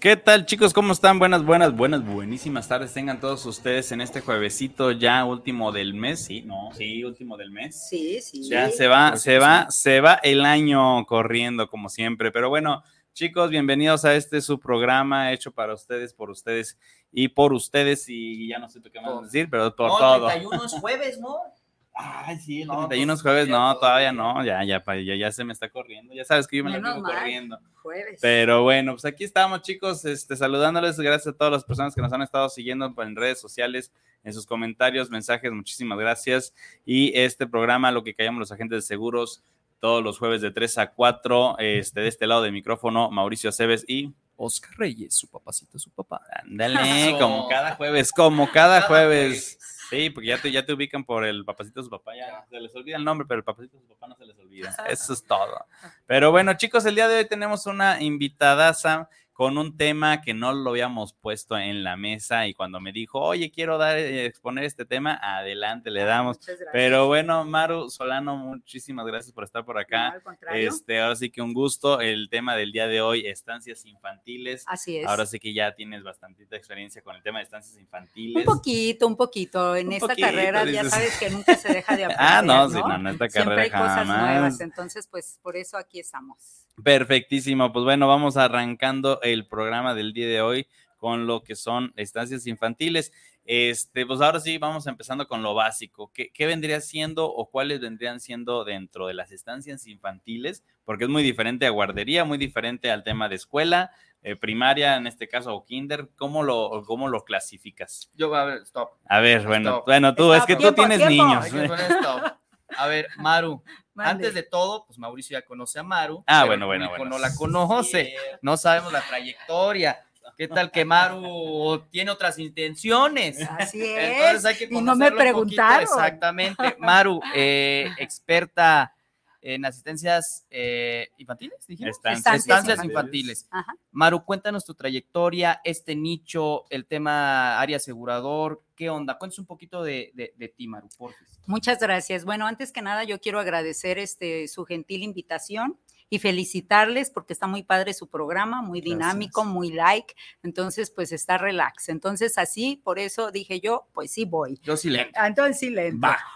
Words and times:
¿Qué 0.00 0.16
tal 0.16 0.46
chicos? 0.46 0.72
¿Cómo 0.72 0.94
están? 0.94 1.18
Buenas, 1.18 1.44
buenas, 1.44 1.76
buenas, 1.76 2.02
buenísimas 2.02 2.66
tardes. 2.66 2.94
Tengan 2.94 3.20
todos 3.20 3.44
ustedes 3.44 3.92
en 3.92 4.00
este 4.00 4.22
juevesito 4.22 4.92
ya 4.92 5.26
último 5.26 5.72
del 5.72 5.92
mes. 5.92 6.24
Sí, 6.24 6.40
no, 6.40 6.70
sí, 6.72 7.04
último 7.04 7.36
del 7.36 7.50
mes. 7.50 7.86
Sí, 7.90 8.18
sí. 8.22 8.48
Ya 8.48 8.70
se 8.70 8.88
va, 8.88 9.18
se 9.18 9.38
va, 9.38 9.70
se 9.70 10.00
va 10.00 10.14
el 10.14 10.46
año 10.46 11.04
corriendo 11.04 11.68
como 11.68 11.90
siempre. 11.90 12.32
Pero 12.32 12.48
bueno, 12.48 12.82
chicos, 13.12 13.50
bienvenidos 13.50 14.06
a 14.06 14.14
este 14.14 14.40
su 14.40 14.58
programa 14.58 15.32
hecho 15.32 15.52
para 15.52 15.74
ustedes, 15.74 16.14
por 16.14 16.30
ustedes 16.30 16.78
y 17.12 17.28
por 17.28 17.52
ustedes. 17.52 18.08
Y 18.08 18.48
ya 18.48 18.58
no 18.58 18.70
sé 18.70 18.80
qué 18.80 19.02
más 19.02 19.24
decir, 19.24 19.50
pero 19.50 19.76
por 19.76 19.90
no, 19.90 19.98
todo. 19.98 20.28
31 20.28 20.64
es 20.64 20.72
jueves, 20.72 21.20
¿no? 21.20 21.36
Ay, 22.02 22.38
sí, 22.38 22.62
el 22.62 22.68
No, 22.68 22.88
31 22.88 23.12
pues, 23.12 23.22
jueves, 23.22 23.48
no, 23.48 23.76
todavía 23.78 24.12
no, 24.12 24.44
ya, 24.44 24.64
ya, 24.64 24.82
ya, 24.84 25.14
ya 25.16 25.32
se 25.32 25.44
me 25.44 25.52
está 25.52 25.68
corriendo. 25.68 26.14
Ya 26.14 26.24
sabes 26.24 26.46
que 26.46 26.56
yo 26.56 26.64
me 26.64 26.70
la 26.70 26.78
vivo 26.78 27.00
mal. 27.00 27.14
corriendo. 27.14 27.58
Jueves. 27.82 28.18
Pero 28.20 28.62
bueno, 28.62 28.92
pues 28.92 29.04
aquí 29.04 29.24
estamos, 29.24 29.62
chicos, 29.62 30.04
este, 30.04 30.36
saludándoles. 30.36 30.98
Gracias 30.98 31.34
a 31.34 31.36
todas 31.36 31.52
las 31.52 31.64
personas 31.64 31.94
que 31.94 32.00
nos 32.00 32.12
han 32.12 32.22
estado 32.22 32.48
siguiendo 32.48 32.94
en 32.98 33.16
redes 33.16 33.40
sociales, 33.40 33.92
en 34.24 34.32
sus 34.32 34.46
comentarios, 34.46 35.10
mensajes. 35.10 35.52
Muchísimas 35.52 35.98
gracias. 35.98 36.54
Y 36.84 37.12
este 37.18 37.46
programa, 37.46 37.90
lo 37.90 38.02
que 38.04 38.14
callamos 38.14 38.40
los 38.40 38.52
agentes 38.52 38.78
de 38.78 38.82
seguros, 38.82 39.42
todos 39.80 40.02
los 40.02 40.18
jueves 40.18 40.40
de 40.42 40.50
3 40.50 40.78
a 40.78 40.90
4, 40.92 41.56
este, 41.58 42.00
de 42.00 42.08
este 42.08 42.26
lado 42.26 42.42
del 42.42 42.52
micrófono, 42.52 43.10
Mauricio 43.10 43.50
Aceves 43.50 43.84
y. 43.88 44.12
Oscar 44.42 44.70
Reyes, 44.78 45.14
su 45.14 45.28
papacito, 45.28 45.78
su 45.78 45.90
papá. 45.90 46.22
Ándale, 46.42 47.14
como 47.20 47.46
cada 47.46 47.76
jueves, 47.76 48.10
como 48.10 48.46
cada 48.50 48.78
Cada 48.78 48.88
jueves. 48.88 49.58
Sí, 49.90 50.08
porque 50.10 50.28
ya 50.28 50.40
te, 50.40 50.52
ya 50.52 50.64
te 50.64 50.72
ubican 50.72 51.04
por 51.04 51.24
el 51.24 51.44
papacito 51.44 51.80
de 51.80 51.84
su 51.84 51.90
papá, 51.90 52.14
ya 52.14 52.46
se 52.48 52.60
les 52.60 52.74
olvida 52.76 52.96
el 52.96 53.04
nombre, 53.04 53.26
pero 53.28 53.38
el 53.38 53.44
papacito 53.44 53.76
de 53.76 53.82
su 53.82 53.88
papá 53.88 54.06
no 54.06 54.14
se 54.14 54.24
les 54.24 54.38
olvida. 54.38 54.74
Eso 54.88 55.12
es 55.12 55.24
todo. 55.24 55.66
Pero 56.06 56.30
bueno, 56.30 56.54
chicos, 56.54 56.86
el 56.86 56.94
día 56.94 57.08
de 57.08 57.18
hoy 57.18 57.28
tenemos 57.28 57.66
una 57.66 58.00
invitadaza 58.00 59.08
con 59.40 59.56
un 59.56 59.74
tema 59.78 60.20
que 60.20 60.34
no 60.34 60.52
lo 60.52 60.68
habíamos 60.68 61.14
puesto 61.14 61.56
en 61.56 61.82
la 61.82 61.96
mesa 61.96 62.46
y 62.46 62.52
cuando 62.52 62.78
me 62.78 62.92
dijo, 62.92 63.18
oye, 63.22 63.50
quiero 63.50 63.78
dar, 63.78 63.96
eh, 63.96 64.26
exponer 64.26 64.64
este 64.64 64.84
tema, 64.84 65.18
adelante, 65.22 65.90
le 65.90 66.04
damos. 66.04 66.36
Muchas 66.36 66.56
gracias. 66.56 66.68
Pero 66.74 67.06
bueno, 67.06 67.46
Maru 67.46 67.88
Solano, 67.88 68.36
muchísimas 68.36 69.06
gracias 69.06 69.32
por 69.32 69.44
estar 69.44 69.64
por 69.64 69.76
No, 69.76 69.80
acá. 69.80 70.20
al. 70.46 70.58
Este, 70.58 71.00
ahora 71.00 71.16
sí 71.16 71.30
que 71.30 71.40
un 71.40 71.54
gusto. 71.54 72.02
El 72.02 72.28
tema 72.28 72.54
del 72.54 72.70
día 72.70 72.86
de 72.86 73.00
hoy, 73.00 73.26
estancias 73.26 73.86
infantiles. 73.86 74.62
Así 74.66 74.98
es. 74.98 75.06
Ahora 75.06 75.24
sí 75.24 75.38
que 75.38 75.54
ya 75.54 75.74
tienes 75.74 76.02
bastantita 76.02 76.56
experiencia 76.56 77.00
con 77.00 77.16
el 77.16 77.22
tema 77.22 77.38
de 77.38 77.44
estancias 77.44 77.74
un 77.76 77.80
infantiles. 77.80 78.44
poquito, 78.44 79.06
un 79.06 79.16
poquito. 79.16 79.74
En 79.74 79.86
Un 79.86 79.92
esta 79.94 80.08
poquito, 80.08 80.26
carrera 80.26 80.64
ya 80.66 80.84
sabes 80.84 81.18
que 81.18 81.30
nunca 81.30 81.56
se 81.56 81.72
deja 81.72 81.96
de 81.96 82.04
aprender. 82.04 82.26
Ah, 82.30 82.42
no, 82.42 82.68
sí, 82.68 82.78
no, 82.78 82.94
en 82.94 83.06
esta 83.06 83.30
Siempre 83.30 83.54
carrera 83.56 83.62
hay 83.62 83.70
cosas 83.70 84.06
jamás. 84.06 84.20
nuevas. 84.32 84.60
Entonces, 84.60 85.08
pues 85.10 85.38
por 85.42 85.56
eso 85.56 85.78
aquí 85.78 85.98
estamos. 85.98 86.59
Perfectísimo. 86.82 87.72
Pues 87.72 87.84
bueno, 87.84 88.08
vamos 88.08 88.36
arrancando 88.36 89.20
el 89.22 89.46
programa 89.46 89.94
del 89.94 90.12
día 90.12 90.26
de 90.28 90.40
hoy 90.42 90.66
con 90.96 91.26
lo 91.26 91.42
que 91.42 91.56
son 91.56 91.92
estancias 91.96 92.46
infantiles. 92.46 93.12
Este, 93.44 94.06
pues 94.06 94.20
ahora 94.20 94.38
sí, 94.38 94.58
vamos 94.58 94.86
empezando 94.86 95.26
con 95.26 95.42
lo 95.42 95.54
básico. 95.54 96.10
¿Qué, 96.14 96.30
qué 96.32 96.46
vendría 96.46 96.80
siendo 96.80 97.26
o 97.26 97.50
cuáles 97.50 97.80
vendrían 97.80 98.20
siendo 98.20 98.64
dentro 98.64 99.06
de 99.06 99.14
las 99.14 99.32
estancias 99.32 99.86
infantiles? 99.86 100.62
Porque 100.84 101.04
es 101.04 101.10
muy 101.10 101.22
diferente 101.22 101.66
a 101.66 101.70
guardería, 101.70 102.24
muy 102.24 102.38
diferente 102.38 102.90
al 102.90 103.02
tema 103.02 103.28
de 103.28 103.36
escuela, 103.36 103.90
eh, 104.22 104.36
primaria 104.36 104.96
en 104.96 105.06
este 105.06 105.26
caso, 105.26 105.54
o 105.54 105.64
kinder. 105.64 106.10
¿Cómo 106.16 106.42
lo, 106.42 106.82
cómo 106.86 107.08
lo 107.08 107.24
clasificas? 107.24 108.10
Yo, 108.14 108.32
a 108.34 108.44
ver, 108.44 108.58
stop. 108.62 108.90
A 109.06 109.20
ver, 109.20 109.46
bueno, 109.46 109.70
Stop. 109.70 109.86
bueno, 109.86 110.14
tú, 110.14 110.32
es 110.34 110.44
que 110.44 110.54
tú 110.54 110.72
Tiempo, 110.72 110.82
tienes 110.86 111.08
tiempo. 111.08 111.24
niños. 111.24 112.32
A 112.76 112.86
ver, 112.86 113.08
Maru, 113.16 113.62
Mande. 113.94 114.10
antes 114.10 114.34
de 114.34 114.42
todo, 114.42 114.84
pues 114.86 114.98
Mauricio 114.98 115.38
ya 115.38 115.44
conoce 115.44 115.78
a 115.78 115.82
Maru. 115.82 116.22
Ah, 116.26 116.44
bueno, 116.44 116.66
bueno, 116.66 116.88
bueno. 116.88 117.04
No 117.06 117.18
la 117.18 117.34
conoce, 117.34 118.14
no 118.42 118.56
sabemos 118.56 118.92
la 118.92 119.00
trayectoria. 119.06 120.04
¿Qué 120.36 120.48
tal 120.48 120.70
que 120.70 120.84
Maru 120.86 121.84
tiene 121.90 122.10
otras 122.10 122.38
intenciones? 122.38 123.38
Así 123.58 123.82
Entonces 123.84 124.36
es. 124.38 124.44
hay 124.46 124.56
que 124.56 124.74
y 124.74 124.80
no 124.80 124.96
me 124.96 125.12
preguntaron. 125.12 125.82
Exactamente. 125.82 126.76
Maru, 126.78 127.20
eh, 127.34 127.90
experta 127.98 128.94
en 129.42 129.64
asistencias 129.64 130.46
eh, 130.50 131.08
infantiles, 131.18 131.66
dijimos. 131.66 131.96
Estancias 131.96 132.34
Estancias 132.36 132.84
infantiles. 132.84 133.40
infantiles. 133.42 133.48
Ajá. 133.50 133.74
Maru, 133.90 134.24
cuéntanos 134.24 134.64
tu 134.64 134.74
trayectoria, 134.74 135.60
este 135.64 135.94
nicho, 135.94 136.64
el 136.70 136.86
tema 136.86 137.58
área 137.60 137.76
asegurador, 137.78 138.62
¿qué 138.80 138.88
onda? 138.88 139.18
Cuéntanos 139.18 139.40
un 139.40 139.44
poquito 139.44 139.82
de, 139.82 140.10
de, 140.14 140.32
de 140.38 140.48
ti, 140.48 140.66
Maru, 140.66 140.88
por 140.96 141.12
favor. 141.12 141.14
Muchas 141.46 141.78
gracias. 141.80 142.24
Bueno, 142.24 142.46
antes 142.46 142.72
que 142.72 142.80
nada, 142.80 143.04
yo 143.04 143.20
quiero 143.20 143.38
agradecer 143.38 143.98
este, 143.98 144.48
su 144.48 144.64
gentil 144.64 145.02
invitación 145.02 145.78
y 146.08 146.18
felicitarles 146.18 147.10
porque 147.10 147.34
está 147.34 147.46
muy 147.46 147.62
padre 147.62 147.92
su 147.92 148.08
programa, 148.08 148.62
muy 148.62 148.80
dinámico, 148.80 149.44
muy 149.44 149.70
like. 149.70 150.14
Entonces, 150.42 150.90
pues 150.90 151.12
está 151.12 151.36
relax. 151.36 151.90
Entonces, 151.90 152.38
así, 152.38 152.80
por 152.82 152.98
eso 152.98 153.30
dije 153.30 153.60
yo, 153.60 153.86
pues 153.92 154.12
sí 154.12 154.24
voy. 154.24 154.58
Yo 154.62 154.78
sí 154.78 154.88
le. 154.88 155.10
Entonces, 155.14 155.58
sí 155.58 155.68
le. 155.68 155.92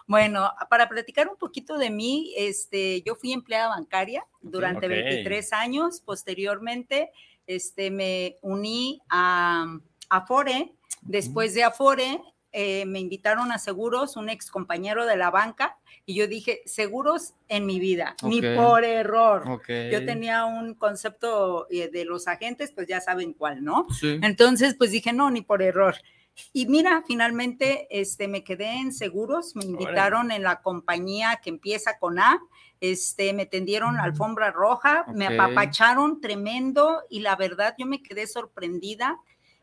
Bueno, 0.06 0.52
para 0.68 0.86
platicar 0.90 1.28
un 1.28 1.38
poquito 1.38 1.78
de 1.78 1.88
mí, 1.88 2.34
este, 2.36 3.00
yo 3.06 3.14
fui 3.14 3.32
empleada 3.32 3.68
bancaria 3.68 4.26
durante 4.42 4.84
Ok. 4.84 4.92
23 4.92 5.50
años. 5.54 6.02
Posteriormente, 6.02 7.10
este, 7.46 7.90
me 7.90 8.36
uní 8.42 9.00
a 9.08 9.78
Afore. 10.10 10.74
Después 11.06 11.52
de 11.52 11.64
Afore, 11.64 12.18
eh, 12.56 12.86
me 12.86 13.00
invitaron 13.00 13.50
a 13.50 13.58
seguros, 13.58 14.16
un 14.16 14.28
ex 14.28 14.48
compañero 14.48 15.06
de 15.06 15.16
la 15.16 15.32
banca, 15.32 15.76
y 16.06 16.14
yo 16.14 16.28
dije, 16.28 16.62
seguros 16.66 17.34
en 17.48 17.66
mi 17.66 17.80
vida, 17.80 18.14
ni 18.22 18.40
por 18.40 18.84
error. 18.84 19.60
Yo 19.66 20.06
tenía 20.06 20.44
un 20.44 20.74
concepto 20.74 21.66
eh, 21.68 21.90
de 21.90 22.04
los 22.04 22.28
agentes, 22.28 22.70
pues 22.70 22.86
ya 22.86 23.00
saben 23.00 23.32
cuál, 23.32 23.64
¿no? 23.64 23.88
Sí. 23.90 24.20
Entonces, 24.22 24.76
pues 24.76 24.92
dije, 24.92 25.12
no, 25.12 25.32
ni 25.32 25.40
por 25.40 25.62
error. 25.62 25.96
Y 26.52 26.66
mira, 26.66 27.02
finalmente 27.04 27.88
este, 27.90 28.28
me 28.28 28.44
quedé 28.44 28.78
en 28.78 28.92
seguros, 28.92 29.56
me 29.56 29.64
invitaron 29.64 30.30
en 30.30 30.44
la 30.44 30.62
compañía 30.62 31.40
que 31.42 31.50
empieza 31.50 31.98
con 31.98 32.20
A, 32.20 32.40
este, 32.80 33.32
me 33.32 33.46
tendieron 33.46 33.96
la 33.96 34.04
alfombra 34.04 34.52
roja, 34.52 35.06
me 35.12 35.26
apapacharon 35.26 36.20
tremendo 36.20 37.02
y 37.10 37.18
la 37.18 37.34
verdad 37.34 37.74
yo 37.78 37.86
me 37.86 38.00
quedé 38.00 38.28
sorprendida 38.28 39.18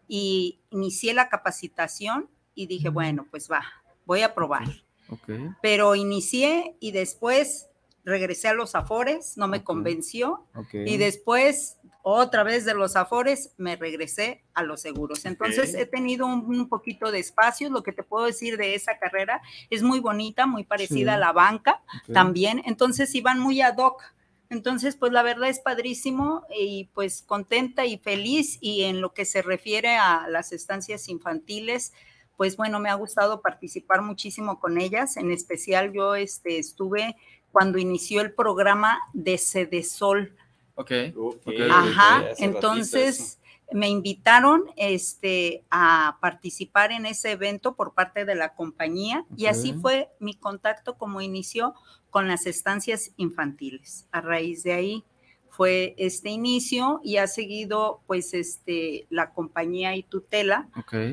y 0.09 0.59
inicié 0.71 1.13
la 1.13 1.29
capacitación 1.29 2.29
y 2.55 2.67
dije, 2.67 2.89
bueno, 2.89 3.27
pues 3.31 3.49
va, 3.51 3.63
voy 4.05 4.21
a 4.21 4.33
probar. 4.33 4.67
Ok. 5.09 5.29
Pero 5.61 5.95
inicié 5.95 6.75
y 6.79 6.91
después 6.91 7.67
regresé 8.03 8.47
a 8.47 8.53
los 8.53 8.75
Afores, 8.75 9.37
no 9.37 9.47
me 9.47 9.57
Ok. 9.57 9.63
convenció 9.63 10.47
Ok. 10.55 10.73
y 10.73 10.97
después 10.97 11.77
otra 12.03 12.41
vez 12.43 12.65
de 12.65 12.73
los 12.73 12.95
afores 12.95 13.53
me 13.57 13.75
regresé 13.75 14.43
a 14.55 14.63
los 14.63 14.81
seguros. 14.81 15.23
Entonces 15.25 15.75
Ok. 15.75 15.81
he 15.81 15.85
tenido 15.85 16.25
un, 16.25 16.45
un 16.45 16.67
poquito 16.67 17.11
de 17.11 17.19
espacio. 17.19 17.69
Lo 17.69 17.83
que 17.83 17.91
te 17.91 18.01
puedo 18.01 18.25
decir 18.25 18.57
de 18.57 18.73
esa 18.73 18.97
carrera 18.97 19.39
es 19.69 19.83
muy 19.83 19.99
bonita, 19.99 20.47
muy 20.47 20.63
parecida 20.63 21.11
Sí. 21.11 21.15
a 21.15 21.17
la 21.19 21.31
banca 21.31 21.83
también. 22.11 22.63
Entonces 22.65 23.13
iban 23.13 23.39
muy 23.39 23.61
ad 23.61 23.77
hoc. 23.77 24.01
Entonces, 24.49 24.95
pues 24.95 25.11
la 25.11 25.21
verdad 25.21 25.47
es 25.49 25.59
padrísimo 25.59 26.43
y 26.59 26.89
pues 26.95 27.21
contenta 27.21 27.85
y 27.85 27.99
feliz. 27.99 28.57
Y 28.61 28.83
en 28.85 28.99
lo 28.99 29.13
que 29.13 29.25
se 29.25 29.43
refiere 29.43 29.95
a 29.95 30.27
las 30.27 30.53
estancias 30.53 31.07
infantiles, 31.07 31.93
pues 32.41 32.57
bueno, 32.57 32.79
me 32.79 32.89
ha 32.89 32.95
gustado 32.95 33.39
participar 33.39 34.01
muchísimo 34.01 34.59
con 34.59 34.81
ellas. 34.81 35.15
En 35.15 35.29
especial 35.29 35.93
yo 35.93 36.15
este, 36.15 36.57
estuve 36.57 37.15
cuando 37.51 37.77
inició 37.77 38.19
el 38.21 38.33
programa 38.33 38.97
de 39.13 39.37
Sedesol. 39.37 40.35
Ok. 40.73 40.91
Ok, 41.15 41.47
Ajá, 41.69 42.23
entonces 42.39 43.37
me 43.71 43.89
invitaron 43.89 44.63
este, 44.75 45.63
a 45.69 46.17
participar 46.19 46.91
en 46.91 47.05
ese 47.05 47.29
evento 47.29 47.75
por 47.75 47.93
parte 47.93 48.25
de 48.25 48.33
la 48.33 48.55
compañía 48.55 49.23
y 49.37 49.45
así 49.45 49.73
fue 49.73 50.09
mi 50.17 50.33
contacto 50.33 50.97
como 50.97 51.21
inició 51.21 51.75
con 52.09 52.27
las 52.27 52.47
estancias 52.47 53.11
infantiles. 53.17 54.07
A 54.11 54.19
raíz 54.19 54.63
de 54.63 54.73
ahí 54.73 55.03
fue 55.51 55.93
este 55.97 56.29
inicio 56.29 57.01
y 57.03 57.17
ha 57.17 57.27
seguido 57.27 58.01
pues 58.07 58.33
este 58.33 59.05
la 59.09 59.31
compañía 59.31 59.95
y 59.95 60.03
tutela 60.03 60.69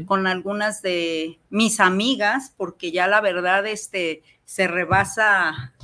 con 0.06 0.26
algunas 0.26 0.80
de 0.80 1.38
mis 1.50 1.80
amigas 1.80 2.54
porque 2.56 2.92
ya 2.92 3.08
la 3.08 3.20
verdad 3.20 3.66
este 3.66 4.22
se 4.44 4.68
rebasa 4.68 5.74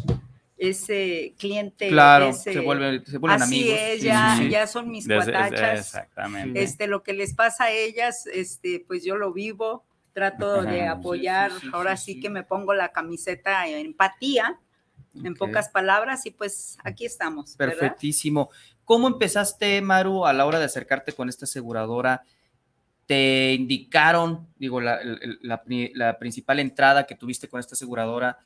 ese 0.57 1.35
cliente. 1.37 1.89
Claro, 1.89 2.33
se, 2.33 2.59
vuelven, 2.61 3.05
se 3.05 3.19
vuelven 3.19 3.43
así 3.43 3.63
amigos. 3.63 3.81
Es, 3.81 4.03
ya, 4.03 4.41
ya 4.49 4.67
son 4.67 4.91
mis 4.91 5.07
cuatachas. 5.07 5.81
Exactamente. 5.81 6.63
Este, 6.63 6.87
lo 6.87 7.03
que 7.03 7.13
les 7.13 7.35
pasa 7.35 7.65
a 7.65 7.71
ellas, 7.71 8.27
este, 8.33 8.85
pues 8.87 9.05
yo 9.05 9.17
lo 9.17 9.33
vivo, 9.33 9.85
trato 10.13 10.63
de 10.63 10.87
apoyar, 10.87 11.51
ahora 11.73 11.97
sí, 11.97 12.21
que 12.21 12.31
me 12.31 12.45
pongo 12.45 12.73
la 12.73 12.93
camiseta 12.93 13.67
en 13.67 13.87
empatía, 13.87 14.59
en 15.23 15.35
pocas 15.35 15.69
palabras, 15.69 16.27
y 16.27 16.31
pues 16.31 16.77
aquí 16.83 17.05
estamos. 17.05 17.57
Perfectísimo. 17.57 18.51
¿Cómo 18.85 19.09
empezaste, 19.09 19.81
Maru, 19.81 20.27
a 20.27 20.33
la 20.33 20.47
hora 20.47 20.59
de 20.59 20.67
acercarte 20.67 21.13
con 21.13 21.29
esta 21.29 21.45
aseguradora? 21.45 22.23
¿Te 23.07 23.53
indicaron, 23.53 24.49
digo, 24.57 24.81
la, 24.81 24.99
la, 25.43 25.63
la 25.95 26.19
principal 26.19 26.59
entrada 26.59 27.07
que 27.07 27.15
tuviste 27.15 27.49
con 27.49 27.61
esta 27.61 27.75
aseguradora 27.75 28.39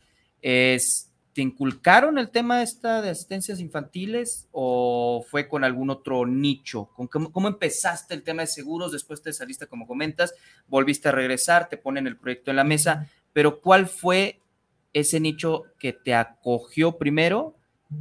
es 0.42 1.08
¿Te 1.38 1.42
inculcaron 1.42 2.18
el 2.18 2.30
tema 2.30 2.64
esta 2.64 3.00
de 3.00 3.10
asistencias 3.10 3.60
infantiles 3.60 4.48
o 4.50 5.24
fue 5.30 5.46
con 5.46 5.62
algún 5.62 5.88
otro 5.88 6.26
nicho? 6.26 6.90
cómo, 6.92 7.46
empezaste 7.46 8.12
el 8.14 8.24
tema 8.24 8.42
de 8.42 8.48
seguros? 8.48 8.90
Después 8.90 9.22
te 9.22 9.32
saliste, 9.32 9.68
como 9.68 9.86
comentas, 9.86 10.34
volviste 10.66 11.10
a 11.10 11.12
regresar, 11.12 11.68
te 11.68 11.76
ponen 11.76 12.08
el 12.08 12.16
proyecto 12.16 12.50
en 12.50 12.56
la 12.56 12.64
mesa, 12.64 13.08
pero 13.32 13.60
¿cuál 13.60 13.86
fue 13.86 14.40
ese 14.92 15.20
nicho 15.20 15.64
que 15.78 15.92
te 15.92 16.14
acogió 16.14 16.98
primero? 16.98 17.54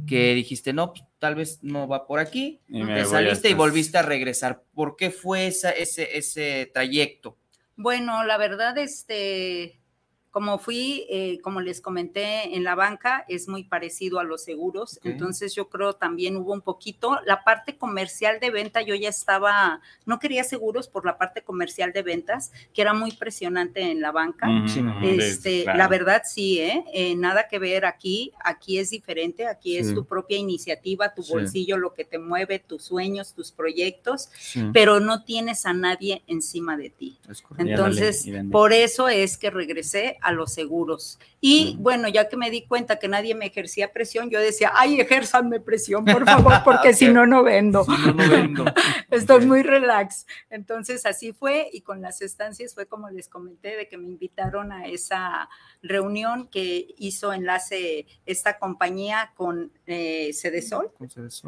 Que 0.06 0.34
dijiste, 0.34 0.74
no, 0.74 0.92
pues, 0.92 1.04
tal 1.18 1.34
vez 1.34 1.60
no 1.62 1.88
va 1.88 2.06
por 2.06 2.18
aquí, 2.18 2.60
y 2.68 2.84
te 2.84 3.06
saliste 3.06 3.48
y 3.48 3.54
volviste 3.54 3.96
a 3.96 4.02
regresar. 4.02 4.62
¿Por 4.74 4.96
qué 4.96 5.10
fue 5.10 5.46
ese, 5.46 5.72
ese 5.78 6.70
trayecto? 6.74 7.38
Bueno, 7.76 8.24
la 8.24 8.36
verdad, 8.36 8.76
este, 8.76 9.80
como 10.30 10.58
fui, 10.58 11.06
eh, 11.08 11.40
como 11.42 11.60
les 11.60 11.80
comenté, 11.80 12.54
en 12.54 12.62
la 12.62 12.74
banca 12.74 13.24
es 13.28 13.48
muy 13.48 13.64
parecido 13.64 14.20
a 14.20 14.24
los 14.24 14.44
seguros, 14.44 15.00
entonces 15.02 15.54
yo 15.54 15.68
creo 15.68 15.94
también 15.94 16.36
hubo 16.36 16.52
un 16.52 16.60
poquito, 16.60 17.18
la 17.24 17.44
parte 17.44 17.76
comercial 17.76 18.38
de 18.38 18.50
venta, 18.50 18.82
yo 18.82 18.94
ya 18.94 19.08
estaba, 19.08 19.80
no 20.04 20.18
quería 20.18 20.44
seguros 20.44 20.86
por 20.86 21.06
la 21.06 21.16
parte 21.16 21.42
comercial 21.42 21.92
de 21.92 22.02
ventas, 22.02 22.52
que 22.74 22.82
era 22.82 22.92
muy 22.92 23.12
presionante 23.12 23.80
en 23.80 24.00
la 24.00 24.12
banca. 24.12 24.48
este, 25.02 25.64
La 25.64 25.88
verdad 25.88 26.22
sí, 26.24 26.60
¿eh? 26.60 26.84
¿eh? 26.92 27.14
nada 27.16 27.48
que 27.48 27.58
ver 27.58 27.86
aquí, 27.86 28.32
aquí 28.44 28.78
es 28.78 28.90
diferente, 28.90 29.46
aquí 29.46 29.78
es 29.78 29.94
tu 29.94 30.04
propia 30.04 30.36
iniciativa, 30.36 31.14
tu 31.14 31.24
bolsillo, 31.24 31.78
lo 31.78 31.94
que 31.94 32.04
te 32.04 32.18
mueve, 32.18 32.58
tus 32.58 32.84
sueños, 32.84 33.32
tus 33.32 33.50
proyectos, 33.50 34.28
pero 34.72 35.00
no 35.00 35.24
tienes 35.24 35.64
a 35.64 35.72
nadie 35.72 36.22
encima 36.26 36.76
de 36.76 36.90
ti. 36.90 37.18
Entonces, 37.56 38.28
por 38.50 38.72
eso 38.72 39.08
es 39.08 39.38
que 39.38 39.50
regresé 39.50 40.17
a 40.22 40.32
los 40.32 40.52
seguros. 40.52 41.18
Y 41.40 41.76
bueno, 41.78 42.08
ya 42.08 42.28
que 42.28 42.36
me 42.36 42.50
di 42.50 42.66
cuenta 42.66 42.98
que 42.98 43.06
nadie 43.06 43.34
me 43.34 43.46
ejercía 43.46 43.92
presión, 43.92 44.28
yo 44.30 44.40
decía, 44.40 44.72
ay, 44.74 45.00
ejérzanme 45.00 45.60
presión, 45.60 46.04
por 46.04 46.24
favor, 46.24 46.52
porque 46.64 46.94
si 46.94 47.08
no, 47.08 47.26
no 47.26 47.42
vendo. 47.42 47.86
Estoy 49.10 49.46
muy 49.46 49.62
relax. 49.62 50.26
Entonces 50.50 51.06
así 51.06 51.32
fue 51.32 51.68
y 51.72 51.82
con 51.82 52.00
las 52.00 52.22
estancias 52.22 52.74
fue 52.74 52.86
como 52.86 53.08
les 53.10 53.28
comenté, 53.28 53.76
de 53.76 53.88
que 53.88 53.98
me 53.98 54.08
invitaron 54.08 54.72
a 54.72 54.86
esa 54.86 55.48
reunión 55.82 56.48
que 56.48 56.88
hizo 56.98 57.32
enlace 57.32 58.06
esta 58.26 58.58
compañía 58.58 59.32
con 59.36 59.70
eh, 59.86 60.30
Cedesol. 60.34 60.90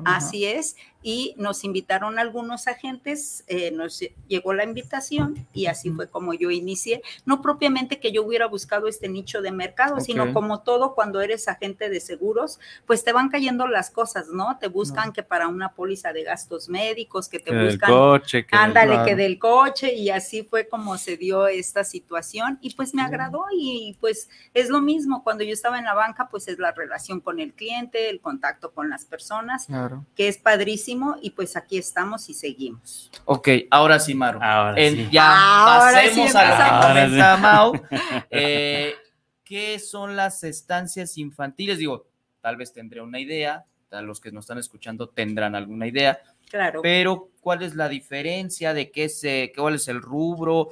Así 0.05 0.45
es. 0.45 0.77
Y 1.03 1.35
nos 1.37 1.65
invitaron 1.65 2.19
algunos 2.19 2.67
agentes, 2.69 3.45
eh, 3.47 3.71
nos 3.71 4.01
llegó 4.29 4.53
la 4.53 4.65
invitación 4.65 5.47
y 5.53 5.67
así 5.67 5.91
fue 5.91 6.09
como 6.09 6.35
yo 6.35 6.51
inicié. 6.51 7.03
No 7.25 7.43
propiamente 7.43 7.99
que 7.99 8.13
yo 8.13 8.23
hubiera 8.23 8.47
buscado 8.47 8.60
este 8.89 9.09
nicho 9.09 9.43
de 9.43 9.53
mercado, 9.53 10.01
sino 10.01 10.33
como 10.33 10.61
todo 10.61 10.95
cuando 10.95 11.21
eres 11.21 11.49
agente 11.49 11.89
de 11.89 12.01
seguros, 12.01 12.59
pues 12.87 13.05
te 13.05 13.13
van 13.13 13.29
cayendo 13.29 13.67
las 13.67 13.91
cosas, 13.91 14.29
¿no? 14.29 14.59
Te 14.59 14.69
buscan 14.69 15.13
que 15.13 15.23
para 15.23 15.49
una 15.49 15.73
póliza 15.73 16.13
de 16.13 16.25
gastos 16.25 16.69
médicos, 16.69 17.29
que 17.29 17.39
te 17.39 17.51
buscan. 17.65 17.91
Coche, 17.91 18.47
que 18.47 18.57
ándale, 18.57 19.05
que 19.05 19.17
del 19.17 19.39
coche. 19.39 19.95
Y 19.95 20.11
así 20.11 20.43
fue 20.43 20.69
como 20.69 20.99
se 20.99 21.17
dio 21.17 21.47
esta 21.47 21.85
situación. 21.85 22.59
Y 22.61 22.75
pues 22.75 22.95
me 22.95 23.03
agradó 23.03 23.45
y 23.53 23.97
pues 24.01 24.29
es 24.55 24.71
lo 24.71 24.81
mismo, 24.81 25.23
cuando 25.23 25.45
yo 25.45 25.53
estaba 25.53 25.79
en 25.79 25.85
la 25.85 25.95
banca, 25.95 26.29
pues 26.31 26.49
es 26.49 26.59
la 26.59 26.73
relación 26.73 27.21
con 27.21 27.41
el 27.41 27.53
cliente, 27.53 28.11
el 28.11 28.21
contacto 28.21 28.73
con 28.73 28.89
las 28.89 29.05
personas, 29.05 29.67
que 30.17 30.29
es 30.29 30.39
padrísimo 30.39 31.17
y 31.21 31.31
pues 31.31 31.57
aquí 31.57 31.79
estamos 31.79 32.29
y 32.29 32.35
seguimos. 32.35 33.11
Ok, 33.25 33.49
ahora 33.71 33.99
sí, 33.99 34.15
Maru. 34.15 34.39
Ahora 34.43 34.77
sí. 34.77 35.09
Ya 35.11 35.65
pasemos 35.67 36.35
a 36.35 37.07
la 37.07 37.37
Mau. 37.37 37.73
Eh, 38.31 38.50
¿Qué 39.45 39.79
son 39.79 40.17
las 40.17 40.45
estancias 40.45 41.19
infantiles? 41.19 41.79
Digo, 41.79 42.07
tal 42.41 42.57
vez 42.57 42.73
tendré 42.73 43.01
una 43.01 43.19
idea, 43.19 43.67
los 43.91 44.21
que 44.21 44.31
nos 44.31 44.45
están 44.45 44.59
escuchando 44.59 45.09
tendrán 45.09 45.55
alguna 45.55 45.87
idea. 45.87 46.21
Claro. 46.49 46.83
Pero, 46.83 47.31
¿cuál 47.41 47.63
es 47.63 47.75
la 47.75 47.89
diferencia 47.89 48.75
de 48.75 48.91
qué 48.91 49.09
se, 49.09 49.53
cuál 49.57 49.75
es 49.75 49.89
el 49.89 50.01
rubro? 50.01 50.71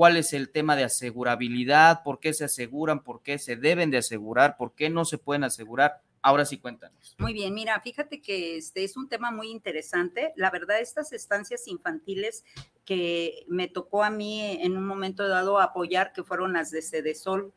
cuál 0.00 0.16
es 0.16 0.32
el 0.32 0.48
tema 0.48 0.76
de 0.76 0.84
asegurabilidad, 0.84 2.02
por 2.02 2.20
qué 2.20 2.32
se 2.32 2.44
aseguran, 2.44 3.02
por 3.02 3.22
qué 3.22 3.38
se 3.38 3.56
deben 3.56 3.90
de 3.90 3.98
asegurar, 3.98 4.56
por 4.56 4.74
qué 4.74 4.88
no 4.88 5.04
se 5.04 5.18
pueden 5.18 5.44
asegurar. 5.44 6.00
Ahora 6.22 6.44
sí 6.44 6.58
cuéntanos. 6.58 7.16
Muy 7.18 7.32
bien, 7.32 7.54
mira, 7.54 7.80
fíjate 7.80 8.20
que 8.20 8.58
este 8.58 8.84
es 8.84 8.96
un 8.96 9.08
tema 9.08 9.30
muy 9.30 9.50
interesante. 9.50 10.32
La 10.36 10.50
verdad, 10.50 10.80
estas 10.80 11.12
estancias 11.12 11.66
infantiles 11.66 12.44
que 12.84 13.44
me 13.48 13.68
tocó 13.68 14.04
a 14.04 14.10
mí 14.10 14.58
en 14.60 14.76
un 14.76 14.84
momento 14.84 15.26
dado 15.28 15.60
apoyar, 15.60 16.12
que 16.12 16.24
fueron 16.24 16.52
las 16.52 16.70
de 16.70 16.82
Cedesol, 16.82 17.52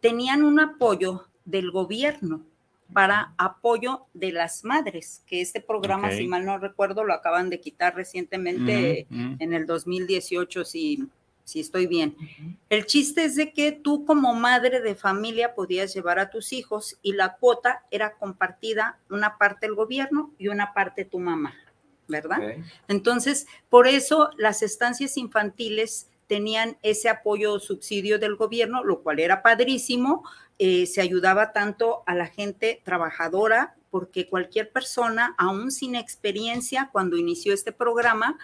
tenían 0.00 0.42
un 0.44 0.60
apoyo 0.60 1.26
del 1.44 1.70
gobierno 1.70 2.44
para 2.92 3.34
apoyo 3.38 4.06
de 4.14 4.32
las 4.32 4.64
madres, 4.64 5.22
que 5.26 5.40
este 5.40 5.60
programa, 5.60 6.12
si 6.12 6.28
mal 6.28 6.44
no 6.44 6.58
recuerdo, 6.58 7.02
lo 7.02 7.14
acaban 7.14 7.50
de 7.50 7.60
quitar 7.60 7.96
recientemente 7.96 9.06
en 9.10 9.52
el 9.52 9.66
2018, 9.66 10.64
si 10.64 11.08
si 11.46 11.60
estoy 11.60 11.86
bien. 11.86 12.16
El 12.68 12.86
chiste 12.86 13.24
es 13.24 13.36
de 13.36 13.52
que 13.52 13.70
tú 13.70 14.04
como 14.04 14.34
madre 14.34 14.80
de 14.80 14.96
familia 14.96 15.54
podías 15.54 15.94
llevar 15.94 16.18
a 16.18 16.28
tus 16.28 16.52
hijos 16.52 16.98
y 17.02 17.12
la 17.12 17.36
cuota 17.36 17.84
era 17.92 18.16
compartida, 18.16 18.98
una 19.10 19.38
parte 19.38 19.66
el 19.66 19.76
gobierno 19.76 20.34
y 20.38 20.48
una 20.48 20.74
parte 20.74 21.04
tu 21.04 21.20
mamá, 21.20 21.54
¿verdad? 22.08 22.56
Entonces, 22.88 23.46
por 23.68 23.86
eso 23.86 24.30
las 24.36 24.62
estancias 24.62 25.16
infantiles 25.16 26.08
tenían 26.26 26.78
ese 26.82 27.08
apoyo 27.08 27.52
o 27.52 27.60
subsidio 27.60 28.18
del 28.18 28.34
gobierno, 28.34 28.82
lo 28.82 29.04
cual 29.04 29.20
era 29.20 29.40
padrísimo. 29.42 30.24
Eh, 30.58 30.86
se 30.86 31.00
ayudaba 31.00 31.52
tanto 31.52 32.02
a 32.06 32.16
la 32.16 32.26
gente 32.26 32.82
trabajadora, 32.84 33.76
porque 33.90 34.28
cualquier 34.28 34.72
persona, 34.72 35.36
aún 35.38 35.70
sin 35.70 35.94
experiencia, 35.94 36.90
cuando 36.92 37.16
inició 37.16 37.54
este 37.54 37.70
programa, 37.70 38.36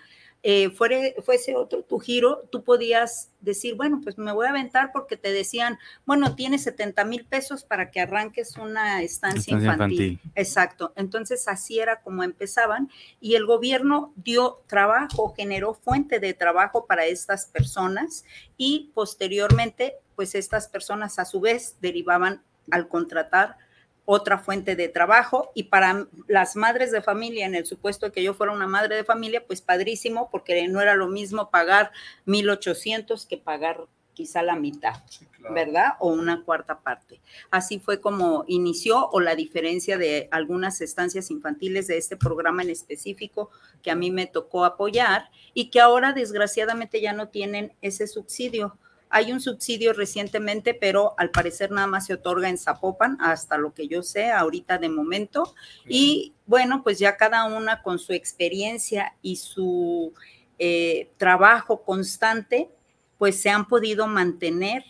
eh, 0.44 0.70
fuese 0.70 1.54
otro 1.54 1.84
tu 1.84 2.00
giro, 2.00 2.48
tú 2.50 2.64
podías 2.64 3.30
decir, 3.40 3.76
bueno, 3.76 4.00
pues 4.02 4.18
me 4.18 4.32
voy 4.32 4.46
a 4.46 4.50
aventar 4.50 4.90
porque 4.92 5.16
te 5.16 5.32
decían, 5.32 5.78
bueno, 6.04 6.34
tienes 6.34 6.64
70 6.64 7.04
mil 7.04 7.24
pesos 7.24 7.62
para 7.62 7.92
que 7.92 8.00
arranques 8.00 8.56
una 8.56 9.02
estancia, 9.02 9.54
infantil. 9.56 10.18
Exacto. 10.34 10.92
Entonces 10.96 11.46
así 11.46 11.78
era 11.78 12.00
como 12.00 12.24
empezaban 12.24 12.90
y 13.20 13.36
el 13.36 13.46
gobierno 13.46 14.12
dio 14.16 14.62
trabajo, 14.66 15.32
generó 15.36 15.74
fuente 15.74 16.18
de 16.18 16.34
trabajo 16.34 16.86
para 16.86 17.06
estas 17.06 17.46
personas 17.46 18.24
y 18.56 18.90
posteriormente, 18.94 19.94
pues 20.16 20.34
estas 20.34 20.66
personas 20.66 21.20
a 21.20 21.24
su 21.24 21.40
vez 21.40 21.76
derivaban 21.80 22.42
al 22.70 22.88
contratar 22.88 23.58
otra 24.04 24.38
fuente 24.38 24.76
de 24.76 24.88
trabajo 24.88 25.50
y 25.54 25.64
para 25.64 26.06
las 26.26 26.56
madres 26.56 26.90
de 26.90 27.02
familia, 27.02 27.46
en 27.46 27.54
el 27.54 27.66
supuesto 27.66 28.06
de 28.06 28.12
que 28.12 28.22
yo 28.22 28.34
fuera 28.34 28.52
una 28.52 28.66
madre 28.66 28.96
de 28.96 29.04
familia, 29.04 29.44
pues 29.46 29.60
padrísimo, 29.60 30.28
porque 30.30 30.66
no 30.68 30.80
era 30.80 30.94
lo 30.94 31.08
mismo 31.08 31.50
pagar 31.50 31.92
1.800 32.26 33.26
que 33.26 33.38
pagar 33.38 33.86
quizá 34.14 34.42
la 34.42 34.56
mitad, 34.56 35.02
¿verdad? 35.50 35.94
O 35.98 36.08
una 36.08 36.44
cuarta 36.44 36.80
parte. 36.80 37.20
Así 37.50 37.78
fue 37.78 38.00
como 38.00 38.44
inició 38.46 39.08
o 39.08 39.20
la 39.20 39.34
diferencia 39.34 39.96
de 39.98 40.28
algunas 40.30 40.80
estancias 40.80 41.30
infantiles 41.30 41.86
de 41.86 41.96
este 41.96 42.16
programa 42.16 42.62
en 42.62 42.70
específico 42.70 43.50
que 43.82 43.90
a 43.90 43.96
mí 43.96 44.10
me 44.10 44.26
tocó 44.26 44.64
apoyar 44.64 45.30
y 45.54 45.70
que 45.70 45.80
ahora 45.80 46.12
desgraciadamente 46.12 47.00
ya 47.00 47.12
no 47.12 47.28
tienen 47.28 47.72
ese 47.80 48.06
subsidio 48.06 48.76
hay 49.14 49.30
un 49.30 49.42
subsidio 49.42 49.92
recientemente, 49.92 50.72
pero 50.72 51.14
al 51.18 51.30
parecer 51.30 51.70
nada 51.70 51.86
más 51.86 52.06
se 52.06 52.14
otorga 52.14 52.48
en 52.48 52.56
Zapopan, 52.56 53.18
hasta 53.20 53.58
lo 53.58 53.74
que 53.74 53.86
yo 53.86 54.02
sé, 54.02 54.30
ahorita 54.30 54.78
de 54.78 54.88
momento. 54.88 55.54
Y 55.86 56.32
bueno, 56.46 56.82
pues 56.82 56.98
ya 56.98 57.18
cada 57.18 57.44
una 57.44 57.82
con 57.82 57.98
su 57.98 58.14
experiencia 58.14 59.14
y 59.20 59.36
su 59.36 60.14
eh, 60.58 61.10
trabajo 61.18 61.82
constante, 61.82 62.70
pues 63.18 63.38
se 63.38 63.50
han 63.50 63.68
podido 63.68 64.06
mantener. 64.06 64.82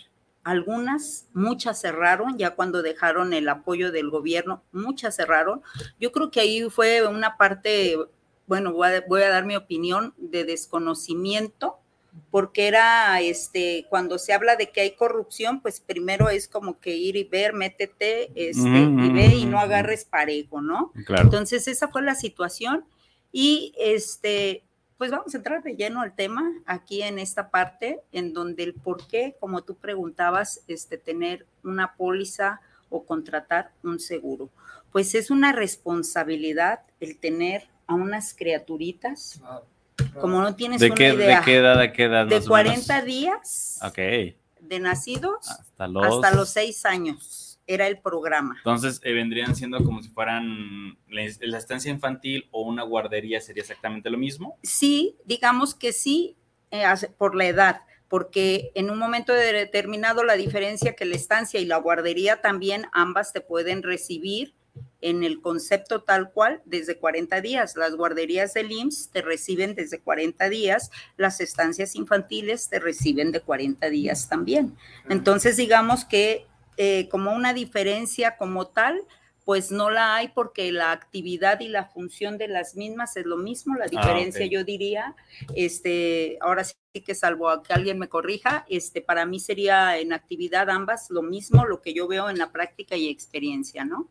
Algunas, 0.45 1.29
muchas 1.35 1.81
cerraron, 1.81 2.39
ya 2.39 2.55
cuando 2.55 2.83
dejaron 2.83 3.33
el 3.33 3.49
apoyo 3.49 3.91
del 3.91 4.09
gobierno, 4.09 4.63
muchas 4.71 5.17
cerraron. 5.17 5.63
Yo 5.99 6.13
creo 6.13 6.31
que 6.31 6.41
ahí 6.41 6.71
fue 6.71 7.05
una 7.07 7.37
parte, 7.37 7.97
bueno, 8.47 8.73
voy 8.73 8.89
a, 8.89 9.05
voy 9.09 9.23
a 9.23 9.31
dar 9.31 9.45
mi 9.45 9.57
opinión 9.57 10.15
de 10.17 10.45
desconocimiento 10.45 11.82
porque 12.31 12.67
era, 12.67 13.21
este, 13.21 13.87
cuando 13.89 14.19
se 14.19 14.33
habla 14.33 14.57
de 14.57 14.71
que 14.71 14.81
hay 14.81 14.93
corrupción, 14.93 15.61
pues 15.61 15.81
primero 15.81 16.29
es 16.29 16.49
como 16.49 16.79
que 16.81 16.97
ir 16.97 17.17
y 17.17 17.25
ver, 17.25 17.53
métete, 17.53 18.31
este, 18.35 18.69
y 18.69 19.13
ve 19.13 19.35
y 19.37 19.45
no 19.47 19.59
agarres 19.59 20.05
parejo, 20.05 20.61
¿no? 20.61 20.93
Claro. 21.07 21.23
Entonces 21.23 21.69
esa 21.69 21.89
fue 21.89 22.03
la 22.03 22.15
situación 22.15 22.85
y, 23.33 23.75
este, 23.79 24.63
pues 24.99 25.11
vamos 25.11 25.35
a 25.35 25.37
entrar 25.37 25.63
de 25.63 25.75
lleno 25.75 26.01
al 26.01 26.15
tema 26.15 26.53
aquí 26.65 27.03
en 27.03 27.19
esta 27.19 27.51
parte, 27.51 28.01
en 28.13 28.33
donde 28.33 28.63
el 28.63 28.75
por 28.75 29.07
qué, 29.07 29.37
como 29.41 29.63
tú 29.63 29.75
preguntabas, 29.75 30.63
este, 30.69 30.97
tener 30.97 31.47
una 31.65 31.95
póliza 31.95 32.61
o 32.89 33.05
contratar 33.05 33.73
un 33.83 33.99
seguro. 33.99 34.51
Pues 34.93 35.15
es 35.15 35.31
una 35.31 35.53
responsabilidad 35.53 36.81
el 37.01 37.19
tener 37.19 37.69
a 37.87 37.95
unas 37.95 38.35
criaturitas. 38.35 39.41
Como 40.21 40.41
no 40.41 40.55
tienes 40.55 40.81
¿De 40.81 40.87
una 40.87 40.95
qué, 40.95 41.09
idea. 41.15 41.39
¿De 41.41 41.45
qué 41.45 41.57
edad? 41.57 41.79
¿De 41.79 41.93
qué 41.93 42.05
edad? 42.05 42.27
de 42.27 42.37
más 42.37 42.47
o 42.47 42.49
40 42.49 42.95
menos? 42.95 43.07
días 43.07 43.79
Ok. 43.83 43.99
de 44.61 44.81
nacidos 44.81 45.49
Hasta 45.49 45.89
los... 45.89 46.07
hasta 46.07 46.37
los 46.37 46.49
6 46.51 46.85
años. 46.87 47.61
Era 47.67 47.87
el 47.87 47.99
programa. 48.01 48.55
Entonces 48.59 49.01
eh, 49.05 49.13
vendrían 49.13 49.55
siendo 49.55 49.83
como 49.85 50.03
si 50.03 50.09
fueran 50.09 50.99
la, 51.09 51.23
la 51.41 51.59
estancia 51.59 51.91
infantil 51.93 52.49
o 52.51 52.63
una 52.63 52.83
guardería, 52.83 53.41
sería 53.41 53.63
exactamente 53.63 54.11
lo 54.11 54.19
mismo. 54.19 54.59
Sí, 54.65 55.17
digamos 55.25 55.75
que 55.75 55.93
sí, 55.93 56.37
eh, 56.73 56.85
por 57.17 57.37
la 57.37 57.47
edad, 57.47 57.83
porque 58.09 58.73
en 58.75 58.91
un 58.91 58.99
momento 58.99 59.33
de- 59.33 59.53
determinado 59.53 60.25
la 60.25 60.35
diferencia 60.35 60.97
que 60.97 61.05
la 61.05 61.15
estancia 61.15 61.61
y 61.61 61.65
la 61.65 61.77
guardería 61.77 62.41
también 62.41 62.87
ambas 62.93 63.33
te 63.33 63.41
pueden 63.41 63.83
recibir 63.85 64.55
en 65.01 65.25
el 65.25 65.41
concepto 65.41 66.03
tal 66.03 66.31
cual 66.31 66.63
desde 66.65 66.97
40 66.97 67.41
días. 67.41 67.77
Las 67.77 67.95
guarderías 67.95 68.55
del 68.55 68.71
IMSS 68.73 69.11
te 69.11 69.23
reciben 69.23 69.75
desde 69.75 70.01
40 70.01 70.49
días, 70.49 70.91
las 71.17 71.41
estancias 71.41 71.95
infantiles 71.97 72.69
te 72.69 72.79
reciben 72.79 73.33
de 73.33 73.41
40 73.41 73.91
días 73.91 74.29
también. 74.29 74.77
Entonces, 75.09 75.57
digamos 75.57 76.05
que 76.05 76.47
eh, 76.77 77.09
como 77.11 77.33
una 77.33 77.53
diferencia 77.53 78.37
como 78.37 78.69
tal, 78.69 79.03
pues 79.45 79.73
no 79.73 79.91
la 79.91 80.15
hay 80.15 80.29
porque 80.29 80.71
la 80.71 80.93
actividad 80.93 81.61
y 81.61 81.69
la 81.69 81.87
función 81.87 82.39
de 82.39 82.49
las 82.49 82.77
mismas 82.77 83.17
es 83.17 83.27
lo 83.27 83.37
mismo. 83.37 83.75
La 83.77 83.87
diferencia, 83.87 84.47
ok. 84.47 84.53
yo 84.53 84.65
diría, 84.65 85.17
este, 85.57 86.39
ahora 86.41 86.65
sí 86.65 86.75
que 87.05 87.15
salvo 87.15 87.49
a 87.49 87.63
que 87.63 87.73
alguien 87.73 87.99
me 87.99 88.09
corrija, 88.09 88.65
este, 88.69 89.01
para 89.01 89.27
mí 89.27 89.41
sería 89.41 89.99
en 89.99 90.13
actividad 90.13 90.71
ambas 90.71 91.11
lo 91.11 91.23
mismo, 91.23 91.67
lo 91.67 91.83
que 91.83 91.93
yo 91.93 92.07
veo 92.07 92.31
en 92.31 92.39
la 92.39 92.53
práctica 92.53 92.97
y 92.97 93.09
experiencia, 93.09 93.85
¿no? 93.85 94.09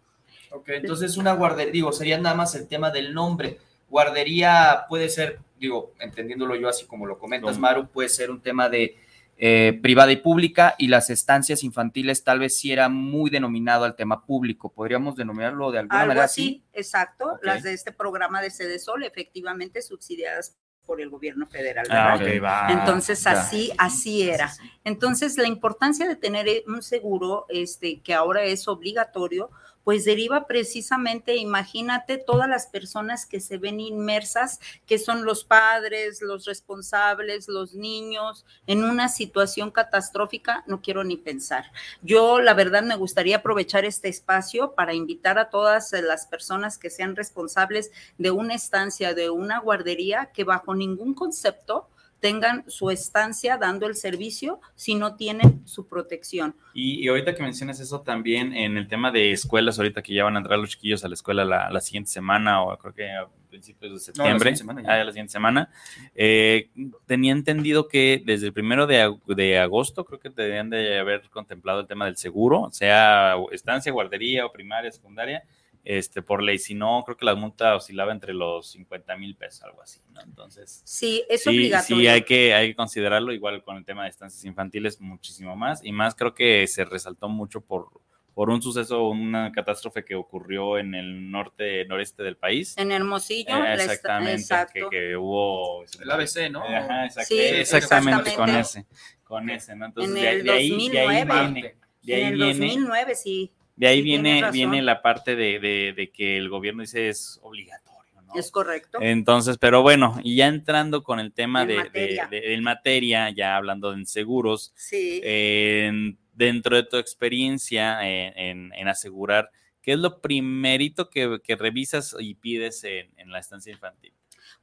Ok, 0.51 0.69
entonces 0.69 1.17
una 1.17 1.33
guardería, 1.33 1.71
digo, 1.71 1.91
sería 1.91 2.17
nada 2.17 2.35
más 2.35 2.55
el 2.55 2.67
tema 2.67 2.91
del 2.91 3.13
nombre. 3.13 3.57
Guardería 3.89 4.85
puede 4.89 5.09
ser, 5.09 5.39
digo, 5.59 5.93
entendiéndolo 5.99 6.55
yo 6.55 6.69
así 6.69 6.85
como 6.85 7.05
lo 7.05 7.17
comentas, 7.17 7.55
No. 7.55 7.61
Maru, 7.61 7.87
puede 7.87 8.09
ser 8.09 8.31
un 8.31 8.41
tema 8.41 8.69
de 8.69 8.95
eh, 9.37 9.79
privada 9.81 10.11
y 10.11 10.17
pública 10.17 10.75
y 10.77 10.87
las 10.87 11.09
estancias 11.09 11.63
infantiles 11.63 12.23
tal 12.23 12.37
vez 12.37 12.59
sí 12.59 12.71
era 12.71 12.89
muy 12.89 13.31
denominado 13.31 13.85
al 13.85 13.95
tema 13.95 14.23
público. 14.25 14.69
Podríamos 14.69 15.15
denominarlo 15.15 15.71
de 15.71 15.79
alguna 15.79 16.01
Algo 16.01 16.09
manera 16.09 16.25
así, 16.25 16.63
exacto. 16.73 17.25
Ok. 17.25 17.39
Las 17.43 17.63
de 17.63 17.73
este 17.73 17.91
programa 17.91 18.41
de 18.41 18.51
Sede 18.51 18.77
Sol, 18.77 19.03
efectivamente 19.03 19.81
subsidiadas 19.81 20.57
por 20.85 21.01
el 21.01 21.09
gobierno 21.09 21.47
federal. 21.47 21.87
Ah, 21.89 22.17
¿verdad? 22.17 22.35
ok, 22.35 22.43
va. 22.43 22.67
Entonces 22.71 23.23
ya. 23.23 23.31
así, 23.31 23.71
así 23.77 24.29
era. 24.29 24.51
Entonces 24.83 25.37
la 25.37 25.47
importancia 25.47 26.07
de 26.07 26.15
tener 26.15 26.47
eh, 26.47 26.63
un 26.67 26.83
seguro, 26.83 27.45
este, 27.49 28.01
que 28.01 28.13
ahora 28.13 28.43
es 28.43 28.67
obligatorio, 28.67 29.49
pues 29.83 30.05
deriva 30.05 30.47
precisamente, 30.47 31.35
imagínate 31.35 32.17
todas 32.17 32.47
las 32.47 32.67
personas 32.67 33.25
que 33.25 33.39
se 33.39 33.57
ven 33.57 33.79
inmersas, 33.79 34.59
que 34.85 34.97
son 34.97 35.25
los 35.25 35.43
padres, 35.43 36.21
los 36.21 36.45
responsables, 36.45 37.47
los 37.47 37.73
niños, 37.73 38.45
en 38.67 38.83
una 38.83 39.09
situación 39.09 39.71
catastrófica, 39.71 40.63
no 40.67 40.81
quiero 40.81 41.03
ni 41.03 41.17
pensar. 41.17 41.71
Yo, 42.01 42.41
la 42.41 42.53
verdad, 42.53 42.83
me 42.83 42.95
gustaría 42.95 43.37
aprovechar 43.37 43.85
este 43.85 44.09
espacio 44.09 44.73
para 44.73 44.93
invitar 44.93 45.39
a 45.39 45.49
todas 45.49 45.91
las 45.91 46.27
personas 46.27 46.77
que 46.77 46.89
sean 46.89 47.15
responsables 47.15 47.91
de 48.17 48.31
una 48.31 48.55
estancia, 48.55 49.13
de 49.13 49.29
una 49.29 49.59
guardería, 49.59 50.31
que 50.33 50.43
bajo 50.43 50.75
ningún 50.75 51.13
concepto 51.13 51.87
tengan 52.21 52.63
su 52.69 52.89
estancia 52.91 53.57
dando 53.57 53.87
el 53.87 53.95
servicio 53.95 54.61
si 54.75 54.95
no 54.95 55.15
tienen 55.17 55.67
su 55.67 55.87
protección. 55.87 56.55
Y, 56.73 57.03
y 57.03 57.07
ahorita 57.09 57.35
que 57.35 57.43
mencionas 57.43 57.81
eso 57.81 58.01
también 58.01 58.53
en 58.53 58.77
el 58.77 58.87
tema 58.87 59.11
de 59.11 59.31
escuelas, 59.31 59.77
ahorita 59.77 60.01
que 60.01 60.13
ya 60.13 60.23
van 60.23 60.35
a 60.35 60.39
entrar 60.39 60.57
los 60.57 60.69
chiquillos 60.69 61.03
a 61.03 61.09
la 61.09 61.15
escuela 61.15 61.43
la, 61.43 61.69
la 61.69 61.81
siguiente 61.81 62.09
semana 62.11 62.63
o 62.63 62.77
creo 62.77 62.93
que 62.93 63.11
a 63.11 63.27
principios 63.49 63.91
de 63.91 63.99
septiembre, 63.99 64.55
siguiente 64.55 64.57
semana 64.59 64.81
ya. 64.83 64.93
ah, 64.93 65.03
la 65.03 65.11
siguiente 65.11 65.31
semana, 65.33 65.69
eh, 66.15 66.69
tenía 67.05 67.33
entendido 67.33 67.89
que 67.89 68.21
desde 68.25 68.45
el 68.47 68.53
primero 68.53 68.87
de, 68.87 69.03
ag- 69.05 69.35
de 69.35 69.59
agosto 69.59 70.05
creo 70.05 70.19
que 70.19 70.29
deberían 70.29 70.69
de 70.69 70.99
haber 70.99 71.27
contemplado 71.29 71.81
el 71.81 71.87
tema 71.87 72.05
del 72.05 72.15
seguro, 72.15 72.69
sea 72.71 73.35
estancia, 73.51 73.91
guardería 73.91 74.45
o 74.45 74.51
primaria, 74.53 74.89
secundaria, 74.91 75.43
este, 75.83 76.21
por 76.21 76.43
ley, 76.43 76.57
si 76.59 76.75
no, 76.75 77.03
creo 77.05 77.17
que 77.17 77.25
la 77.25 77.33
multa 77.35 77.75
oscilaba 77.75 78.11
entre 78.11 78.33
los 78.33 78.71
50 78.71 79.17
mil 79.17 79.35
pesos, 79.35 79.63
algo 79.63 79.81
así, 79.81 79.99
¿no? 80.11 80.21
Entonces... 80.21 80.81
Sí, 80.85 81.23
es 81.29 81.43
Sí, 81.43 81.49
obligatorio. 81.49 81.95
sí, 82.01 82.07
hay 82.07 82.21
que, 82.23 82.53
hay 82.53 82.67
que 82.69 82.75
considerarlo 82.75 83.33
igual 83.33 83.63
con 83.63 83.77
el 83.77 83.85
tema 83.85 84.03
de 84.03 84.09
estancias 84.09 84.45
infantiles 84.45 85.01
muchísimo 85.01 85.55
más 85.55 85.83
y 85.83 85.91
más 85.91 86.13
creo 86.15 86.33
que 86.35 86.67
se 86.67 86.85
resaltó 86.85 87.29
mucho 87.29 87.61
por, 87.61 87.89
por 88.35 88.49
un 88.51 88.61
suceso, 88.61 89.07
una 89.09 89.51
catástrofe 89.51 90.05
que 90.05 90.13
ocurrió 90.15 90.77
en 90.77 90.93
el 90.93 91.29
norte, 91.31 91.83
noreste 91.85 92.21
del 92.23 92.37
país. 92.37 92.77
En 92.77 92.91
Hermosillo, 92.91 93.49
Eh, 93.65 93.73
exactamente, 93.73 94.35
que, 94.35 94.41
exacto. 94.41 94.89
que 94.91 95.17
hubo... 95.17 95.83
El 95.99 96.11
ABC, 96.11 96.49
¿no? 96.51 96.63
Ajá, 96.63 97.07
exact- 97.07 97.25
Sí, 97.25 97.39
exactamente, 97.39 98.35
con 98.35 98.49
exactamente. 98.49 98.59
ese, 98.59 98.85
con 99.23 99.49
ese, 99.49 99.75
¿no? 99.75 99.85
Entonces, 99.87 100.15
En 100.15 100.21
de, 100.21 100.29
el 100.31 100.43
de 100.43 100.51
ahí, 100.51 100.69
de 100.89 100.99
ahí 100.99 101.25
2009. 101.25 101.51
viene, 101.51 101.75
de 102.03 102.13
en 102.13 102.19
ahí 102.27 102.31
el 102.33 102.35
viene, 102.37 102.53
2009, 102.67 103.15
sí, 103.15 103.51
de 103.81 103.87
ahí 103.87 103.97
sí, 103.97 104.03
viene, 104.03 104.51
viene 104.51 104.81
la 104.83 105.01
parte 105.01 105.35
de, 105.35 105.59
de, 105.59 105.93
de 105.97 106.11
que 106.11 106.37
el 106.37 106.49
gobierno 106.49 106.81
dice 106.83 107.09
es 107.09 107.39
obligatorio, 107.41 108.21
¿no? 108.21 108.33
es 108.35 108.51
correcto. 108.51 108.99
Entonces, 109.01 109.57
pero 109.57 109.81
bueno, 109.81 110.19
y 110.23 110.35
ya 110.35 110.47
entrando 110.47 111.01
con 111.03 111.19
el 111.19 111.33
tema 111.33 111.63
En 111.63 111.67
de, 111.67 111.75
materia. 111.77 112.27
de- 112.27 112.41
de- 112.41 112.53
en 112.53 112.63
materia, 112.63 113.29
ya 113.31 113.55
hablando 113.57 113.91
en 113.93 114.05
seguros, 114.05 114.71
sí. 114.75 115.19
en- 115.23 116.19
dentro 116.33 116.75
de 116.75 116.83
tu 116.83 116.97
experiencia 116.97 118.07
en, 118.07 118.37
en- 118.37 118.73
en 118.73 118.87
asegurar, 118.87 119.49
¿qué 119.81 119.93
es 119.93 119.97
lo 119.99 120.21
primerito 120.21 121.09
que, 121.09 121.39
que 121.43 121.55
revisas 121.55 122.15
y 122.19 122.35
pides 122.35 122.83
en, 122.83 123.31
la 123.31 123.39
estancia 123.39 123.71
infantil? 123.73 124.13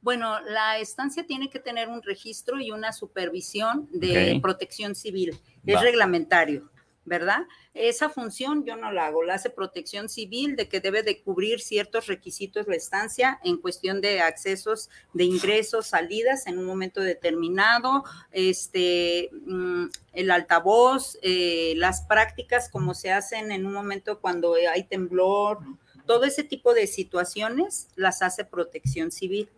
Bueno, 0.01 0.39
la 0.41 0.79
estancia 0.79 1.25
tiene 1.25 1.49
que 1.49 1.59
tener 1.59 1.89
un 1.89 2.01
registro 2.01 2.61
y 2.61 2.71
una 2.71 2.93
supervisión 2.93 3.89
de 3.91 4.39
protección 4.41 4.95
civil. 4.95 5.37
Es 5.65 5.81
reglamentario, 5.81 6.69
¿verdad? 7.09 7.47
Esa 7.73 8.07
función 8.09 8.63
yo 8.63 8.77
no 8.77 8.91
la 8.91 9.07
hago, 9.07 9.23
la 9.23 9.33
hace 9.33 9.49
protección 9.49 10.07
civil 10.07 10.55
de 10.55 10.69
que 10.69 10.79
debe 10.79 11.03
de 11.03 11.21
cubrir 11.21 11.59
ciertos 11.59 12.05
requisitos 12.05 12.67
la 12.67 12.75
estancia 12.75 13.39
en 13.43 13.57
cuestión 13.57 13.99
de 13.99 14.21
accesos 14.21 14.89
de 15.13 15.25
ingresos, 15.25 15.87
salidas 15.87 16.45
en 16.45 16.59
un 16.59 16.65
momento 16.65 17.01
determinado, 17.01 18.03
este, 18.31 19.29
mm, 19.33 19.85
el 20.13 20.31
altavoz, 20.31 21.17
eh, 21.23 21.73
las 21.77 22.03
prácticas 22.03 22.69
como 22.69 22.93
se 22.93 23.11
hacen 23.11 23.51
en 23.51 23.65
un 23.65 23.73
momento 23.73 24.19
cuando 24.21 24.53
hay 24.53 24.83
temblor, 24.83 25.59
todo 26.05 26.25
ese 26.25 26.43
tipo 26.43 26.73
de 26.73 26.85
situaciones 26.85 27.89
las 27.95 28.21
hace 28.21 28.45
protección 28.45 29.11
civil. 29.11 29.49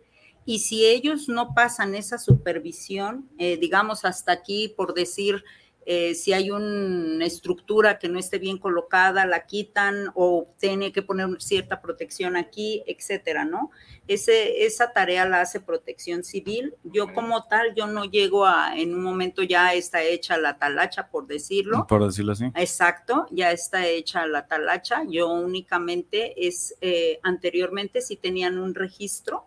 Y 0.44 0.60
si 0.60 0.86
ellos 0.86 1.28
no 1.28 1.54
pasan 1.54 1.94
esa 1.94 2.18
supervisión, 2.18 3.30
eh, 3.38 3.56
digamos 3.58 4.04
hasta 4.04 4.32
aquí, 4.32 4.72
por 4.76 4.94
decir, 4.94 5.44
eh, 5.84 6.14
si 6.14 6.32
hay 6.32 6.50
una 6.50 7.24
estructura 7.24 7.98
que 7.98 8.08
no 8.08 8.18
esté 8.18 8.38
bien 8.38 8.58
colocada, 8.58 9.26
la 9.26 9.46
quitan 9.46 10.08
o 10.14 10.46
tiene 10.58 10.92
que 10.92 11.02
poner 11.02 11.28
cierta 11.40 11.80
protección 11.80 12.36
aquí, 12.36 12.82
etcétera, 12.86 13.44
¿no? 13.44 13.70
Ese, 14.06 14.64
esa 14.64 14.92
tarea 14.92 15.26
la 15.26 15.40
hace 15.40 15.60
protección 15.60 16.22
civil. 16.22 16.74
Yo 16.84 17.12
como 17.12 17.44
tal, 17.44 17.74
yo 17.74 17.86
no 17.86 18.04
llego 18.04 18.46
a, 18.46 18.76
en 18.76 18.94
un 18.94 19.02
momento 19.02 19.42
ya 19.42 19.74
está 19.74 20.02
hecha 20.02 20.36
la 20.36 20.58
talacha, 20.58 21.08
por 21.08 21.26
decirlo. 21.26 21.86
Por 21.88 22.06
decirlo 22.06 22.32
así. 22.32 22.46
Exacto, 22.54 23.26
ya 23.30 23.50
está 23.50 23.86
hecha 23.86 24.26
la 24.26 24.46
talacha. 24.46 25.02
Yo 25.08 25.30
únicamente 25.30 26.46
es, 26.46 26.76
eh, 26.80 27.18
anteriormente 27.22 28.00
sí 28.00 28.16
tenían 28.16 28.58
un 28.58 28.74
registro 28.74 29.46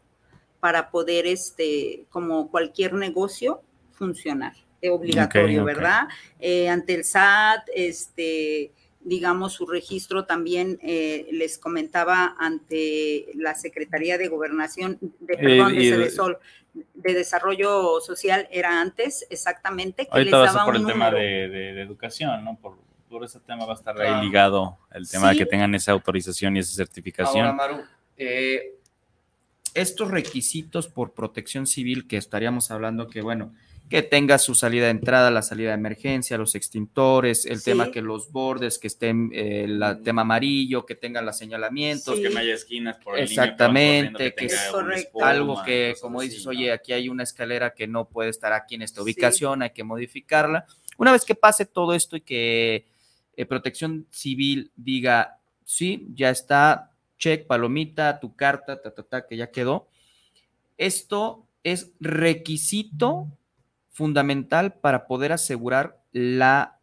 para 0.60 0.90
poder, 0.90 1.28
este, 1.28 2.06
como 2.10 2.50
cualquier 2.50 2.94
negocio, 2.94 3.62
funcionar. 3.92 4.65
Es 4.88 4.92
obligatorio. 4.92 5.64
¿verdad? 5.64 6.08
Eh, 6.40 6.70
ante 6.70 6.96
el 6.96 7.04
SAT, 7.04 7.68
este, 7.74 8.72
digamos, 9.02 9.54
su 9.54 9.66
registro 9.66 10.26
también 10.26 10.80
eh, 10.82 11.28
les 11.32 11.58
comentaba 11.58 12.36
ante 12.40 13.28
la 13.36 13.56
Secretaría 13.56 14.18
de 14.18 14.28
Gobernación, 14.28 14.98
de, 15.20 15.38
perdón, 15.38 15.76
de, 15.76 16.10
de 16.94 17.14
Desarrollo 17.14 18.00
Social 18.02 18.48
era 18.52 18.82
antes, 18.82 19.26
exactamente. 19.30 20.08
Que 20.12 20.22
les 20.22 20.32
daba 20.32 20.66
por 20.66 20.76
el 20.76 20.86
tema 20.86 21.12
de, 21.12 21.82
educación, 21.82 22.44
¿no? 22.44 22.58
Por, 22.58 22.84
ese 23.24 23.40
tema 23.40 23.66
va 23.66 23.72
a 23.72 23.76
estar 23.76 23.98
ahí 24.02 24.26
ligado 24.26 24.78
el 24.92 25.10
tema 25.10 25.30
de 25.30 25.38
que 25.38 25.46
tengan 25.46 25.74
esa 25.74 25.94
autorización 25.94 26.58
y 26.58 26.60
esa 26.60 26.76
certificación. 26.76 27.46
Ahora, 27.46 27.54
Maru, 27.54 27.84
eh, 28.18 28.76
estos 29.74 30.12
requisitos 30.12 30.90
por 30.90 31.14
protección 31.14 31.66
civil 31.66 32.08
que 32.08 32.18
estaríamos 32.18 32.72
hablando 32.72 33.08
que, 33.08 33.22
bueno, 33.22 33.54
que 33.90 34.02
tenga 34.02 34.40
su 34.40 34.56
salida 34.56 34.86
de 34.86 34.92
entrada, 34.92 35.30
la 35.30 35.44
salida 35.44 35.70
de 35.70 35.76
emergencia, 35.76 36.38
los 36.38 36.56
extintores, 36.56 37.46
el 37.46 37.64
tema 37.64 37.92
que 37.92 38.02
los 38.02 38.32
bordes, 38.32 38.80
que 38.80 38.88
estén 38.88 39.30
el 39.32 39.82
eh, 39.82 39.96
tema 40.04 40.24
amarillo, 40.24 40.86
que 40.86 40.96
tengan 40.96 41.26
los 41.26 41.38
señalamientos. 41.38 42.20
Que 42.20 42.30
no 42.30 42.40
haya 42.40 42.56
esquinas 42.56 42.98
por 42.98 43.18
el 43.18 43.26
Exactamente, 43.26 44.34
que, 44.34 44.46
es 44.46 44.72
algo 45.22 45.62
que, 45.64 45.96
como 46.02 46.22
dices, 46.22 46.48
oye, 46.48 46.72
aquí 46.72 46.94
hay 46.94 47.10
una 47.10 47.24
escalera 47.24 47.76
que 47.76 47.88
no 47.88 48.10
puede 48.10 48.32
estar 48.32 48.54
aquí 48.54 48.76
en 48.76 48.82
esta 48.82 49.04
ubicación, 49.04 49.62
hay 49.62 49.70
que 49.70 49.84
modificarla. 49.84 50.66
Una 50.98 51.12
vez 51.12 51.24
que 51.24 51.36
pase 51.36 51.66
todo 51.66 51.94
esto 51.94 52.16
y 52.16 52.22
que 52.22 52.88
eh, 53.38 53.46
Protección 53.46 54.08
Civil 54.10 54.72
diga, 54.76 55.38
sí, 55.64 56.08
ya 56.16 56.32
está, 56.32 56.92
check, 57.20 57.46
palomita, 57.46 58.20
tu 58.20 58.36
carta, 58.36 58.82
ta, 58.82 58.92
ta, 58.92 59.04
ta, 59.04 59.28
que 59.28 59.38
ya 59.38 59.52
quedó. 59.52 59.88
Esto 60.78 61.46
es 61.64 61.92
requisito 62.00 63.28
fundamental 63.96 64.74
para 64.74 65.08
poder 65.08 65.32
asegurar 65.32 66.04
la 66.12 66.82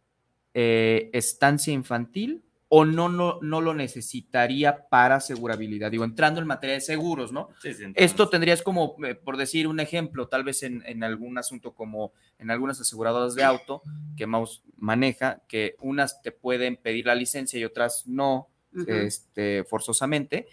eh, 0.55 1.11
estancia 1.13 1.71
infantil 1.71 2.43
o 2.69 2.85
no, 2.85 3.07
no, 3.07 3.37
no 3.43 3.61
lo 3.61 3.75
necesitaría 3.75 4.87
para 4.89 5.17
asegurabilidad? 5.17 5.91
Digo, 5.91 6.05
entrando 6.05 6.41
en 6.41 6.47
materia 6.47 6.73
de 6.73 6.81
seguros, 6.81 7.31
¿no? 7.31 7.49
Esto 7.93 8.29
tendrías 8.29 8.63
como, 8.63 8.95
eh, 9.05 9.13
por 9.13 9.37
decir 9.37 9.67
un 9.67 9.79
ejemplo, 9.79 10.27
tal 10.27 10.43
vez 10.43 10.63
en, 10.63 11.03
algún 11.03 11.37
asunto 11.37 11.75
como 11.75 12.13
en 12.39 12.49
algunas 12.49 12.81
aseguradoras 12.81 13.35
de 13.35 13.43
auto 13.43 13.83
que 14.17 14.25
Maus 14.25 14.63
maneja, 14.75 15.43
que 15.47 15.75
unas 15.81 16.19
te 16.23 16.31
pueden 16.31 16.77
pedir 16.77 17.05
la 17.05 17.13
licencia 17.13 17.59
y 17.59 17.63
otras 17.63 18.07
no, 18.07 18.47
este, 18.87 19.65
forzosamente. 19.65 20.47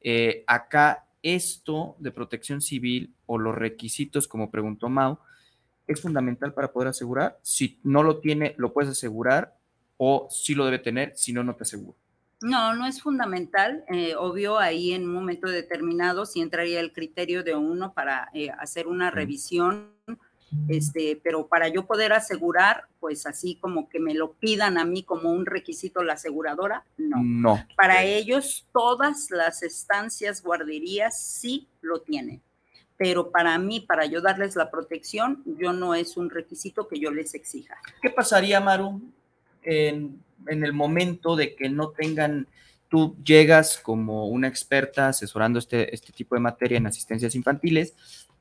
Eh, 0.00 0.44
acá 0.46 1.08
esto 1.22 1.96
de 1.98 2.12
protección 2.12 2.60
civil 2.60 3.16
o 3.26 3.36
los 3.36 3.56
requisitos, 3.56 4.28
como 4.28 4.52
preguntó 4.52 4.88
Mau, 4.88 5.18
es 5.86 6.00
fundamental 6.00 6.52
para 6.52 6.72
poder 6.72 6.88
asegurar. 6.88 7.38
Si 7.42 7.78
no 7.82 8.02
lo 8.02 8.18
tiene, 8.18 8.54
lo 8.58 8.72
puedes 8.72 8.90
asegurar 8.90 9.56
o 9.96 10.28
si 10.30 10.54
lo 10.54 10.64
debe 10.64 10.78
tener, 10.78 11.12
si 11.16 11.32
no, 11.32 11.44
no 11.44 11.54
te 11.54 11.64
aseguro. 11.64 11.96
No, 12.40 12.74
no 12.74 12.86
es 12.86 13.00
fundamental. 13.00 13.84
Eh, 13.88 14.14
obvio, 14.16 14.58
ahí 14.58 14.92
en 14.92 15.04
un 15.04 15.14
momento 15.14 15.48
determinado 15.48 16.26
sí 16.26 16.40
entraría 16.40 16.80
el 16.80 16.92
criterio 16.92 17.42
de 17.42 17.54
uno 17.54 17.94
para 17.94 18.28
eh, 18.34 18.50
hacer 18.58 18.86
una 18.86 19.10
revisión, 19.10 19.88
este, 20.68 21.18
pero 21.22 21.46
para 21.46 21.68
yo 21.68 21.86
poder 21.86 22.12
asegurar, 22.12 22.84
pues 23.00 23.26
así 23.26 23.56
como 23.56 23.88
que 23.88 23.98
me 23.98 24.14
lo 24.14 24.34
pidan 24.34 24.78
a 24.78 24.84
mí 24.84 25.02
como 25.02 25.32
un 25.32 25.46
requisito 25.46 26.02
la 26.02 26.14
aseguradora, 26.14 26.84
no. 26.98 27.22
No. 27.22 27.66
Para 27.76 28.04
ellos, 28.04 28.66
todas 28.72 29.30
las 29.30 29.62
estancias, 29.62 30.42
guarderías 30.42 31.20
sí 31.20 31.66
lo 31.80 32.02
tienen 32.02 32.42
pero 32.96 33.30
para 33.30 33.58
mí, 33.58 33.80
para 33.80 34.06
yo 34.06 34.20
darles 34.20 34.56
la 34.56 34.70
protección, 34.70 35.42
yo 35.58 35.72
no 35.72 35.94
es 35.94 36.16
un 36.16 36.30
requisito 36.30 36.86
que 36.86 36.98
yo 36.98 37.10
les 37.10 37.34
exija. 37.34 37.76
¿Qué 38.00 38.10
pasaría, 38.10 38.60
Maru, 38.60 39.00
en, 39.62 40.22
el 40.46 40.72
momento 40.72 41.36
de 41.36 41.54
que 41.56 41.68
no 41.68 41.90
tengan, 41.90 42.46
tú 42.88 43.16
llegas 43.24 43.78
como 43.78 44.28
una 44.28 44.46
experta 44.46 45.08
asesorando 45.08 45.58
este, 45.58 45.94
este 45.94 46.12
tipo 46.12 46.34
de 46.34 46.40
materia 46.40 46.78
en 46.78 46.86
asistencias 46.86 47.34
infantiles, 47.34 47.94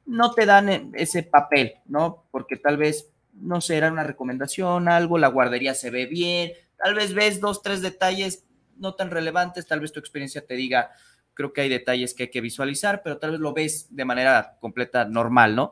no 0.05 0.33
te 0.33 0.45
dan 0.45 0.69
e, 0.69 0.91
ese 0.93 1.24
papel, 1.24 1.75
¿no? 1.86 2.25
Porque 2.29 2.57
tal 2.57 2.77
vez, 2.77 3.10
no 3.33 3.62
sé, 3.62 3.77
era 3.77 3.91
una 3.91 4.03
recomendación, 4.03 4.89
algo, 4.89 5.17
la 5.17 5.29
guardería 5.29 5.74
se 5.74 5.89
ve 5.89 6.05
bien, 6.05 6.51
tal 6.77 6.93
vez 6.93 7.13
ves 7.13 7.39
dos, 7.39 7.62
tres 7.62 7.81
detalles 7.81 8.45
no 8.78 8.95
tan 8.95 9.12
relevantes, 9.12 9.65
tal 9.65 9.80
vez 9.80 9.91
tu 9.91 9.99
experiencia 9.99 10.45
te 10.45 10.56
diga, 10.56 10.91
creo 11.34 11.54
que 11.54 11.62
hay 11.62 11.69
detalles 11.69 12.13
que 12.13 12.24
hay 12.24 12.30
que 12.30 12.41
visualizar, 12.41 13.02
pero 13.04 13.17
tal 13.17 13.32
vez 13.32 13.39
lo 13.39 13.54
ves 13.54 13.88
de 13.89 14.06
manera 14.06 14.58
completa 14.60 15.06
normal, 15.06 15.56
¿no? 15.56 15.72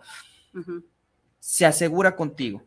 Se 1.40 1.66
asegura 1.66 2.16
contigo. 2.16 2.64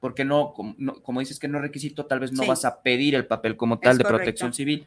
Porque 0.00 0.24
no 0.24 0.52
como, 0.52 1.20
dices 1.20 1.38
que 1.38 1.48
no 1.48 1.58
es 1.58 1.62
requisito, 1.62 2.06
tal 2.06 2.20
vez 2.20 2.32
no 2.32 2.46
vas 2.46 2.64
a 2.64 2.82
pedir 2.82 3.14
el 3.14 3.26
papel 3.26 3.56
como 3.56 3.78
tal 3.78 3.98
de 3.98 4.04
protección 4.04 4.52
civil. 4.52 4.86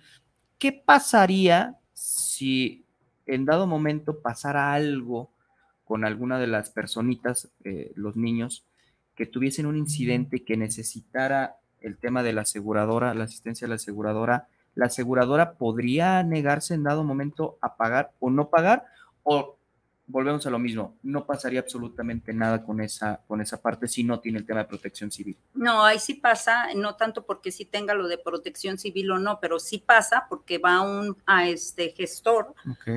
¿Qué 0.57 0.71
pasaría 0.71 1.77
si 1.93 2.85
en 3.25 3.45
dado 3.45 3.67
momento 3.67 4.21
pasara 4.21 4.73
algo 4.73 5.31
con 5.83 6.05
alguna 6.05 6.39
de 6.39 6.47
las 6.47 6.69
personitas, 6.69 7.49
eh, 7.63 7.91
los 7.95 8.15
niños, 8.15 8.65
que 9.15 9.25
tuviesen 9.25 9.65
un 9.65 9.77
incidente 9.77 10.43
que 10.43 10.57
necesitara 10.57 11.57
el 11.81 11.97
tema 11.97 12.23
de 12.23 12.33
la 12.33 12.41
aseguradora, 12.41 13.13
la 13.13 13.23
asistencia 13.23 13.65
de 13.65 13.69
la 13.69 13.75
aseguradora, 13.75 14.47
la 14.77 14.85
aseguradora 14.85 15.53
podría 15.53 16.21
negarse 16.21 16.75
en 16.75 16.83
dado 16.83 17.03
momento 17.03 17.57
a 17.61 17.75
pagar 17.75 18.11
o 18.19 18.29
no 18.29 18.49
pagar, 18.49 18.85
o 19.23 19.57
volvemos 20.05 20.45
a 20.45 20.51
lo 20.51 20.59
mismo, 20.59 20.95
no 21.01 21.25
pasaría 21.25 21.59
absolutamente 21.59 22.31
nada 22.31 22.63
con 22.63 22.79
esa, 22.79 23.19
con 23.27 23.41
esa 23.41 23.59
parte 23.59 23.87
si 23.87 24.03
no 24.03 24.19
tiene 24.19 24.37
el 24.37 24.45
tema 24.45 24.61
de 24.61 24.65
protección 24.65 25.11
civil. 25.11 25.35
No, 25.55 25.83
ahí 25.83 25.97
sí 25.97 26.13
pasa, 26.13 26.67
no 26.75 26.95
tanto 26.95 27.25
porque 27.25 27.51
sí 27.51 27.65
tenga 27.65 27.95
lo 27.95 28.07
de 28.07 28.19
protección 28.19 28.77
civil 28.77 29.11
o 29.11 29.17
no, 29.17 29.39
pero 29.41 29.59
sí 29.59 29.79
pasa 29.79 30.27
porque 30.29 30.59
va 30.59 30.81
un, 30.81 31.17
a 31.25 31.49
este 31.49 31.89
gestor. 31.89 32.53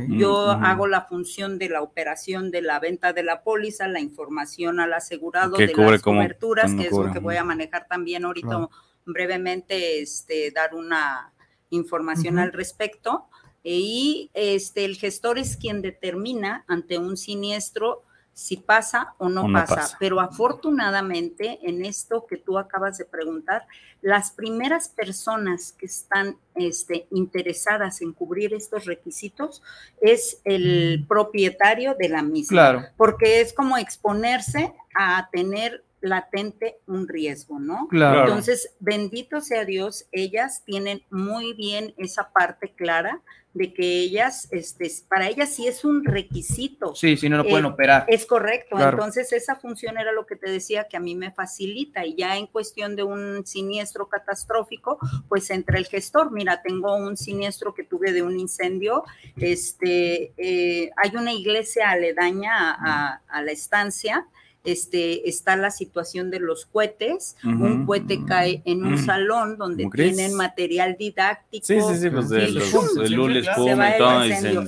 Yo 0.08 0.50
hago 0.50 0.86
la 0.86 1.06
función 1.06 1.58
de 1.58 1.70
la 1.70 1.80
operación 1.80 2.50
de 2.50 2.60
la 2.60 2.78
venta 2.78 3.14
de 3.14 3.22
la 3.22 3.42
póliza, 3.42 3.88
la 3.88 4.00
información 4.00 4.80
al 4.80 4.92
asegurado 4.92 5.56
de 5.56 5.72
las 5.74 6.02
coberturas, 6.02 6.74
que 6.74 6.88
es 6.88 6.92
lo 6.92 7.10
que 7.10 7.18
voy 7.20 7.36
a 7.36 7.44
manejar 7.44 7.88
también 7.88 8.26
ahorita 8.26 8.68
brevemente, 9.06 10.00
este, 10.00 10.52
dar 10.52 10.74
una 10.74 11.32
información 11.70 12.38
al 12.38 12.52
respecto. 12.52 13.26
Y 13.62 14.30
este, 14.35 14.85
el 14.85 14.96
gestor 14.96 15.38
es 15.38 15.56
quien 15.56 15.83
determina 15.83 16.64
ante 16.66 16.98
un 16.98 17.16
siniestro 17.16 18.04
si 18.33 18.56
pasa 18.56 19.14
o 19.18 19.28
no, 19.28 19.52
pasa. 19.52 19.96
Pero 19.98 20.18
afortunadamente, 20.18 21.59
en 21.62 21.85
esto 21.85 22.26
que 22.26 22.38
tú 22.38 22.59
acabas 22.59 22.96
de 22.96 23.04
preguntar, 23.04 23.66
las 24.00 24.30
primeras 24.30 24.88
personas 24.88 25.72
que 25.72 25.85
están 25.87 26.38
este, 26.54 27.06
interesadas 27.11 28.00
en 28.00 28.14
cubrir 28.14 28.54
estos 28.54 28.87
requisitos 28.87 29.62
es 30.00 30.40
el 30.44 31.00
mm. 31.02 31.06
propietario 31.06 31.94
de 31.98 32.09
la 32.09 32.22
misma. 32.22 32.54
Claro. 32.54 32.85
Porque 32.96 33.42
es 33.42 33.52
como 33.52 33.76
exponerse 33.76 34.72
a 34.98 35.28
tener 35.30 35.85
latente 36.00 36.78
un 36.86 37.08
riesgo, 37.08 37.58
¿no? 37.58 37.88
Claro. 37.88 38.20
Entonces, 38.20 38.74
bendito 38.80 39.40
sea 39.40 39.64
Dios, 39.64 40.06
ellas 40.12 40.62
tienen 40.64 41.02
muy 41.10 41.52
bien 41.54 41.94
esa 41.98 42.32
parte 42.32 42.72
clara 42.74 43.22
de 43.52 43.74
que 43.74 43.98
ellas, 43.98 44.46
este, 44.52 44.88
para 45.08 45.28
ellas 45.28 45.52
sí 45.52 45.66
es 45.66 45.84
un 45.84 46.04
requisito. 46.04 46.94
Sí, 46.94 47.16
si 47.16 47.28
no, 47.28 47.38
no 47.38 47.44
pueden 47.44 47.64
eh, 47.64 47.68
operar. 47.68 48.04
Es 48.06 48.24
correcto. 48.24 48.78
Entonces, 48.78 49.32
esa 49.32 49.56
función 49.56 49.98
era 49.98 50.12
lo 50.12 50.24
que 50.24 50.36
te 50.36 50.48
decía 50.48 50.86
que 50.88 50.96
a 50.96 51.00
mí 51.00 51.16
me 51.16 51.32
facilita. 51.32 52.06
Y 52.06 52.14
ya 52.14 52.36
en 52.36 52.46
cuestión 52.46 52.94
de 52.94 53.02
un 53.02 53.44
siniestro 53.44 54.08
catastrófico, 54.08 54.98
pues 55.28 55.50
entre 55.50 55.78
el 55.78 55.86
gestor, 55.86 56.30
mira, 56.30 56.62
tengo 56.62 56.94
un 56.96 57.16
siniestro 57.16 57.74
que 57.74 57.82
tuve 57.82 58.12
de 58.12 58.22
un 58.22 58.38
incendio, 58.38 59.02
este, 59.36 60.32
eh, 60.36 60.90
hay 60.96 61.16
una 61.16 61.32
iglesia 61.32 61.90
aledaña 61.90 63.18
a 63.28 63.42
la 63.42 63.50
estancia 63.52 64.28
este, 64.64 65.28
está 65.28 65.56
la 65.56 65.70
situación 65.70 66.30
de 66.30 66.40
los 66.40 66.66
cohetes. 66.66 67.36
Un 67.44 67.86
cohete 67.86 68.24
cae 68.26 68.62
en 68.64 68.84
un 68.84 68.98
salón 68.98 69.56
donde 69.56 69.88
tienen 69.92 70.34
material 70.34 70.96
didáctico. 70.98 71.66
Sí, 71.66 71.80
sí, 71.80 71.96
sí, 71.96 72.10
pues 72.10 72.30
el, 72.30 72.58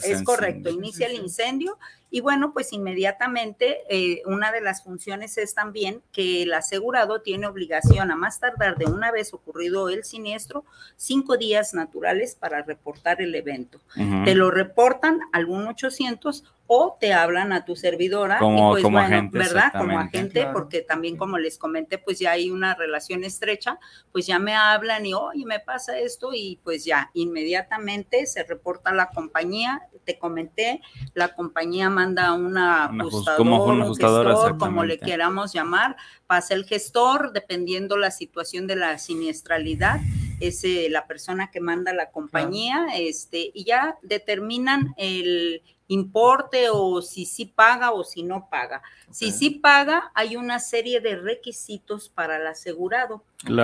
Es 0.04 0.22
correcto, 0.22 0.70
inicia 0.70 1.06
el 1.06 1.14
incendio 1.14 1.78
y 2.14 2.20
bueno, 2.20 2.52
pues 2.52 2.74
inmediatamente 2.74 3.78
eh, 3.88 4.20
una 4.26 4.52
de 4.52 4.60
las 4.60 4.84
funciones 4.84 5.38
es 5.38 5.54
también 5.54 6.02
que 6.12 6.42
el 6.42 6.52
asegurado 6.52 7.22
tiene 7.22 7.46
obligación 7.46 8.10
a 8.10 8.16
más 8.16 8.38
tardar 8.38 8.76
de 8.76 8.84
una 8.84 9.10
vez 9.10 9.32
ocurrido 9.32 9.88
el 9.88 10.04
siniestro, 10.04 10.66
cinco 10.96 11.38
días 11.38 11.72
naturales 11.72 12.34
para 12.34 12.62
reportar 12.62 13.22
el 13.22 13.34
evento. 13.34 13.80
Te 14.26 14.34
lo 14.34 14.50
reportan 14.50 15.20
al 15.32 15.46
1-800 15.46 16.44
o 16.66 16.96
te 16.98 17.12
hablan 17.12 17.52
a 17.52 17.64
tu 17.64 17.76
servidora 17.76 18.38
como, 18.38 18.78
y 18.78 18.82
pues 18.82 18.92
bueno, 18.92 19.28
¿verdad? 19.30 19.72
Como 19.76 19.98
agente, 19.98 20.46
porque 20.52 20.80
también 20.80 21.16
como 21.16 21.38
les 21.38 21.58
comenté, 21.58 21.98
pues 21.98 22.18
ya 22.18 22.32
hay 22.32 22.50
una 22.50 22.74
relación 22.74 23.24
estrecha, 23.24 23.78
pues 24.10 24.26
ya 24.26 24.38
me 24.38 24.54
hablan 24.54 25.04
y, 25.04 25.14
oye, 25.14 25.44
me 25.44 25.60
pasa 25.60 25.98
esto 25.98 26.30
y 26.32 26.60
pues 26.64 26.84
ya 26.84 27.10
inmediatamente 27.14 28.26
se 28.26 28.42
reporta 28.44 28.90
a 28.90 28.94
la 28.94 29.10
compañía, 29.10 29.82
te 30.04 30.18
comenté, 30.18 30.80
la 31.14 31.34
compañía 31.34 31.90
manda 31.90 32.32
una, 32.32 32.86
ajustador, 32.86 33.36
como 33.36 33.64
un 33.64 33.88
gestor, 33.88 34.58
como 34.58 34.84
le 34.84 34.98
queramos 34.98 35.52
llamar, 35.52 35.96
pasa 36.26 36.54
el 36.54 36.64
gestor, 36.64 37.32
dependiendo 37.32 37.96
la 37.96 38.10
situación 38.10 38.66
de 38.66 38.76
la 38.76 38.98
siniestralidad, 38.98 40.00
es 40.40 40.64
eh, 40.64 40.88
la 40.90 41.06
persona 41.06 41.50
que 41.50 41.60
manda 41.60 41.92
la 41.92 42.10
compañía, 42.10 42.86
este, 42.96 43.50
y 43.54 43.64
ya 43.64 43.98
determinan 44.02 44.94
el 44.96 45.62
importe 45.92 46.68
o 46.70 47.02
si 47.02 47.24
sí 47.26 47.46
paga 47.46 47.92
o 47.92 48.04
si 48.04 48.22
no 48.22 48.48
paga. 48.50 48.82
Si 49.10 49.30
sí 49.30 49.50
paga, 49.50 50.10
hay 50.14 50.36
una 50.36 50.58
serie 50.58 51.00
de 51.00 51.16
requisitos 51.16 52.08
para 52.08 52.38
el 52.38 52.46
asegurado 52.46 53.22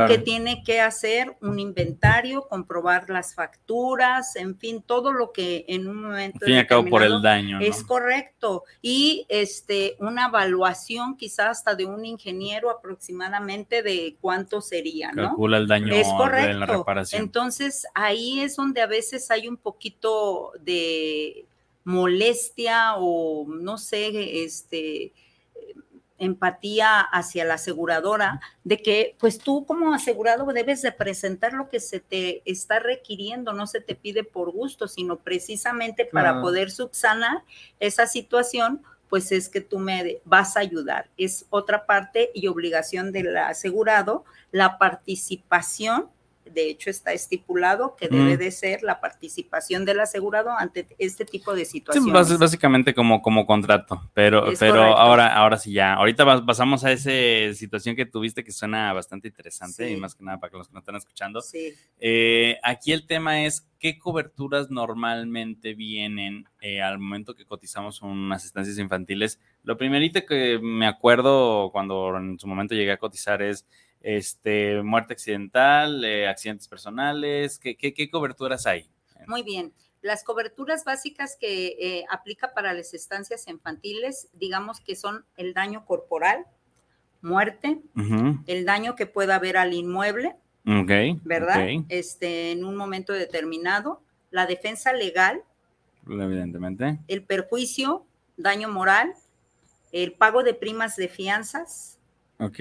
que 0.08 0.18
tiene 0.18 0.62
que 0.64 0.80
hacer 0.80 1.36
un 1.40 1.58
inventario, 1.58 2.46
comprobar 2.48 3.08
las 3.08 3.34
facturas, 3.34 4.34
en 4.36 4.58
fin, 4.58 4.82
todo 4.82 5.12
lo 5.12 5.32
que 5.32 5.64
en 5.68 5.88
un 5.88 6.02
momento 6.02 6.44
fin 6.44 6.58
y 6.58 6.90
por 6.90 7.02
el 7.02 7.22
daño 7.22 7.60
es 7.60 7.84
correcto 7.84 8.64
y 8.82 9.24
este 9.28 9.96
una 10.00 10.26
evaluación 10.26 11.16
quizás 11.16 11.58
hasta 11.58 11.74
de 11.74 11.86
un 11.86 12.04
ingeniero 12.04 12.70
aproximadamente 12.70 13.82
de 13.82 14.16
cuánto 14.20 14.60
sería, 14.60 15.12
¿no? 15.12 15.28
Calcula 15.28 15.58
el 15.58 15.66
daño 15.66 15.94
es 15.94 16.08
correcto. 16.08 16.50
en 16.50 16.60
la 16.60 16.66
reparación. 16.66 17.22
Entonces, 17.22 17.86
ahí 17.94 18.40
es 18.40 18.56
donde 18.56 18.82
a 18.82 18.86
veces 18.86 19.30
hay 19.30 19.48
un 19.48 19.56
poquito 19.56 20.52
de 20.60 21.46
molestia 21.88 22.96
o 22.98 23.46
no 23.48 23.78
sé, 23.78 24.44
este 24.44 25.14
empatía 26.18 27.00
hacia 27.00 27.46
la 27.46 27.54
aseguradora 27.54 28.40
de 28.62 28.82
que 28.82 29.16
pues 29.18 29.38
tú 29.38 29.64
como 29.64 29.94
asegurado 29.94 30.44
debes 30.52 30.82
de 30.82 30.92
presentar 30.92 31.54
lo 31.54 31.70
que 31.70 31.80
se 31.80 32.00
te 32.00 32.42
está 32.44 32.78
requiriendo, 32.78 33.54
no 33.54 33.66
se 33.66 33.80
te 33.80 33.94
pide 33.94 34.22
por 34.22 34.50
gusto, 34.50 34.86
sino 34.86 35.16
precisamente 35.16 36.04
para 36.04 36.42
poder 36.42 36.70
subsanar 36.70 37.42
esa 37.80 38.06
situación, 38.06 38.82
pues 39.08 39.32
es 39.32 39.48
que 39.48 39.62
tú 39.62 39.78
me 39.78 40.20
vas 40.26 40.58
a 40.58 40.60
ayudar. 40.60 41.08
Es 41.16 41.46
otra 41.48 41.86
parte 41.86 42.30
y 42.34 42.48
obligación 42.48 43.12
del 43.12 43.34
asegurado 43.34 44.26
la 44.52 44.76
participación 44.76 46.10
de 46.48 46.68
hecho 46.68 46.90
está 46.90 47.12
estipulado 47.12 47.96
que 47.96 48.08
debe 48.08 48.36
de 48.36 48.50
ser 48.50 48.82
la 48.82 49.00
participación 49.00 49.84
del 49.84 50.00
asegurado 50.00 50.50
ante 50.50 50.86
este 50.98 51.24
tipo 51.24 51.54
de 51.54 51.64
situaciones. 51.64 52.28
Sí, 52.28 52.36
básicamente 52.36 52.94
como, 52.94 53.22
como 53.22 53.46
contrato, 53.46 54.10
pero, 54.14 54.46
pero 54.58 54.82
ahora, 54.82 55.34
ahora 55.34 55.58
sí 55.58 55.72
ya, 55.72 55.94
ahorita 55.94 56.44
pasamos 56.44 56.84
a 56.84 56.92
esa 56.92 57.54
situación 57.54 57.96
que 57.96 58.06
tuviste 58.06 58.44
que 58.44 58.52
suena 58.52 58.92
bastante 58.92 59.28
interesante 59.28 59.90
y 59.90 59.96
más 59.96 60.14
que 60.14 60.24
nada 60.24 60.38
para 60.38 60.50
que 60.50 60.58
los 60.58 60.68
que 60.68 60.74
nos 60.74 60.82
están 60.82 60.96
escuchando. 60.96 61.40
Sí. 61.40 61.74
Eh, 61.98 62.58
aquí 62.62 62.92
el 62.92 63.06
tema 63.06 63.44
es 63.44 63.66
qué 63.78 63.98
coberturas 63.98 64.70
normalmente 64.70 65.74
vienen 65.74 66.46
eh, 66.60 66.82
al 66.82 66.98
momento 66.98 67.34
que 67.34 67.44
cotizamos 67.44 68.02
unas 68.02 68.44
estancias 68.44 68.78
infantiles. 68.78 69.38
Lo 69.62 69.76
primerito 69.76 70.24
que 70.26 70.58
me 70.60 70.86
acuerdo 70.86 71.70
cuando 71.70 72.16
en 72.16 72.38
su 72.38 72.46
momento 72.46 72.74
llegué 72.74 72.92
a 72.92 72.98
cotizar 72.98 73.42
es 73.42 73.66
este, 74.02 74.82
muerte 74.82 75.12
accidental, 75.12 76.04
eh, 76.04 76.28
accidentes 76.28 76.68
personales, 76.68 77.58
¿qué, 77.58 77.76
¿qué, 77.76 78.10
coberturas 78.10 78.66
hay? 78.66 78.88
Muy 79.26 79.42
bien. 79.42 79.72
Las 80.00 80.22
coberturas 80.22 80.84
básicas 80.84 81.36
que 81.38 81.76
eh, 81.80 82.04
aplica 82.08 82.54
para 82.54 82.72
las 82.72 82.94
estancias 82.94 83.48
infantiles, 83.48 84.28
digamos 84.32 84.80
que 84.80 84.94
son 84.94 85.24
el 85.36 85.54
daño 85.54 85.84
corporal, 85.84 86.46
muerte, 87.20 87.80
el 88.46 88.64
daño 88.64 88.94
que 88.94 89.06
pueda 89.06 89.34
haber 89.34 89.56
al 89.56 89.74
inmueble, 89.74 90.36
¿verdad? 90.64 91.66
Este, 91.88 92.52
en 92.52 92.64
un 92.64 92.76
momento 92.76 93.12
determinado, 93.12 94.00
la 94.30 94.46
defensa 94.46 94.92
legal, 94.92 95.42
evidentemente, 96.06 96.98
el 97.08 97.24
perjuicio, 97.24 98.06
daño 98.36 98.68
moral, 98.68 99.14
el 99.90 100.12
pago 100.12 100.42
de 100.42 100.54
primas 100.54 100.94
de 100.96 101.08
fianzas, 101.08 101.97
Ok. 102.40 102.60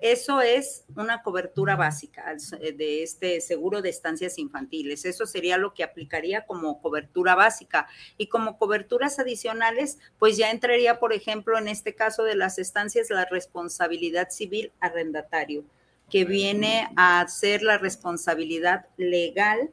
Eso 0.00 0.40
es 0.40 0.84
una 0.96 1.22
cobertura 1.22 1.76
básica 1.76 2.34
eh, 2.60 2.72
de 2.72 3.02
este 3.02 3.42
seguro 3.42 3.82
de 3.82 3.90
estancias 3.90 4.38
infantiles. 4.38 5.04
Eso 5.04 5.26
sería 5.26 5.58
lo 5.58 5.74
que 5.74 5.84
aplicaría 5.84 6.46
como 6.46 6.80
cobertura 6.80 7.34
básica. 7.34 7.86
Y 8.16 8.28
como 8.28 8.56
coberturas 8.56 9.18
adicionales, 9.18 9.98
pues 10.18 10.38
ya 10.38 10.50
entraría, 10.50 10.98
por 10.98 11.12
ejemplo, 11.12 11.58
en 11.58 11.68
este 11.68 11.94
caso 11.94 12.24
de 12.24 12.36
las 12.36 12.58
estancias, 12.58 13.10
la 13.10 13.26
responsabilidad 13.26 14.30
civil 14.30 14.72
arrendatario, 14.80 15.62
que 16.08 16.24
viene 16.24 16.88
a 16.96 17.26
ser 17.28 17.62
la 17.62 17.76
responsabilidad 17.76 18.86
legal 18.96 19.70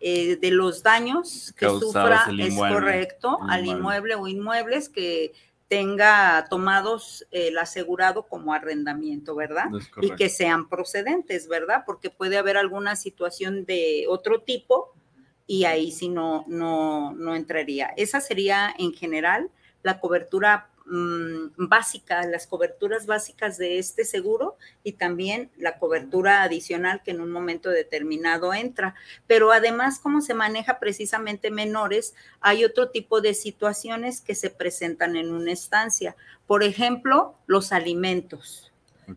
eh, 0.00 0.36
de 0.36 0.50
los 0.50 0.82
daños 0.82 1.52
que 1.56 1.66
sufra, 1.66 2.24
es 2.38 2.56
correcto, 2.56 3.38
al 3.48 3.66
inmueble 3.66 4.14
o 4.14 4.28
inmuebles 4.28 4.88
que 4.88 5.32
tenga 5.68 6.46
tomados 6.48 7.26
el 7.30 7.58
asegurado 7.58 8.26
como 8.26 8.54
arrendamiento, 8.54 9.34
¿verdad? 9.34 9.66
Y 10.00 10.10
que 10.12 10.30
sean 10.30 10.68
procedentes, 10.68 11.46
¿verdad? 11.46 11.84
Porque 11.86 12.08
puede 12.08 12.38
haber 12.38 12.56
alguna 12.56 12.96
situación 12.96 13.66
de 13.66 14.06
otro 14.08 14.40
tipo 14.40 14.94
y 15.46 15.64
ahí 15.64 15.92
sí 15.92 16.08
no, 16.08 16.44
no, 16.48 17.12
no 17.12 17.34
entraría. 17.34 17.92
Esa 17.96 18.20
sería 18.20 18.74
en 18.78 18.94
general 18.94 19.50
la 19.82 20.00
cobertura 20.00 20.70
Mm, 20.90 21.68
básica, 21.68 22.24
las 22.24 22.46
coberturas 22.46 23.04
básicas 23.04 23.58
de 23.58 23.78
este 23.78 24.06
seguro 24.06 24.56
y 24.82 24.92
también 24.92 25.50
la 25.58 25.78
cobertura 25.78 26.42
adicional 26.42 27.02
que 27.02 27.10
en 27.10 27.20
un 27.20 27.30
momento 27.30 27.68
determinado 27.68 28.54
entra. 28.54 28.94
Pero 29.26 29.52
además, 29.52 29.98
como 29.98 30.22
se 30.22 30.32
maneja 30.32 30.78
precisamente 30.78 31.50
menores, 31.50 32.14
hay 32.40 32.64
otro 32.64 32.88
tipo 32.88 33.20
de 33.20 33.34
situaciones 33.34 34.22
que 34.22 34.34
se 34.34 34.48
presentan 34.48 35.16
en 35.16 35.34
una 35.34 35.52
estancia. 35.52 36.16
Por 36.46 36.62
ejemplo, 36.62 37.34
los 37.46 37.72
alimentos. 37.72 38.67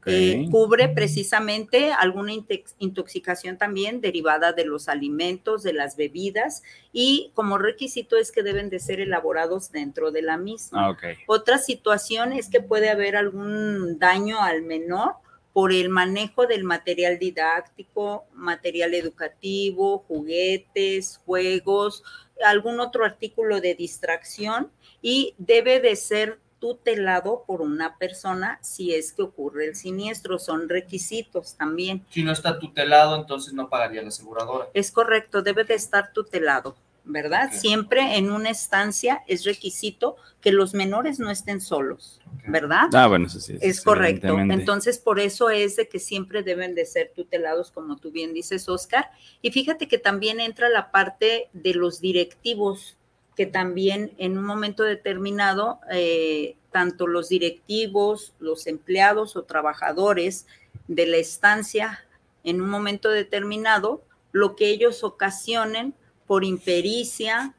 Eh, 0.05 0.47
cubre 0.49 0.89
precisamente 0.89 1.91
alguna 1.91 2.31
intoxicación 2.79 3.57
también 3.57 3.99
derivada 3.99 4.53
de 4.53 4.65
los 4.65 4.87
alimentos, 4.87 5.63
de 5.63 5.73
las 5.73 5.97
bebidas 5.97 6.63
y 6.93 7.31
como 7.33 7.57
requisito 7.57 8.17
es 8.17 8.31
que 8.31 8.43
deben 8.43 8.69
de 8.69 8.79
ser 8.79 9.01
elaborados 9.01 9.71
dentro 9.71 10.11
de 10.11 10.21
la 10.21 10.37
misma. 10.37 10.89
Ah, 10.89 10.97
Otra 11.27 11.57
situación 11.57 12.31
es 12.33 12.49
que 12.49 12.61
puede 12.61 12.89
haber 12.89 13.15
algún 13.15 13.99
daño 13.99 14.41
al 14.41 14.61
menor 14.61 15.15
por 15.53 15.73
el 15.73 15.89
manejo 15.89 16.47
del 16.47 16.63
material 16.63 17.19
didáctico, 17.19 18.25
material 18.33 18.93
educativo, 18.93 20.05
juguetes, 20.07 21.19
juegos, 21.25 22.03
algún 22.45 22.79
otro 22.79 23.03
artículo 23.03 23.59
de 23.59 23.75
distracción 23.75 24.71
y 25.01 25.35
debe 25.37 25.79
de 25.79 25.95
ser 25.95 26.39
tutelado 26.61 27.43
por 27.45 27.61
una 27.61 27.97
persona 27.97 28.59
si 28.61 28.93
es 28.93 29.11
que 29.11 29.23
ocurre 29.23 29.65
el 29.65 29.75
siniestro. 29.75 30.39
Son 30.39 30.69
requisitos 30.69 31.55
también. 31.55 32.05
Si 32.11 32.23
no 32.23 32.31
está 32.31 32.59
tutelado, 32.59 33.17
entonces 33.17 33.51
no 33.51 33.67
pagaría 33.67 34.01
la 34.01 34.07
aseguradora. 34.07 34.69
Es 34.73 34.91
correcto, 34.91 35.41
debe 35.41 35.65
de 35.65 35.73
estar 35.73 36.13
tutelado. 36.13 36.77
¿Verdad? 37.03 37.49
Siempre 37.51 38.17
en 38.17 38.31
una 38.31 38.51
estancia 38.51 39.23
es 39.27 39.43
requisito 39.43 40.17
que 40.39 40.51
los 40.51 40.75
menores 40.75 41.19
no 41.19 41.31
estén 41.31 41.59
solos, 41.59 42.21
¿verdad? 42.47 42.89
Ah, 42.93 43.07
bueno, 43.07 43.25
eso 43.25 43.39
sí. 43.39 43.57
Es, 43.59 43.81
correcto. 43.81 44.37
Entonces, 44.37 44.99
por 44.99 45.19
eso 45.19 45.49
es 45.49 45.77
de 45.77 45.89
que 45.89 45.97
siempre 45.97 46.43
deben 46.43 46.75
de 46.75 46.85
ser 46.85 47.11
tutelados, 47.15 47.71
como 47.71 47.97
tú 47.97 48.11
bien 48.11 48.35
dices, 48.35 48.69
Oscar. 48.69 49.09
Y 49.41 49.49
fíjate 49.49 49.87
que 49.87 49.97
también 49.97 50.39
entra 50.39 50.69
la 50.69 50.91
parte 50.91 51.49
de 51.53 51.73
los 51.73 52.01
directivos 52.01 52.97
que 53.35 53.45
también 53.45 54.13
en 54.17 54.37
un 54.37 54.43
momento 54.43 54.83
determinado, 54.83 55.79
eh, 55.91 56.55
tanto 56.71 57.07
los 57.07 57.29
directivos, 57.29 58.33
los 58.39 58.67
empleados 58.67 59.35
o 59.35 59.43
trabajadores 59.43 60.45
de 60.87 61.05
la 61.07 61.17
estancia, 61.17 62.05
en 62.43 62.61
un 62.61 62.69
momento 62.69 63.09
determinado, 63.09 64.01
lo 64.31 64.55
que 64.55 64.69
ellos 64.69 65.03
ocasionen 65.03 65.93
por 66.27 66.43
impericia, 66.43 67.53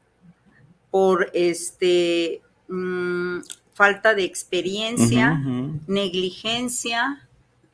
por 0.91 1.29
este 1.33 2.41
mm, 2.67 3.39
falta 3.73 4.13
de 4.13 4.23
experiencia, 4.23 5.41
negligencia, 5.87 7.27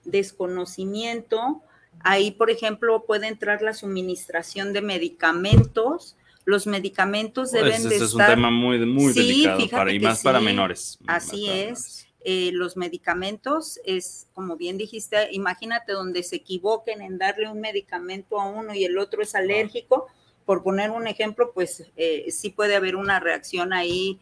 desconocimiento. 0.05 1.61
Ahí, 2.01 2.31
por 2.31 2.49
ejemplo, 2.49 3.03
puede 3.05 3.27
entrar 3.27 3.61
la 3.61 3.73
suministración 3.73 4.71
de 4.71 4.81
medicamentos 4.81 6.15
los 6.49 6.65
medicamentos 6.65 7.51
pues, 7.51 7.63
deben 7.63 7.83
de 7.87 7.95
estar. 7.95 8.07
Es 8.07 8.13
un 8.13 8.25
tema 8.25 8.49
muy, 8.49 8.79
muy 8.85 9.13
delicado 9.13 9.69
para, 9.69 9.93
y 9.93 9.99
más 9.99 10.23
para 10.23 10.39
menores. 10.39 10.97
Así 11.05 11.47
es. 11.47 12.07
Eh, 12.21 12.49
los 12.53 12.75
medicamentos 12.75 13.79
es, 13.85 14.27
como 14.33 14.57
bien 14.57 14.77
dijiste, 14.77 15.29
imagínate 15.31 15.93
donde 15.93 16.23
se 16.23 16.37
equivoquen 16.37 17.01
en 17.01 17.17
darle 17.17 17.49
un 17.49 17.61
medicamento 17.61 18.41
a 18.41 18.49
uno 18.49 18.73
y 18.73 18.83
el 18.83 18.97
otro 18.97 19.21
es 19.21 19.35
alérgico. 19.35 20.07
Por 20.45 20.63
poner 20.63 20.89
un 20.89 21.05
ejemplo, 21.05 21.51
pues 21.53 21.85
eh, 21.95 22.25
sí 22.31 22.49
puede 22.49 22.75
haber 22.75 22.95
una 22.95 23.19
reacción 23.19 23.71
ahí 23.71 24.19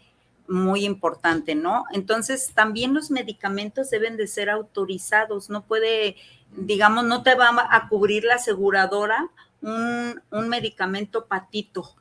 muy 0.50 0.84
importante, 0.84 1.56
¿no? 1.56 1.86
Entonces, 1.94 2.52
también 2.54 2.94
los 2.94 3.10
medicamentos 3.10 3.90
deben 3.90 4.18
de 4.18 4.28
ser 4.28 4.50
autorizados, 4.50 5.50
no 5.50 5.64
puede, 5.66 6.18
digamos, 6.56 7.06
no 7.06 7.24
te 7.24 7.36
va 7.36 7.68
a 7.70 7.88
cubrir 7.88 8.26
la 8.26 8.36
aseguradora 8.36 9.30
un, 9.62 10.22
un 10.30 10.50
medicamento 10.50 11.26
patito, 11.26 11.96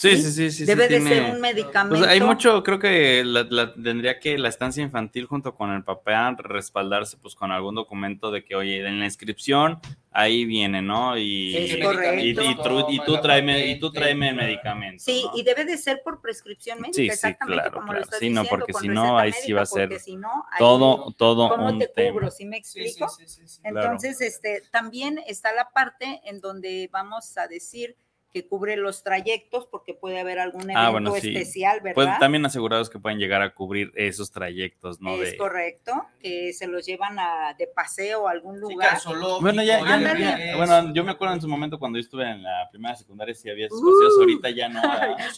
Sí, 0.00 0.16
sí, 0.16 0.32
sí, 0.32 0.50
sí. 0.50 0.64
Debe 0.64 0.88
de 0.88 0.98
ser 1.02 1.22
un 1.24 1.28
pues, 1.28 1.40
medicamento. 1.42 2.08
hay 2.08 2.22
mucho, 2.22 2.62
creo 2.62 2.78
que 2.78 3.22
la, 3.22 3.74
tendría 3.74 4.18
que 4.18 4.38
la 4.38 4.48
estancia 4.48 4.82
infantil 4.82 5.26
junto 5.26 5.54
con 5.54 5.70
el 5.72 5.84
papel 5.84 6.38
respaldarse 6.38 7.18
pues 7.18 7.34
con 7.34 7.52
algún 7.52 7.74
documento 7.74 8.30
de 8.30 8.42
que, 8.42 8.54
oye, 8.54 8.78
en 8.86 8.98
la 8.98 9.04
inscripción 9.04 9.78
ahí 10.10 10.46
viene, 10.46 10.80
¿no? 10.80 11.18
Y, 11.18 11.54
Es 11.54 11.72
y, 11.74 11.80
correcto. 11.82 12.24
y, 12.24 12.34
tú- 12.34 12.86
y 12.88 13.04
tú 13.04 13.20
tráeme, 13.20 13.66
y 13.66 13.78
tú 13.78 13.92
tráeme 13.92 14.32
medicamentos. 14.32 15.04
Sí, 15.04 15.22
¿no? 15.26 15.36
y 15.38 15.42
debe 15.42 15.66
de 15.66 15.76
ser 15.76 16.00
por 16.02 16.22
prescripción 16.22 16.80
médica, 16.80 16.96
Sí, 16.96 17.02
sí, 17.02 17.10
exactamente 17.12 17.60
claro, 17.60 17.72
como 17.74 17.86
claro. 17.88 17.98
lo 17.98 18.04
estás 18.04 18.20
Sí, 18.20 18.30
no, 18.30 18.46
porque 18.46 18.72
si 18.72 18.88
no, 18.88 19.18
ahí 19.18 19.32
sí 19.34 19.52
va 19.52 19.62
a 19.62 19.66
ser 19.66 20.00
si 20.00 20.16
no, 20.16 20.46
ahí, 20.50 20.58
todo, 20.58 21.12
todo 21.12 21.50
¿Cómo 21.50 21.66
un 21.68 21.78
te 21.78 21.88
tema. 21.88 22.12
cubro? 22.12 22.30
¿Sí 22.30 22.46
me 22.46 22.56
Sí, 22.62 22.72
sí, 22.72 22.80
explico? 22.88 23.10
sí, 23.10 23.24
sí, 23.28 23.42
sí. 23.46 23.60
Claro. 23.60 23.76
Entonces, 23.82 24.22
este, 24.22 24.62
también 24.70 25.20
está 25.26 25.52
la 25.52 25.68
parte 25.68 26.22
en 26.24 26.40
donde 26.40 26.88
vamos 26.90 27.36
a 27.36 27.46
decir 27.48 27.96
que 28.32 28.46
cubre 28.46 28.76
los 28.76 29.02
trayectos, 29.02 29.66
porque 29.66 29.94
puede 29.94 30.20
haber 30.20 30.38
algún 30.38 30.62
evento 30.62 30.78
Ah, 30.80 30.90
bueno, 30.90 31.12
sí. 31.16 31.28
especial, 31.28 31.80
¿verdad? 31.80 31.94
Pues 31.94 32.18
también 32.18 32.44
asegurados 32.46 32.88
que 32.90 32.98
pueden 32.98 33.18
llegar 33.18 33.42
a 33.42 33.54
cubrir 33.54 33.92
esos 33.96 34.30
trayectos, 34.30 35.00
¿no? 35.00 35.14
es 35.22 35.32
De, 35.32 35.36
correcto, 35.36 36.06
que 36.20 36.52
se 36.52 36.66
los 36.66 36.86
llevan 36.86 37.18
a, 37.18 37.54
de 37.58 37.66
paseo 37.66 38.28
a 38.28 38.30
algún 38.30 38.56
Sí, 38.56 38.60
lugar. 38.60 39.00
zoológico, 39.00 39.40
Bueno, 39.40 39.62
ya, 39.62 39.80
ya- 39.80 39.94
Ándale. 39.94 40.20
ya- 40.20 40.56
bueno, 40.56 40.94
yo 40.94 41.04
me 41.04 41.10
acuerdo 41.12 41.34
en 41.34 41.40
su 41.40 41.48
momento 41.48 41.78
cuando 41.78 41.98
yo 41.98 42.02
estuve 42.02 42.28
en 42.30 42.42
la 42.42 42.68
primera 42.70 42.94
secundaria 42.94 43.34
sí 43.34 43.50
había 43.50 43.66
esos 43.66 43.80
paseos, 43.80 44.14
Uh. 44.16 44.20
ahorita 44.20 44.50
ya 44.50 44.68
no. 44.68 44.80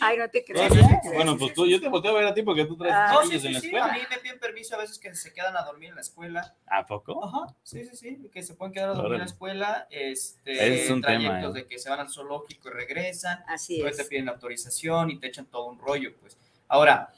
Ay, 0.00 0.18
no 0.18 0.28
te 0.28 0.40
Sí, 0.40 0.52
sí, 0.54 0.78
¿eh? 0.80 0.98
Bueno, 1.14 1.36
pues 1.38 1.54
tú, 1.54 1.66
yo 1.66 1.80
te 1.80 1.88
volteo 1.88 2.10
a 2.10 2.14
ver 2.14 2.26
a 2.26 2.34
ti 2.34 2.42
porque 2.42 2.64
tú 2.66 2.76
traes 2.76 2.94
Ah. 2.94 3.10
No, 3.14 3.22
sí, 3.26 3.34
en 3.36 3.40
sí, 3.40 3.48
la 3.48 3.60
sí, 3.60 3.66
escuela. 3.66 3.86
A 3.86 3.92
mí 3.94 4.00
me 4.10 4.18
piden 4.18 4.38
permiso 4.38 4.74
a 4.74 4.78
veces 4.78 4.98
que 4.98 5.14
se 5.14 5.32
quedan 5.32 5.56
a 5.56 5.62
dormir 5.62 5.88
en 5.90 5.94
la 5.94 6.00
escuela. 6.02 6.54
¿A 6.66 6.86
poco? 6.86 7.24
Ajá, 7.24 7.54
sí, 7.62 7.84
sí, 7.84 7.96
sí, 7.96 8.28
que 8.32 8.42
se 8.42 8.54
pueden 8.54 8.72
quedar 8.72 8.90
a 8.90 8.94
dormir 8.94 9.14
en 9.14 9.18
la 9.20 9.24
escuela. 9.24 9.86
Este, 9.90 10.82
es 10.84 10.90
un 10.90 11.00
tema, 11.00 11.18
trayectos 11.18 11.56
¿eh? 11.56 11.58
de 11.60 11.66
que 11.66 11.78
se 11.78 11.88
van 11.90 12.00
al 12.00 12.08
zoológico 12.10 12.68
y 12.68 12.72
regresan. 12.86 13.42
Así 13.48 13.78
Luego 13.80 13.96
te 13.96 14.02
es. 14.02 14.08
piden 14.08 14.26
la 14.26 14.32
autorización 14.32 15.10
y 15.10 15.18
te 15.18 15.26
echan 15.28 15.46
todo 15.46 15.66
un 15.66 15.78
rollo, 15.78 16.12
pues. 16.20 16.36
Ahora, 16.68 17.12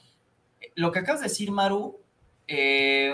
eh, 0.61 0.72
lo 0.77 0.90
que 0.92 1.00
acabas 1.00 1.20
de 1.20 1.29
decir, 1.29 1.50
Maru, 1.50 1.98
eh, 2.46 3.12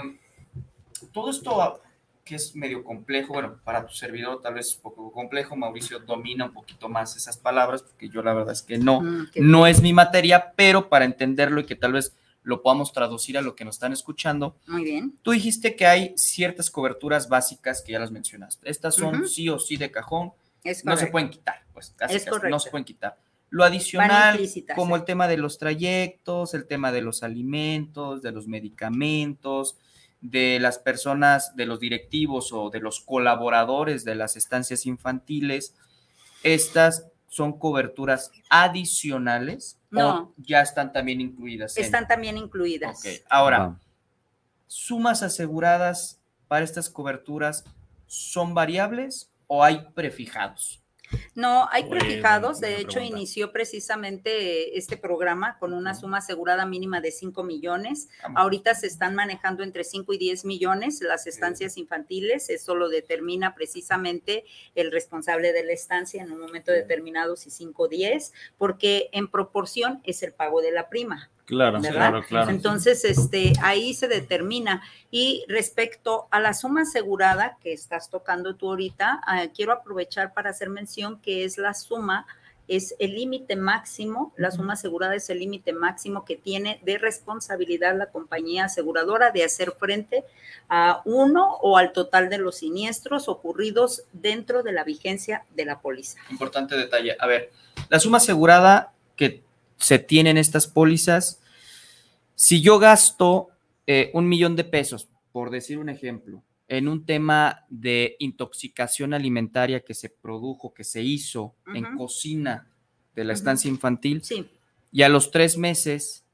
todo 1.13 1.31
esto 1.31 1.81
que 2.25 2.37
es 2.37 2.55
medio 2.55 2.85
complejo, 2.85 3.33
bueno, 3.35 3.59
para 3.65 3.87
tu 3.87 3.95
servidor 3.95 4.41
tal 4.41 4.55
vez 4.55 4.69
es 4.69 4.77
un 4.77 4.83
poco 4.83 5.11
complejo, 5.11 5.57
Mauricio 5.57 5.99
domina 6.01 6.45
un 6.45 6.53
poquito 6.53 6.89
más 6.89 7.17
esas 7.17 7.37
palabras, 7.37 7.83
porque 7.83 8.09
yo 8.09 8.23
la 8.23 8.33
verdad 8.35 8.53
es 8.53 8.63
que 8.63 8.79
no, 8.79 9.01
Mm, 9.01 9.27
no 9.37 9.67
es 9.67 9.83
mi 9.83 9.93
materia, 9.93 10.53
pero 10.55 10.89
para 10.89 11.05
entenderlo 11.05 11.61
y 11.61 11.67
que 11.67 11.75
tal 11.75 11.93
vez 11.95 12.15
lo 12.43 12.63
podamos 12.63 12.93
traducir 12.93 13.37
a 13.37 13.43
lo 13.43 13.55
que 13.57 13.65
nos 13.65 13.77
están 13.77 13.93
escuchando, 13.93 14.57
Muy 14.67 14.85
bien. 14.85 15.19
Tú 15.23 15.33
dijiste 15.33 15.75
que 15.77 15.87
hay 15.87 16.15
ciertas 16.17 16.71
coberturas 16.71 17.29
básicas 17.29 17.83
que 17.83 17.93
ya 17.93 17.99
las 17.99 18.13
mencionaste. 18.13 18.71
Estas 18.71 18.95
son 18.95 19.29
sí 19.29 19.49
o 19.49 19.59
sí 19.59 19.77
de 19.77 19.91
cajón, 19.91 20.33
Es 20.63 20.85
no 20.85 20.97
se 20.97 21.09
pueden 21.09 21.31
quitar, 21.31 21.65
pues 21.89 21.95
casi, 21.97 22.17
Es 22.17 22.25
casi, 22.25 22.49
no 22.49 22.59
se 22.61 22.71
pueden 22.71 22.85
quitar. 22.85 23.19
Lo 23.51 23.65
adicional, 23.65 24.39
como 24.77 24.95
sí. 24.95 25.01
el 25.01 25.05
tema 25.05 25.27
de 25.27 25.37
los 25.37 25.59
trayectos, 25.59 26.55
el 26.55 26.67
tema 26.67 26.93
de 26.93 27.01
los 27.03 27.23
alimentos, 27.25 28.23
de 28.23 28.31
los 28.33 28.47
medicamentos, 28.47 29.77
de 30.21 30.59
las 30.61 30.79
personas, 30.79 31.57
de 31.57 31.67
los 31.67 31.81
directivos 31.81 32.53
o 32.53 32.71
de 32.71 32.79
los 32.81 33.01
colaboradores 33.01 34.05
de 34.05 34.15
las 34.15 34.37
estancias 34.37 34.87
infantiles, 34.87 35.75
estas 36.43 37.07
son 37.29 37.59
coberturas 37.59 38.31
adicionales 38.51 39.79
No. 39.91 40.09
o 40.17 40.35
ya 40.37 40.61
están 40.61 40.93
también 40.93 41.21
incluidas. 41.21 41.77
en- 41.77 41.85
Están 41.85 42.07
también 42.07 42.37
incluidas. 42.37 42.99
Ok, 43.01 43.07
Ahora, 43.29 43.79
sumas 44.67 45.23
aseguradas 45.23 46.21
para 46.49 46.65
estas 46.65 46.89
coberturas 46.91 47.65
son 48.07 48.55
variables 48.55 49.31
o 49.47 49.65
hay 49.65 49.87
prefijados? 49.95 50.80
No, 51.35 51.69
hay 51.71 51.85
prefijados. 51.85 52.61
De 52.61 52.77
hecho, 52.77 52.99
pregunta. 52.99 53.17
inició 53.17 53.53
precisamente 53.53 54.79
este 54.79 54.97
programa 54.97 55.59
con 55.59 55.73
una 55.73 55.95
suma 55.95 56.19
asegurada 56.19 56.67
mínima 56.67 57.01
de 57.01 57.11
5 57.11 57.43
millones. 57.43 58.09
Vamos. 58.23 58.41
Ahorita 58.41 58.75
se 58.75 58.87
están 58.87 59.15
manejando 59.15 59.63
entre 59.63 59.85
5 59.85 60.13
y 60.13 60.19
10 60.19 60.45
millones 60.45 61.01
las 61.01 61.27
estancias 61.27 61.77
infantiles. 61.77 62.51
Eso 62.51 62.75
lo 62.75 62.89
determina 62.89 63.55
precisamente 63.55 64.45
el 64.75 64.91
responsable 64.91 65.53
de 65.53 65.65
la 65.65 65.73
estancia 65.73 66.23
en 66.23 66.33
un 66.33 66.41
momento 66.41 66.73
determinado, 66.73 67.37
si 67.37 67.51
5 67.51 67.83
o 67.83 67.89
10, 67.89 68.33
porque 68.59 69.09
en 69.13 69.29
proporción 69.29 70.01
es 70.05 70.23
el 70.23 70.33
pago 70.33 70.61
de 70.61 70.73
la 70.73 70.89
prima. 70.89 71.31
Claro, 71.51 71.81
¿verdad? 71.81 71.97
claro, 71.97 72.23
claro. 72.23 72.51
Entonces, 72.53 73.05
este, 73.05 73.53
ahí 73.61 73.93
se 73.93 74.07
determina. 74.07 74.83
Y 75.11 75.45
respecto 75.49 76.29
a 76.31 76.39
la 76.39 76.55
suma 76.55 76.83
asegurada 76.83 77.59
que 77.61 77.73
estás 77.73 78.09
tocando 78.09 78.55
tú 78.55 78.69
ahorita, 78.69 79.21
ah, 79.27 79.47
quiero 79.53 79.73
aprovechar 79.73 80.33
para 80.33 80.51
hacer 80.51 80.71
mención 80.71 81.21
que 81.21 81.45
es 81.45 81.59
la 81.59 81.75
suma, 81.75 82.25
es 82.69 82.95
el 83.01 83.17
límite 83.17 83.57
máximo, 83.57 84.33
la 84.37 84.53
suma 84.53 84.75
asegurada 84.75 85.17
es 85.17 85.29
el 85.29 85.41
límite 85.41 85.73
máximo 85.73 86.25
que 86.25 86.37
tiene 86.37 86.79
de 86.85 86.99
responsabilidad 86.99 87.99
la 87.99 88.07
compañía 88.07 88.67
aseguradora 88.67 89.33
de 89.33 89.43
hacer 89.43 89.73
frente 89.73 90.23
a 90.69 91.03
uno 91.05 91.57
o 91.63 91.79
al 91.79 91.91
total 91.91 92.31
de 92.31 92.39
los 92.39 92.59
siniestros 92.59 93.29
ocurridos 93.29 94.05
dentro 94.13 94.63
de 94.63 94.71
la 94.71 94.85
vigencia 94.85 95.43
de 95.57 95.65
la 95.65 95.81
póliza. 95.81 96.21
Importante 96.31 96.77
detalle. 96.77 97.17
A 97.19 97.27
ver, 97.27 97.51
la 97.89 97.99
suma 97.99 98.19
asegurada 98.19 98.93
que 99.17 99.43
se 99.81 99.99
tiene 99.99 100.31
en 100.31 100.39
estas 100.39 100.69
pólizas, 100.69 101.40
si 102.43 102.63
yo 102.63 102.79
gasto 102.79 103.49
eh, 103.87 104.11
un 104.15 104.27
millón 104.29 104.57
de 104.57 104.65
pesos, 104.65 105.09
por 105.31 105.51
decir 105.51 105.79
un 105.79 105.91
ejemplo, 105.91 106.43
en 106.69 106.89
un 106.89 107.05
tema 107.05 107.67
de 107.69 108.17
intoxicación 108.19 109.13
alimentaria 109.13 109.81
que 109.81 109.93
se 109.93 110.09
produjo, 110.09 110.73
que 110.73 110.85
se 110.85 111.03
hizo 111.03 111.55
en 111.67 111.85
cocina 111.99 112.67
de 113.15 113.25
la 113.25 113.33
estancia 113.35 113.69
infantil, 113.69 114.23
Sí, 114.25 114.49
y 114.91 115.03
a 115.03 115.11
los 115.11 115.31
tres 115.31 115.59
meses, 115.59 116.25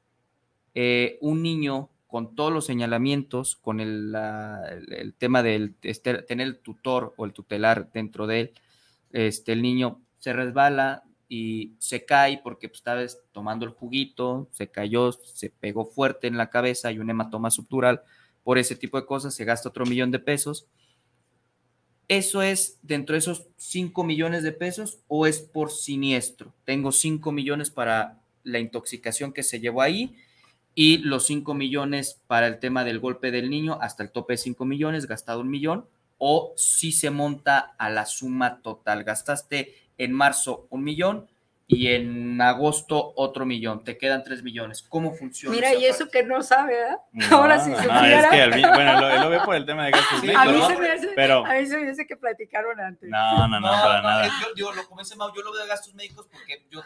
eh, 0.75 1.17
un 1.19 1.41
niño 1.43 1.89
con 2.07 2.35
todos 2.35 2.53
los 2.53 2.65
señalamientos, 2.65 3.57
con 3.57 3.81
el, 3.81 4.11
la- 4.13 4.63
el- 4.71 4.93
el 4.93 5.13
tema 5.13 5.43
de 5.43 5.73
tener 6.27 6.47
el 6.47 6.59
tutor 6.59 7.13
o 7.17 7.25
el 7.25 7.33
tutelar 7.33 7.91
dentro 7.91 8.27
de 8.27 8.39
él, 8.41 8.51
este, 9.11 9.51
el 9.51 9.61
niño 9.61 9.99
se 10.19 10.31
resbala 10.31 11.03
y 11.29 11.73
se 11.79 12.05
cae 12.05 12.39
porque 12.43 12.69
pues, 12.69 12.79
estaba 12.79 13.01
tomando 13.31 13.65
el 13.65 13.71
juguito, 13.71 14.47
se 14.51 14.69
cayó, 14.69 15.11
se 15.11 15.49
pegó 15.49 15.85
fuerte 15.85 16.27
en 16.27 16.37
la 16.37 16.49
cabeza, 16.49 16.87
hay 16.87 16.99
un 16.99 17.09
hematoma 17.09 17.51
subdural, 17.51 18.01
por 18.43 18.57
ese 18.57 18.75
tipo 18.75 18.99
de 18.99 19.05
cosas 19.05 19.33
se 19.33 19.45
gasta 19.45 19.69
otro 19.69 19.85
millón 19.85 20.11
de 20.11 20.19
pesos. 20.19 20.67
¿Eso 22.07 22.41
es 22.41 22.79
dentro 22.81 23.13
de 23.13 23.19
esos 23.19 23.47
5 23.57 24.05
millones 24.05 24.43
de 24.43 24.53
pesos 24.53 24.99
o 25.09 25.27
es 25.27 25.39
por 25.39 25.71
siniestro? 25.71 26.53
Tengo 26.63 26.93
5 26.93 27.33
millones 27.33 27.69
para 27.69 28.21
la 28.43 28.59
intoxicación 28.59 29.33
que 29.33 29.43
se 29.43 29.59
llevó 29.59 29.81
ahí 29.81 30.15
y 30.73 30.99
los 30.99 31.25
5 31.25 31.53
millones 31.53 32.21
para 32.27 32.47
el 32.47 32.59
tema 32.59 32.85
del 32.85 32.99
golpe 32.99 33.31
del 33.31 33.49
niño, 33.49 33.79
hasta 33.81 34.03
el 34.03 34.11
tope 34.11 34.33
de 34.33 34.37
5 34.37 34.63
millones, 34.63 35.07
gastado 35.07 35.41
un 35.41 35.49
millón, 35.49 35.85
o 36.17 36.53
si 36.55 36.91
se 36.91 37.09
monta 37.09 37.75
a 37.77 37.89
la 37.89 38.05
suma 38.05 38.61
total. 38.61 39.03
Gastaste 39.03 39.73
en 39.97 40.13
marzo 40.13 40.67
un 40.69 40.83
millón 40.83 41.27
y 41.69 41.87
en 41.87 42.39
agosto 42.39 43.11
otro 43.17 43.45
millón, 43.45 43.83
te 43.83 43.97
quedan 43.97 44.23
3 44.23 44.41
millones. 44.41 44.81
¿Cómo 44.87 45.11
funciona? 45.13 45.53
mira, 45.53 45.73
y 45.73 45.83
eso 45.85 46.05
parte? 46.05 46.19
que 46.21 46.25
no 46.25 46.41
sabe, 46.41 46.75
¿verdad? 46.75 46.97
No, 47.11 47.25
Ahora 47.37 47.59
sí 47.59 47.71
no, 47.71 47.75
supiera. 47.77 48.21
es 48.21 48.27
que 48.29 48.41
al 48.41 48.51
bueno, 48.51 49.01
lo, 49.01 49.17
lo 49.23 49.29
veo 49.29 49.43
por 49.43 49.55
el 49.55 49.65
tema 49.65 49.85
de 49.85 49.91
gastos 49.91 50.21
Sí, 50.21 50.29
A 50.35 50.45
médicos, 50.45 50.53
mí, 50.53 50.59
¿no? 50.59 50.67
se 50.69 50.77
me 50.77 50.89
hace, 50.91 51.09
Pero- 51.15 51.45
a 51.45 51.53
mí 51.55 51.65
se 51.65 51.77
me 51.77 51.89
hace 51.91 52.07
que 52.07 52.15
platicaron 52.15 52.79
antes. 52.79 53.09
No, 53.09 53.47
no, 53.49 53.59
no, 53.59 53.67
para 53.67 54.01
nada. 54.01 54.27
Yo, 54.27 54.53
digo, 54.55 54.71
lo 54.73 54.87
comencé 54.87 55.15
Mau, 55.17 55.33
yo 55.35 55.41
lo 55.41 55.51
veo 55.51 55.61
de 55.63 55.67
gastos 55.67 55.93
médicos 55.93 56.27
porque 56.31 56.65
yo, 56.69 56.81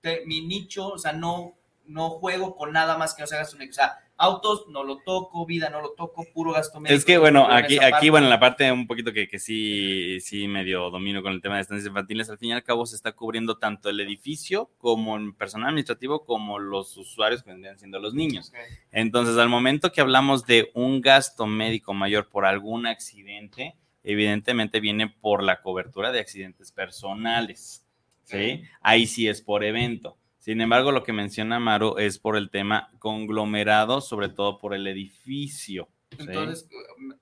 te- 0.00 0.24
mi 0.26 0.40
nicho, 0.44 0.88
o 0.88 0.98
sea, 0.98 1.12
no, 1.12 1.54
no 1.86 2.10
juego 2.10 2.56
con 2.56 2.72
nada 2.72 2.98
más 2.98 3.14
que 3.14 3.22
no 3.22 3.26
sea 3.28 3.38
gastos 3.38 3.58
médicos. 3.60 3.78
O 3.78 3.82
sea, 3.82 3.98
autos 4.16 4.66
no 4.68 4.84
lo 4.84 4.98
toco, 4.98 5.44
vida 5.44 5.70
no 5.70 5.80
lo 5.80 5.90
toco, 5.92 6.24
puro 6.32 6.52
gasto 6.52 6.80
médico. 6.80 6.96
Es 6.96 7.04
que 7.04 7.18
bueno, 7.18 7.46
aquí, 7.50 7.78
aquí 7.78 8.10
bueno, 8.10 8.28
la 8.28 8.38
parte 8.38 8.70
un 8.70 8.86
poquito 8.86 9.12
que, 9.12 9.28
que 9.28 9.38
sí, 9.38 10.20
sí 10.20 10.46
medio 10.48 10.90
domino 10.90 11.22
con 11.22 11.32
el 11.32 11.40
tema 11.40 11.56
de 11.56 11.62
estancias 11.62 11.88
infantiles, 11.88 12.30
al 12.30 12.38
fin 12.38 12.50
y 12.50 12.52
al 12.52 12.62
cabo 12.62 12.86
se 12.86 12.96
está 12.96 13.12
cubriendo 13.12 13.58
tanto 13.58 13.90
el 13.90 14.00
edificio 14.00 14.70
como 14.78 15.16
el 15.16 15.34
personal 15.34 15.68
administrativo 15.68 16.24
como 16.24 16.58
los 16.58 16.96
usuarios 16.96 17.42
que 17.42 17.50
vendrían 17.50 17.78
siendo 17.78 17.98
los 17.98 18.14
niños. 18.14 18.52
Entonces, 18.92 19.36
al 19.36 19.48
momento 19.48 19.92
que 19.92 20.00
hablamos 20.00 20.46
de 20.46 20.70
un 20.74 21.00
gasto 21.00 21.46
médico 21.46 21.94
mayor 21.94 22.28
por 22.28 22.46
algún 22.46 22.86
accidente, 22.86 23.74
evidentemente 24.02 24.80
viene 24.80 25.08
por 25.08 25.42
la 25.42 25.62
cobertura 25.62 26.12
de 26.12 26.20
accidentes 26.20 26.70
personales. 26.70 27.84
¿sí? 28.24 28.62
Ahí 28.80 29.06
sí 29.06 29.28
es 29.28 29.42
por 29.42 29.64
evento. 29.64 30.16
Sin 30.44 30.60
embargo, 30.60 30.92
lo 30.92 31.04
que 31.04 31.14
menciona 31.14 31.58
Maru 31.58 31.96
es 31.96 32.18
por 32.18 32.36
el 32.36 32.50
tema 32.50 32.90
conglomerado, 32.98 34.02
sobre 34.02 34.28
todo 34.28 34.58
por 34.58 34.74
el 34.74 34.86
edificio. 34.86 35.88
¿sí? 36.10 36.18
Entonces, 36.20 36.68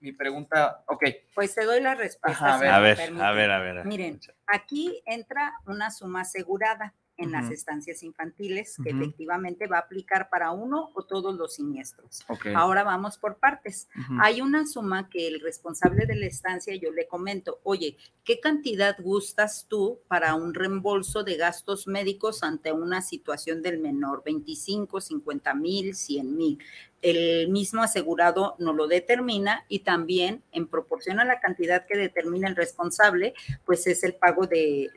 mi 0.01 0.11
pregunta, 0.11 0.83
ok, 0.89 1.05
Pues 1.33 1.55
te 1.55 1.65
doy 1.65 1.81
la 1.81 1.95
respuesta. 1.95 2.45
Ajá, 2.47 2.55
a 2.55 2.59
si 2.59 2.65
ver. 2.65 2.73
a 2.73 2.81
ver, 2.81 2.97
permite. 2.97 3.25
a 3.25 3.31
ver, 3.31 3.51
a 3.53 3.59
ver. 3.61 3.85
Miren, 3.87 4.19
aquí 4.49 5.01
entra 5.07 5.53
una 5.67 5.93
suma 5.93 6.23
asegurada 6.23 6.95
en 7.23 7.33
las 7.33 7.51
estancias 7.51 8.03
infantiles 8.03 8.77
que 8.83 8.91
efectivamente 8.91 9.67
va 9.67 9.77
a 9.79 9.81
aplicar 9.81 10.29
para 10.31 10.51
uno 10.51 10.91
o 10.95 11.05
todos 11.05 11.35
los 11.37 11.55
siniestros. 11.55 12.25
ok. 12.29 12.47
Ahora 12.55 12.83
vamos 12.85 13.19
por 13.19 13.37
partes. 13.37 13.89
Hay 14.21 14.41
una 14.41 14.67
suma 14.67 15.09
que 15.09 15.29
el 15.29 15.41
responsable 15.41 16.07
de 16.07 16.17
la 16.17 16.27
estancia, 16.27 16.75
yo 16.77 16.91
le 16.91 17.07
comento, 17.07 17.61
oye, 17.63 17.97
¿qué 18.25 18.41
cantidad 18.41 18.97
gustas 19.01 19.67
tú 19.69 20.01
para 20.09 20.35
un 20.35 20.55
reembolso 20.55 21.23
de 21.25 21.37
gastos 21.37 21.87
médicos 21.87 22.43
ante 22.43 22.73
una 22.73 23.01
situación 23.01 23.63
del 23.63 23.79
menor? 23.79 24.23
25, 24.25 25.01
50 25.01 25.55
mil, 25.55 25.95
100 25.95 26.37
mil. 26.37 26.59
El 27.03 27.49
mismo 27.49 27.83
asegurado 27.83 28.55
no 28.59 28.73
lo 28.73 28.87
determina 28.87 29.65
y 29.69 29.81
también 29.81 30.43
en 30.53 30.69
proporción 30.69 31.19
a 31.21 31.25
la 31.25 31.41
cantidad 31.41 31.85
que 31.87 31.99
determina 31.99 32.49
el 32.49 32.57
responsable, 32.57 33.35
pues 33.67 33.87
es 33.87 34.05
el 34.05 34.15
pago 34.15 34.47
de, 34.47 34.88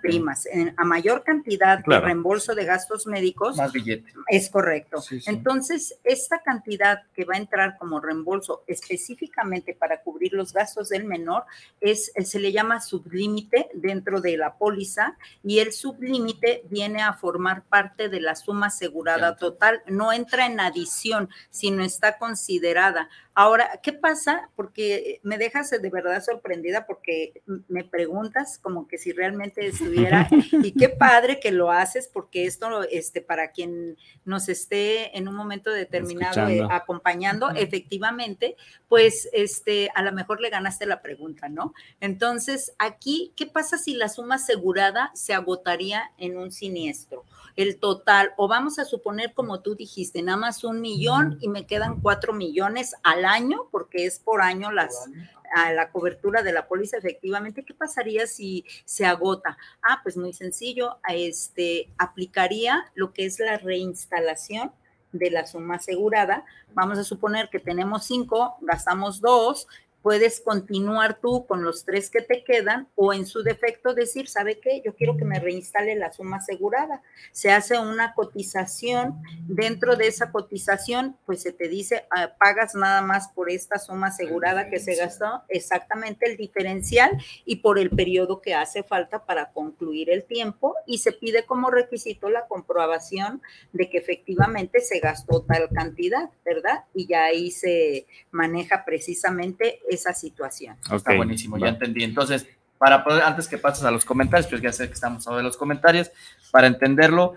primas. 0.00 0.48
a 0.76 0.84
mayor 0.84 1.24
cantidad 1.24 1.84
de 1.84 2.00
reembolso 2.00 2.54
de 2.54 2.64
gastos 2.64 3.06
médicos, 3.06 3.56
más 3.56 3.72
billete. 3.72 4.12
Es 4.28 4.48
correcto. 4.48 5.02
Entonces, 5.26 5.98
esta 6.04 6.40
cantidad 6.42 7.02
que 7.14 7.24
va 7.24 7.34
a 7.34 7.38
entrar 7.38 7.76
como 7.78 8.00
reembolso 8.00 8.62
específicamente 8.66 9.74
para 9.74 10.02
cubrir 10.02 10.32
los 10.32 10.52
gastos 10.52 10.88
del 10.88 11.04
menor 11.04 11.44
es 11.80 12.12
se 12.24 12.38
le 12.38 12.52
llama 12.52 12.80
sublímite 12.80 13.68
dentro 13.74 14.20
de 14.20 14.36
la 14.36 14.56
póliza 14.56 15.16
y 15.42 15.58
el 15.58 15.72
sublímite 15.72 16.62
viene 16.70 17.02
a 17.02 17.14
formar 17.14 17.64
parte 17.64 18.08
de 18.08 18.20
la 18.20 18.36
suma 18.36 18.66
asegurada 18.66 19.36
total, 19.36 19.82
no 19.86 20.12
entra 20.12 20.46
en 20.46 20.60
adición 20.60 21.28
si 21.50 21.70
no 21.70 21.82
está 21.82 22.18
considerada. 22.18 23.08
Ahora, 23.34 23.80
¿qué 23.82 23.92
pasa? 23.92 24.50
Porque 24.56 25.20
me 25.22 25.38
dejas 25.38 25.70
de 25.70 25.90
verdad 25.90 26.22
sorprendida 26.22 26.84
porque 26.84 27.42
me 27.68 27.84
preguntas 27.84 28.58
como 28.58 28.88
que 28.88 28.98
si 28.98 29.12
realmente 29.12 29.66
estuviera 29.66 30.28
y 30.52 30.72
qué 30.72 30.88
padre 30.88 31.38
que 31.38 31.52
lo 31.52 31.70
haces 31.70 32.10
porque 32.12 32.46
esto, 32.46 32.82
este, 32.90 33.20
para 33.20 33.52
quien 33.52 33.96
nos 34.24 34.48
esté 34.48 35.16
en 35.16 35.28
un 35.28 35.36
momento 35.36 35.70
determinado 35.70 36.48
eh, 36.48 36.66
acompañando, 36.70 37.50
efectivamente, 37.50 38.56
pues, 38.88 39.28
este, 39.32 39.90
a 39.94 40.02
lo 40.02 40.12
mejor 40.12 40.40
le 40.40 40.50
ganaste 40.50 40.84
la 40.86 41.00
pregunta, 41.00 41.48
¿no? 41.48 41.72
Entonces, 42.00 42.74
aquí, 42.78 43.32
¿qué 43.36 43.46
pasa 43.46 43.78
si 43.78 43.94
la 43.94 44.08
suma 44.08 44.34
asegurada 44.34 45.12
se 45.14 45.34
agotaría 45.34 46.10
en 46.18 46.36
un 46.36 46.50
siniestro? 46.50 47.24
el 47.56 47.78
total, 47.78 48.32
o 48.36 48.48
vamos 48.48 48.78
a 48.78 48.84
suponer 48.84 49.34
como 49.34 49.60
tú 49.60 49.74
dijiste, 49.74 50.22
nada 50.22 50.38
más 50.38 50.64
un 50.64 50.80
millón 50.80 51.38
y 51.40 51.48
me 51.48 51.66
quedan 51.66 52.00
cuatro 52.00 52.32
millones 52.32 52.94
al 53.02 53.19
año, 53.24 53.68
porque 53.70 54.06
es 54.06 54.18
por 54.18 54.42
año 54.42 54.70
las, 54.70 55.08
a 55.54 55.72
la 55.72 55.90
cobertura 55.90 56.42
de 56.42 56.52
la 56.52 56.68
póliza 56.68 56.96
efectivamente, 56.96 57.64
¿qué 57.64 57.74
pasaría 57.74 58.26
si 58.26 58.64
se 58.84 59.04
agota? 59.04 59.56
Ah, 59.82 60.00
pues 60.02 60.16
muy 60.16 60.32
sencillo, 60.32 60.98
este, 61.08 61.90
aplicaría 61.98 62.90
lo 62.94 63.12
que 63.12 63.26
es 63.26 63.38
la 63.38 63.58
reinstalación 63.58 64.72
de 65.12 65.30
la 65.30 65.46
suma 65.46 65.76
asegurada. 65.76 66.44
Vamos 66.72 66.98
a 66.98 67.04
suponer 67.04 67.48
que 67.50 67.58
tenemos 67.58 68.04
cinco, 68.06 68.56
gastamos 68.60 69.20
dos, 69.20 69.66
puedes 70.02 70.40
continuar 70.40 71.18
tú 71.20 71.46
con 71.46 71.62
los 71.62 71.84
tres 71.84 72.10
que 72.10 72.22
te 72.22 72.42
quedan 72.44 72.88
o 72.94 73.12
en 73.12 73.26
su 73.26 73.42
defecto 73.42 73.94
decir, 73.94 74.28
¿sabe 74.28 74.58
qué? 74.60 74.82
Yo 74.84 74.94
quiero 74.94 75.16
que 75.16 75.24
me 75.24 75.38
reinstale 75.38 75.94
la 75.96 76.12
suma 76.12 76.38
asegurada. 76.38 77.02
Se 77.32 77.50
hace 77.50 77.78
una 77.78 78.14
cotización, 78.14 79.22
dentro 79.46 79.96
de 79.96 80.06
esa 80.06 80.30
cotización, 80.32 81.16
pues 81.26 81.42
se 81.42 81.52
te 81.52 81.68
dice, 81.68 82.04
ah, 82.10 82.34
pagas 82.38 82.74
nada 82.74 83.02
más 83.02 83.28
por 83.28 83.50
esta 83.50 83.78
suma 83.78 84.08
asegurada 84.08 84.70
que 84.70 84.78
se 84.78 84.94
gastó, 84.94 85.42
exactamente 85.48 86.26
el 86.30 86.36
diferencial 86.36 87.10
y 87.44 87.56
por 87.56 87.78
el 87.78 87.90
periodo 87.90 88.40
que 88.40 88.54
hace 88.54 88.82
falta 88.82 89.24
para 89.24 89.52
concluir 89.52 90.10
el 90.10 90.24
tiempo 90.24 90.74
y 90.86 90.98
se 90.98 91.12
pide 91.12 91.44
como 91.44 91.70
requisito 91.70 92.30
la 92.30 92.46
comprobación 92.46 93.42
de 93.72 93.90
que 93.90 93.98
efectivamente 93.98 94.80
se 94.80 94.98
gastó 94.98 95.42
tal 95.42 95.68
cantidad, 95.70 96.30
¿verdad? 96.44 96.84
Y 96.94 97.06
ya 97.06 97.24
ahí 97.24 97.50
se 97.50 98.06
maneja 98.30 98.84
precisamente 98.84 99.80
esa 99.90 100.14
situación. 100.14 100.76
Está 100.92 101.14
buenísimo, 101.14 101.58
ya 101.58 101.68
entendí. 101.68 102.04
Entonces, 102.04 102.46
para 102.78 103.04
poder, 103.04 103.22
antes 103.22 103.46
que 103.46 103.58
pases 103.58 103.84
a 103.84 103.90
los 103.90 104.04
comentarios, 104.04 104.46
pues 104.48 104.62
ya 104.62 104.72
sé 104.72 104.86
que 104.86 104.94
estamos 104.94 105.26
hablando 105.26 105.42
de 105.42 105.48
los 105.50 105.56
comentarios, 105.56 106.10
para 106.50 106.66
entenderlo, 106.66 107.34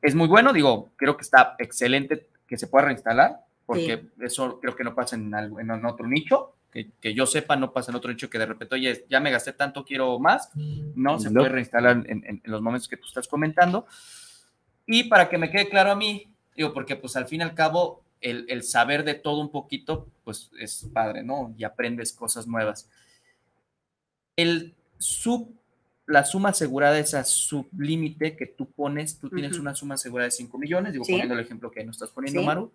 es 0.00 0.14
muy 0.14 0.28
bueno, 0.28 0.52
digo, 0.52 0.90
creo 0.96 1.16
que 1.16 1.22
está 1.22 1.54
excelente 1.58 2.28
que 2.46 2.56
se 2.56 2.66
pueda 2.66 2.86
reinstalar, 2.86 3.40
porque 3.66 4.06
eso 4.20 4.60
creo 4.60 4.76
que 4.76 4.84
no 4.84 4.94
pasa 4.94 5.16
en, 5.16 5.34
en 5.34 5.84
otro 5.84 6.06
nicho, 6.06 6.54
que, 6.70 6.90
que, 7.00 7.12
yo 7.12 7.26
sepa, 7.26 7.56
no 7.56 7.72
pasa 7.72 7.90
en 7.90 7.96
otro 7.96 8.10
nicho 8.10 8.30
que 8.30 8.38
de 8.38 8.46
repente, 8.46 8.74
oye, 8.74 9.04
ya 9.10 9.20
me 9.20 9.30
gasté 9.30 9.52
tanto, 9.52 9.84
quiero 9.84 10.18
más, 10.18 10.50
no, 10.54 11.18
se 11.18 11.30
puede 11.30 11.48
reinstalar 11.48 12.04
en, 12.06 12.24
en, 12.24 12.40
los 12.44 12.62
momentos 12.62 12.88
que 12.88 12.96
tú 12.96 13.06
estás 13.06 13.26
comentando. 13.28 13.86
Y 14.86 15.04
para 15.04 15.28
que 15.28 15.38
me 15.38 15.50
quede 15.50 15.68
claro 15.68 15.90
a 15.90 15.96
mí, 15.96 16.30
digo, 16.54 16.72
porque 16.72 16.96
pues 16.96 17.16
al 17.16 17.26
fin 17.26 17.40
y 17.40 17.44
al 17.44 17.54
cabo, 17.54 18.02
el, 18.20 18.62
saber 18.62 19.04
de 19.04 19.14
todo 19.14 19.40
un 19.40 19.50
poquito, 19.50 20.08
pues 20.24 20.50
es 20.58 20.88
padre, 20.92 21.22
¿no? 21.22 21.54
Y 21.56 21.64
aprendes 21.64 22.12
cosas 22.12 22.46
nuevas. 22.46 22.88
El 24.36 24.74
sub, 24.98 25.54
la 26.06 26.24
suma 26.24 26.50
asegurada, 26.50 26.98
esa 26.98 27.24
sublímite 27.24 28.36
que 28.36 28.46
tú 28.46 28.66
pones, 28.70 29.18
tú 29.18 29.30
tienes 29.30 29.58
una 29.58 29.74
suma 29.74 29.94
asegurada 29.94 30.26
de 30.26 30.32
5 30.32 30.58
millones, 30.58 30.92
digo, 30.92 31.04
poniendo 31.04 31.34
el 31.34 31.40
ejemplo 31.40 31.70
que 31.70 31.84
nos 31.84 31.96
estás 31.96 32.10
poniendo, 32.10 32.42
Maru, 32.42 32.72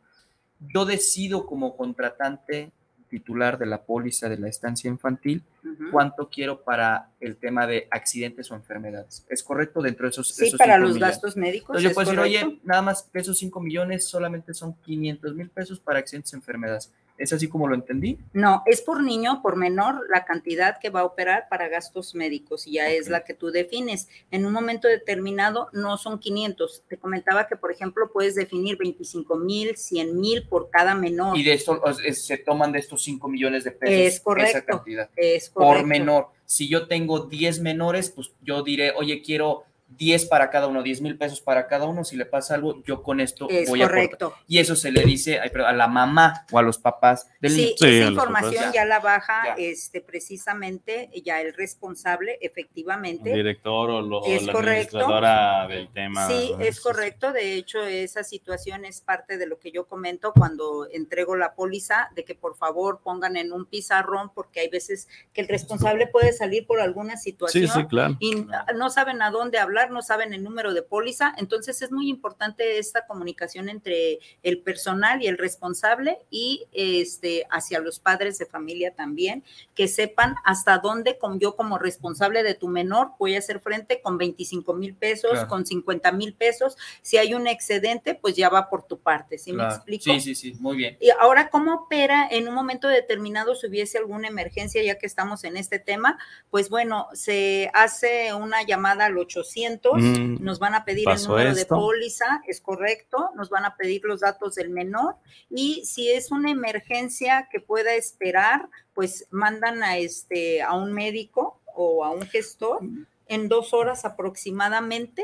yo 0.60 0.86
decido 0.86 1.46
como 1.46 1.76
contratante 1.76 2.72
titular 3.12 3.60
de 3.60 3.66
la 3.66 3.84
póliza 3.84 4.30
de 4.30 4.38
la 4.38 4.48
estancia 4.48 4.90
infantil, 4.90 5.44
cuánto 5.92 6.30
quiero 6.30 6.62
para 6.62 7.10
el 7.20 7.36
tema 7.36 7.68
de 7.68 7.88
accidentes 7.92 8.50
o 8.50 8.56
enfermedades. 8.56 9.26
¿Es 9.30 9.44
correcto 9.44 9.82
dentro 9.82 10.06
de 10.06 10.12
esos 10.12 10.30
Sí, 10.30 10.50
para 10.58 10.78
los 10.78 10.98
gastos 10.98 11.36
médicos. 11.36 11.76
Entonces 11.76 11.90
yo 11.90 11.94
puedo 11.94 12.10
decir, 12.10 12.20
oye, 12.20 12.60
nada 12.64 12.82
más 12.82 13.04
que 13.04 13.20
esos 13.20 13.38
5 13.38 13.60
millones 13.60 14.08
solamente 14.08 14.54
son 14.54 14.74
500 14.74 15.36
mil 15.36 15.50
pesos 15.50 15.80
para 15.80 16.00
accidentes 16.00 16.32
y 16.32 16.38
enfermedades. 16.38 16.90
¿Es 17.22 17.32
así 17.34 17.48
como 17.48 17.68
lo 17.68 17.76
entendí? 17.76 18.18
No, 18.34 18.64
es 18.66 18.82
por 18.82 19.04
niño, 19.04 19.42
por 19.44 19.56
menor, 19.56 20.08
la 20.10 20.26
cantidad 20.26 20.80
que 20.80 20.90
va 20.90 21.02
a 21.02 21.06
operar 21.06 21.48
para 21.50 21.68
gastos 21.68 22.16
médicos 22.16 22.66
y 22.66 22.74
ya 22.74 22.90
es 22.90 23.10
la 23.10 23.24
que 23.24 23.36
tú 23.36 23.52
defines. 23.52 24.10
En 24.32 24.46
un 24.46 24.54
momento 24.54 24.88
determinado 24.88 25.70
no 25.72 25.98
son 25.98 26.20
500. 26.20 26.84
Te 26.88 26.98
comentaba 26.98 27.48
que, 27.48 27.56
por 27.56 27.72
ejemplo, 27.72 28.10
puedes 28.12 28.34
definir 28.34 28.78
25 28.78 29.36
mil, 29.36 29.78
100 29.78 30.20
mil 30.20 30.48
por 30.48 30.72
cada 30.72 30.96
menor. 30.96 31.38
Y 31.38 31.44
de 31.44 31.54
esto 31.54 31.80
se 32.12 32.38
toman 32.40 32.72
de 32.72 32.80
estos 32.80 33.04
5 33.04 33.28
millones 33.28 33.64
de 33.66 33.72
pesos. 33.72 33.96
Es 33.96 34.20
correcto. 34.20 34.58
Esa 34.58 34.66
cantidad. 34.66 35.10
Es 35.16 35.50
correcto. 35.50 35.80
Por 35.80 35.86
menor. 35.86 36.28
Si 36.46 36.68
yo 36.68 36.88
tengo 36.88 37.28
10 37.28 37.62
menores, 37.62 38.10
pues 38.10 38.32
yo 38.42 38.64
diré, 38.64 38.92
oye, 38.92 39.22
quiero 39.22 39.66
10 39.98 40.26
para 40.26 40.50
cada 40.50 40.68
uno, 40.68 40.84
10 40.84 41.02
mil 41.02 41.18
pesos 41.18 41.42
para 41.42 41.68
cada 41.68 41.86
uno. 41.86 42.04
Si 42.04 42.16
le 42.16 42.26
pasa 42.26 42.56
algo, 42.56 42.82
yo 42.84 43.04
con 43.04 43.20
esto 43.20 43.48
voy 43.68 43.82
correcto. 43.82 44.34
a 44.36 44.44
Y 44.48 44.60
eso 44.60 44.76
se 44.76 44.92
le 44.92 45.04
dice 45.04 45.40
a 45.40 45.74
la 45.74 45.88
mamá 45.88 46.46
o 46.52 46.60
a 46.60 46.62
los 46.62 46.78
papás 46.78 47.30
del 47.40 47.52
sí, 47.52 47.76
esa 47.80 48.10
información 48.10 48.72
ya. 48.74 48.86
la 48.86 49.00
baja 49.00 49.56
este, 49.58 50.02
precisamente 50.02 51.10
ya 51.24 51.42
el 51.42 51.54
responsable, 51.54 52.38
efectivamente. 52.42 53.32
El 53.32 53.38
director 53.38 53.90
o 53.90 54.02
la 54.02 54.18
administradora 54.18 55.68
del 55.68 55.92
tema. 55.92 56.28
Sí, 56.28 56.54
es 56.60 56.80
correcto. 56.80 57.32
De 57.32 57.56
hecho, 57.56 57.84
esa 57.84 58.24
situación 58.24 58.86
es 58.86 59.02
parte 59.02 59.38
de 59.38 59.46
lo 59.46 59.60
que 59.60 59.72
yo 59.72 59.88
comento 59.88 60.34
cuando 60.34 60.88
entrego 60.92 61.36
la 61.36 61.54
póliza, 61.54 62.10
de 62.16 62.24
que 62.24 62.36
por 62.36 62.56
favor 62.56 63.02
pongan 63.04 63.36
en 63.38 63.54
un 63.54 63.66
pizarrón, 63.66 64.32
porque 64.34 64.62
hay 64.62 64.70
veces 64.70 65.08
que 65.34 65.42
el 65.42 65.48
responsable 65.48 66.08
puede 66.08 66.34
salir 66.34 66.66
por 66.66 66.80
alguna 66.80 67.18
situación 67.18 67.88
y 68.20 68.46
no 68.76 68.90
saben 68.90 69.22
a 69.22 69.32
dónde 69.32 69.58
hablar 69.58 69.81
no 69.90 70.02
saben 70.02 70.34
el 70.34 70.44
número 70.44 70.74
de 70.74 70.84
póliza. 70.84 71.34
Entonces 71.38 71.82
es 71.82 71.92
muy 71.92 72.10
importante 72.10 72.78
esta 72.78 73.06
comunicación 73.06 73.70
entre 73.70 74.20
el 74.44 74.60
personal 74.60 75.24
y 75.24 75.28
el 75.28 75.38
responsable 75.38 76.20
y 76.30 76.68
este 76.72 77.48
hacia 77.50 77.80
los 77.80 78.00
padres 78.00 78.38
de 78.38 78.46
familia 78.46 78.94
también, 78.94 79.44
que 79.74 79.88
sepan 79.88 80.36
hasta 80.44 80.78
dónde 80.78 81.18
con 81.18 81.40
yo 81.40 81.56
como 81.56 81.78
responsable 81.78 82.44
de 82.44 82.54
tu 82.54 82.68
menor 82.68 83.12
voy 83.18 83.36
a 83.36 83.40
hacer 83.40 83.60
frente 83.60 84.02
con 84.02 84.18
25 84.18 84.74
mil 84.74 84.96
pesos, 84.96 85.46
con 85.46 85.66
50 85.66 86.12
mil 86.12 86.34
pesos. 86.34 86.78
Si 87.02 87.18
hay 87.18 87.34
un 87.34 87.48
excedente, 87.48 88.16
pues 88.16 88.36
ya 88.36 88.50
va 88.50 88.70
por 88.70 88.84
tu 88.84 89.00
parte. 89.00 89.38
¿Sí 89.38 89.54
me 89.54 89.64
explico? 89.64 90.04
Sí, 90.04 90.20
sí, 90.20 90.36
sí, 90.36 90.54
muy 90.60 90.78
bien. 90.78 90.98
Y 91.00 91.10
ahora, 91.10 91.50
¿cómo 91.50 91.74
opera 91.74 92.28
en 92.30 92.48
un 92.48 92.54
momento 92.54 92.88
determinado 92.88 93.56
si 93.56 93.68
hubiese 93.68 93.98
alguna 93.98 94.28
emergencia, 94.28 94.84
ya 94.84 94.98
que 94.98 95.06
estamos 95.06 95.44
en 95.44 95.58
este 95.58 95.80
tema? 95.80 96.20
Pues 96.50 96.70
bueno, 96.70 97.08
se 97.14 97.72
hace 97.74 98.34
una 98.34 98.64
llamada 98.64 99.06
al 99.06 99.18
800 99.18 99.71
Mm, 99.94 100.44
nos 100.44 100.60
van 100.60 100.74
a 100.76 100.86
pedir 100.86 101.08
el 101.10 101.22
número 101.24 101.54
de 101.54 101.66
póliza, 101.66 102.42
es 102.48 102.62
correcto, 102.62 103.32
nos 103.36 103.50
van 103.50 103.66
a 103.66 103.76
pedir 103.76 104.02
los 104.04 104.22
datos 104.22 104.56
del 104.56 104.70
menor 104.70 105.16
y 105.50 105.86
si 105.86 106.10
es 106.10 106.32
una 106.32 106.52
emergencia 106.52 107.48
que 107.52 107.60
pueda 107.60 107.94
esperar, 107.94 108.70
pues 108.94 109.28
mandan 109.32 109.84
a 109.84 109.98
este 109.98 110.62
a 110.62 110.74
un 110.74 110.94
médico 110.94 111.60
o 111.76 112.04
a 112.04 112.12
un 112.12 112.24
gestor 112.24 112.82
en 113.28 113.48
dos 113.48 113.74
horas 113.74 114.06
aproximadamente 114.06 115.24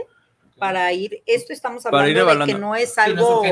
para 0.58 0.92
ir, 0.94 1.24
esto 1.26 1.54
estamos 1.54 1.86
hablando 1.86 2.26
de 2.26 2.46
que 2.46 2.54
no 2.56 2.76
es 2.76 2.98
algo... 2.98 3.44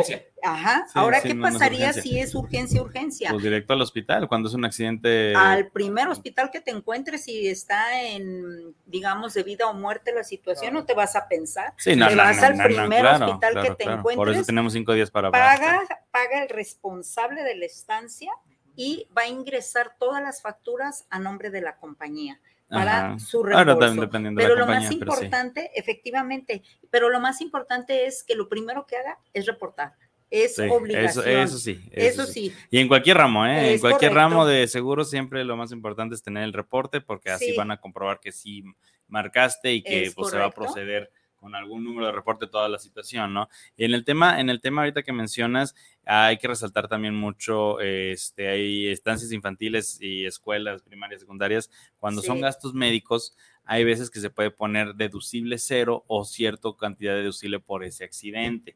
Ajá, 0.44 0.86
ahora, 0.94 1.22
¿qué 1.22 1.34
pasaría 1.34 1.92
si 1.92 2.20
es 2.20 2.36
urgencia, 2.36 2.80
urgencia? 2.82 3.32
Pues 3.32 3.42
directo 3.42 3.74
al 3.74 3.82
hospital, 3.82 4.28
cuando 4.28 4.48
es 4.48 4.54
un 4.54 4.64
accidente. 4.64 5.34
Al 5.36 5.72
primer 5.72 6.08
hospital 6.08 6.52
que 6.52 6.62
te 6.62 6.70
encuentres 6.70 7.28
y 7.28 7.48
está 7.48 8.04
en, 8.04 8.76
digamos, 8.86 9.34
de 9.34 9.42
vida 9.42 9.68
o 9.68 9.74
muerte 9.74 10.14
la 10.14 10.24
situación, 10.24 10.76
no 10.76 10.86
te 10.86 10.94
vas 10.94 11.16
a 11.16 11.28
pensar. 11.28 11.74
Sí, 11.78 11.96
no, 11.96 12.08
te 12.08 12.16
vas 12.16 12.44
al 12.44 12.62
primer 12.64 13.06
hospital 13.06 13.62
que 13.64 13.72
te 13.72 13.84
encuentres. 13.86 14.16
Por 14.16 14.30
eso 14.30 14.44
tenemos 14.44 14.74
cinco 14.74 14.94
días 14.94 15.10
para 15.10 15.32
paga, 15.32 15.82
paga 16.12 16.44
el 16.44 16.50
responsable 16.50 17.42
de 17.42 17.56
la 17.56 17.66
estancia 17.66 18.32
y 18.76 19.08
va 19.18 19.24
a 19.24 19.28
ingresar 19.28 19.96
todas 19.98 20.22
las 20.22 20.42
facturas 20.42 21.08
a 21.10 21.18
nombre 21.18 21.50
de 21.50 21.62
la 21.62 21.78
compañía 21.78 22.40
para 22.70 23.20
su 23.20 23.44
reembolso. 23.44 24.10
pero 24.36 24.56
lo 24.56 24.66
más 24.66 24.92
importante, 24.92 25.72
efectivamente, 25.76 26.64
pero 26.90 27.10
lo 27.10 27.20
más 27.20 27.42
importante 27.42 28.06
es 28.06 28.24
que 28.24 28.36
lo 28.36 28.50
primero 28.50 28.86
que 28.86 28.98
haga 28.98 29.18
es 29.34 29.46
reportar. 29.46 29.94
es 30.32 30.56
Sí, 30.56 30.64
obligación. 30.70 31.26
Eso, 31.28 31.40
eso 31.44 31.58
sí. 31.60 31.88
Eso 31.92 32.26
sí. 32.26 32.52
Y 32.72 32.80
en 32.80 32.88
cualquier 32.88 33.18
ramo, 33.18 33.46
¿eh? 33.46 33.74
En 33.74 33.80
cualquier 33.80 34.12
correcto. 34.12 34.30
ramo 34.30 34.46
de 34.46 34.68
seguro 34.68 35.06
siempre 35.06 35.44
lo 35.46 35.56
más 35.56 35.72
importante 35.72 36.16
es 36.16 36.24
tener 36.24 36.44
el 36.44 36.52
reporte 36.52 37.00
porque 37.00 37.30
así 37.30 37.52
Sí. 37.52 37.56
van 37.58 37.70
a 37.72 37.78
comprobar 37.80 38.20
que 38.20 38.32
sí 38.32 38.64
marcaste 39.08 39.72
y 39.74 39.84
que 39.84 40.06
Es 40.06 40.16
pues, 40.16 40.32
se 40.32 40.38
va 40.38 40.46
a 40.46 40.52
proceder 40.52 41.12
con 41.40 41.56
algún 41.56 41.84
número 41.84 42.08
de 42.08 42.12
reporte 42.12 42.48
toda 42.48 42.70
la 42.70 42.80
situación, 42.80 43.34
¿no? 43.34 43.50
Y 43.78 43.86
en 43.86 43.94
el 43.94 44.04
tema, 44.04 44.40
en 44.40 44.50
el 44.50 44.62
tema 44.62 44.82
ahorita 44.82 45.04
que 45.04 45.14
mencionas, 45.14 45.76
hay 46.06 46.38
que 46.38 46.48
resaltar 46.48 46.88
también 46.88 47.16
mucho, 47.16 47.80
este, 47.80 48.48
hay 48.48 48.88
estancias 48.88 49.32
infantiles 49.32 50.00
y 50.02 50.26
escuelas 50.26 50.82
primarias, 50.82 51.22
secundarias, 51.22 51.70
cuando 52.00 52.22
son 52.22 52.42
gastos 52.42 52.74
médicos, 52.74 53.36
hay 53.66 53.84
veces 53.84 54.10
que 54.10 54.20
se 54.20 54.30
puede 54.30 54.52
poner 54.52 54.96
deducible 54.96 55.58
cero 55.58 56.04
o 56.08 56.24
cierta 56.24 56.70
cantidad 56.80 57.16
deducible 57.16 57.60
por 57.60 57.84
ese 57.84 58.04
accidente. 58.04 58.76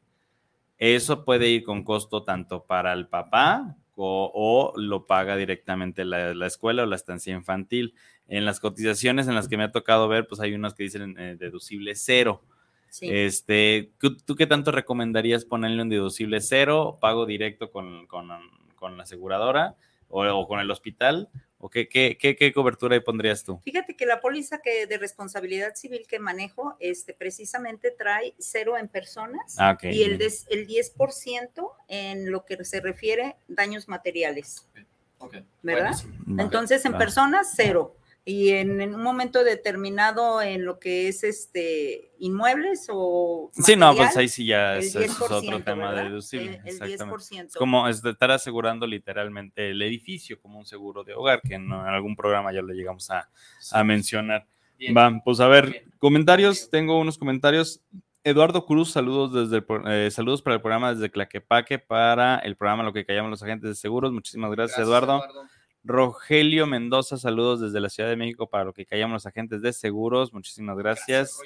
Eso 0.78 1.24
puede 1.24 1.48
ir 1.48 1.62
con 1.62 1.84
costo 1.84 2.24
tanto 2.24 2.64
para 2.64 2.92
el 2.92 3.06
papá 3.06 3.76
o, 4.00 4.30
o 4.34 4.72
lo 4.78 5.06
paga 5.06 5.36
directamente 5.36 6.04
la, 6.04 6.34
la 6.34 6.46
escuela 6.46 6.82
o 6.82 6.86
la 6.86 6.96
estancia 6.96 7.34
infantil. 7.34 7.94
En 8.28 8.44
las 8.44 8.60
cotizaciones 8.60 9.26
en 9.28 9.34
las 9.34 9.48
que 9.48 9.56
me 9.56 9.64
ha 9.64 9.72
tocado 9.72 10.08
ver, 10.08 10.26
pues 10.26 10.40
hay 10.40 10.54
unas 10.54 10.74
que 10.74 10.84
dicen 10.84 11.16
eh, 11.18 11.36
deducible 11.38 11.94
cero. 11.94 12.42
Sí. 12.88 13.08
Este, 13.10 13.92
¿tú, 13.98 14.16
tú 14.16 14.34
qué 14.36 14.46
tanto 14.46 14.72
recomendarías 14.72 15.44
ponerle 15.44 15.82
un 15.82 15.88
deducible 15.88 16.40
cero, 16.40 16.98
pago 17.00 17.26
directo 17.26 17.70
con, 17.70 18.06
con- 18.06 18.28
con 18.76 18.96
la 18.96 19.02
aseguradora 19.02 19.76
o, 20.08 20.24
o 20.26 20.46
con 20.48 20.60
el 20.60 20.70
hospital? 20.70 21.28
¿O 21.62 21.68
qué, 21.68 21.88
qué, 21.88 22.16
qué, 22.18 22.34
qué 22.36 22.52
cobertura 22.54 22.94
ahí 22.94 23.00
pondrías 23.00 23.44
tú? 23.44 23.60
Fíjate 23.62 23.94
que 23.94 24.06
la 24.06 24.20
póliza 24.22 24.62
que 24.62 24.86
de 24.86 24.96
responsabilidad 24.96 25.74
civil 25.74 26.06
que 26.08 26.18
manejo, 26.18 26.74
este, 26.80 27.12
precisamente 27.12 27.90
trae 27.90 28.32
cero 28.38 28.78
en 28.78 28.88
personas 28.88 29.56
Ah, 29.58 29.76
y 29.82 30.02
el, 30.04 30.16
des- 30.16 30.46
el 30.48 30.66
10% 30.66 31.70
en 31.88 32.30
lo 32.30 32.46
que 32.46 32.64
se 32.64 32.80
refiere 32.80 33.36
daños 33.46 33.88
materiales, 33.88 34.66
¿verdad? 35.62 35.92
Entonces, 36.38 36.84
en 36.86 36.92
personas, 36.96 37.52
cero. 37.54 37.94
Y 38.24 38.50
en, 38.50 38.80
en 38.80 38.94
un 38.94 39.02
momento 39.02 39.42
determinado 39.44 40.42
en 40.42 40.64
lo 40.64 40.78
que 40.78 41.08
es 41.08 41.24
este 41.24 42.12
inmuebles 42.18 42.86
o 42.90 43.50
Sí, 43.54 43.76
no, 43.76 43.94
pues 43.96 44.16
ahí 44.16 44.28
sí 44.28 44.44
ya 44.46 44.76
es, 44.76 44.94
otro 44.94 45.40
10%, 45.40 45.64
tema 45.64 45.88
¿verdad? 45.90 46.04
deducible. 46.04 46.46
El- 46.46 46.60
el 46.60 46.68
exactamente. 46.68 47.04
10%. 47.04 47.46
Es 47.46 47.54
como 47.56 47.88
es 47.88 48.02
de 48.02 48.10
estar 48.10 48.30
asegurando 48.30 48.86
literalmente 48.86 49.70
el 49.70 49.80
edificio 49.82 50.38
como 50.40 50.58
un 50.58 50.66
seguro 50.66 51.02
de 51.02 51.14
hogar, 51.14 51.40
que 51.40 51.54
en, 51.54 51.64
en 51.64 51.72
algún 51.72 52.14
programa 52.14 52.52
ya 52.52 52.60
lo 52.62 52.72
llegamos 52.74 53.10
a, 53.10 53.28
a 53.72 53.84
mencionar. 53.84 54.46
Bien. 54.78 54.94
Va, 54.96 55.20
pues 55.24 55.40
a 55.40 55.48
ver, 55.48 55.70
Bien. 55.70 55.84
comentarios, 55.98 56.68
tengo 56.70 56.98
unos 57.00 57.18
comentarios. 57.18 57.82
Eduardo 58.22 58.66
Cruz, 58.66 58.90
saludos 58.92 59.32
desde 59.50 59.64
el 59.66 59.88
eh, 59.90 60.10
saludos 60.10 60.42
para 60.42 60.56
el 60.56 60.60
programa 60.60 60.92
desde 60.92 61.10
Claquepaque 61.10 61.78
para 61.78 62.38
el 62.40 62.54
programa 62.54 62.82
Lo 62.82 62.92
que 62.92 63.06
callamos 63.06 63.30
los 63.30 63.42
agentes 63.42 63.70
de 63.70 63.74
seguros. 63.74 64.12
Muchísimas 64.12 64.50
gracias, 64.50 64.78
Eduardo. 64.78 65.22
Rogelio 65.82 66.66
Mendoza, 66.66 67.16
saludos 67.16 67.60
desde 67.60 67.80
la 67.80 67.88
Ciudad 67.88 68.08
de 68.08 68.16
México 68.16 68.48
para 68.48 68.64
lo 68.64 68.72
que 68.72 68.86
callamos 68.86 69.14
los 69.14 69.26
agentes 69.26 69.62
de 69.62 69.72
seguros. 69.72 70.32
Muchísimas 70.32 70.76
gracias. 70.76 71.38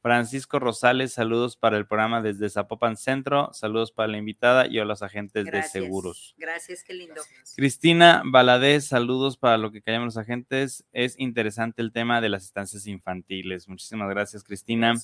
Francisco 0.00 0.60
Rosales, 0.60 1.12
saludos 1.12 1.56
para 1.56 1.76
el 1.76 1.86
programa 1.86 2.22
desde 2.22 2.48
Zapopan 2.48 2.96
Centro, 2.96 3.50
saludos 3.52 3.90
para 3.90 4.08
la 4.08 4.16
invitada 4.16 4.68
y 4.68 4.78
a 4.78 4.84
los 4.84 5.02
agentes 5.02 5.44
Gracias. 5.44 5.72
de 5.72 5.80
seguros. 5.80 6.34
Gracias, 6.38 6.84
qué 6.84 6.94
lindo. 6.94 7.20
Cristina 7.56 8.22
Valadez, 8.24 8.86
saludos 8.86 9.36
para 9.36 9.58
lo 9.58 9.72
que 9.72 9.82
callamos 9.82 10.14
los 10.14 10.16
agentes. 10.16 10.84
Es 10.92 11.18
interesante 11.18 11.82
el 11.82 11.92
tema 11.92 12.20
de 12.20 12.28
las 12.28 12.44
estancias 12.44 12.86
infantiles. 12.86 13.68
Muchísimas 13.68 14.08
gracias, 14.08 14.44
Cristina. 14.44 14.94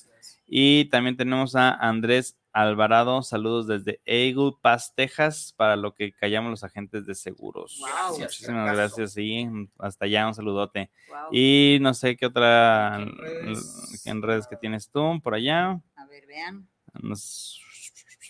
Y 0.47 0.85
también 0.85 1.17
tenemos 1.17 1.55
a 1.55 1.71
Andrés 1.73 2.37
Alvarado, 2.55 3.21
saludos 3.21 3.67
desde 3.67 3.99
Eagle 4.05 4.53
Pass, 4.61 4.93
Texas, 4.95 5.53
para 5.57 5.75
lo 5.75 5.93
que 5.93 6.13
callamos 6.13 6.51
los 6.51 6.63
agentes 6.63 7.05
de 7.05 7.13
seguros. 7.13 7.81
Wow. 7.81 8.17
Muchísimas 8.17 8.73
gracias, 8.73 9.11
sí, 9.11 9.45
hasta 9.77 10.05
allá 10.05 10.25
un 10.25 10.33
saludote. 10.33 10.89
Wow. 11.09 11.17
Y 11.33 11.79
no 11.81 11.93
sé 11.93 12.15
qué 12.15 12.27
otra 12.27 12.95
En 12.95 13.17
redes. 13.17 14.05
en 14.05 14.21
redes 14.21 14.47
que 14.47 14.55
tienes 14.55 14.89
tú 14.89 15.19
por 15.21 15.35
allá. 15.35 15.81
A 15.97 16.05
ver, 16.09 16.25
vean. 16.27 16.65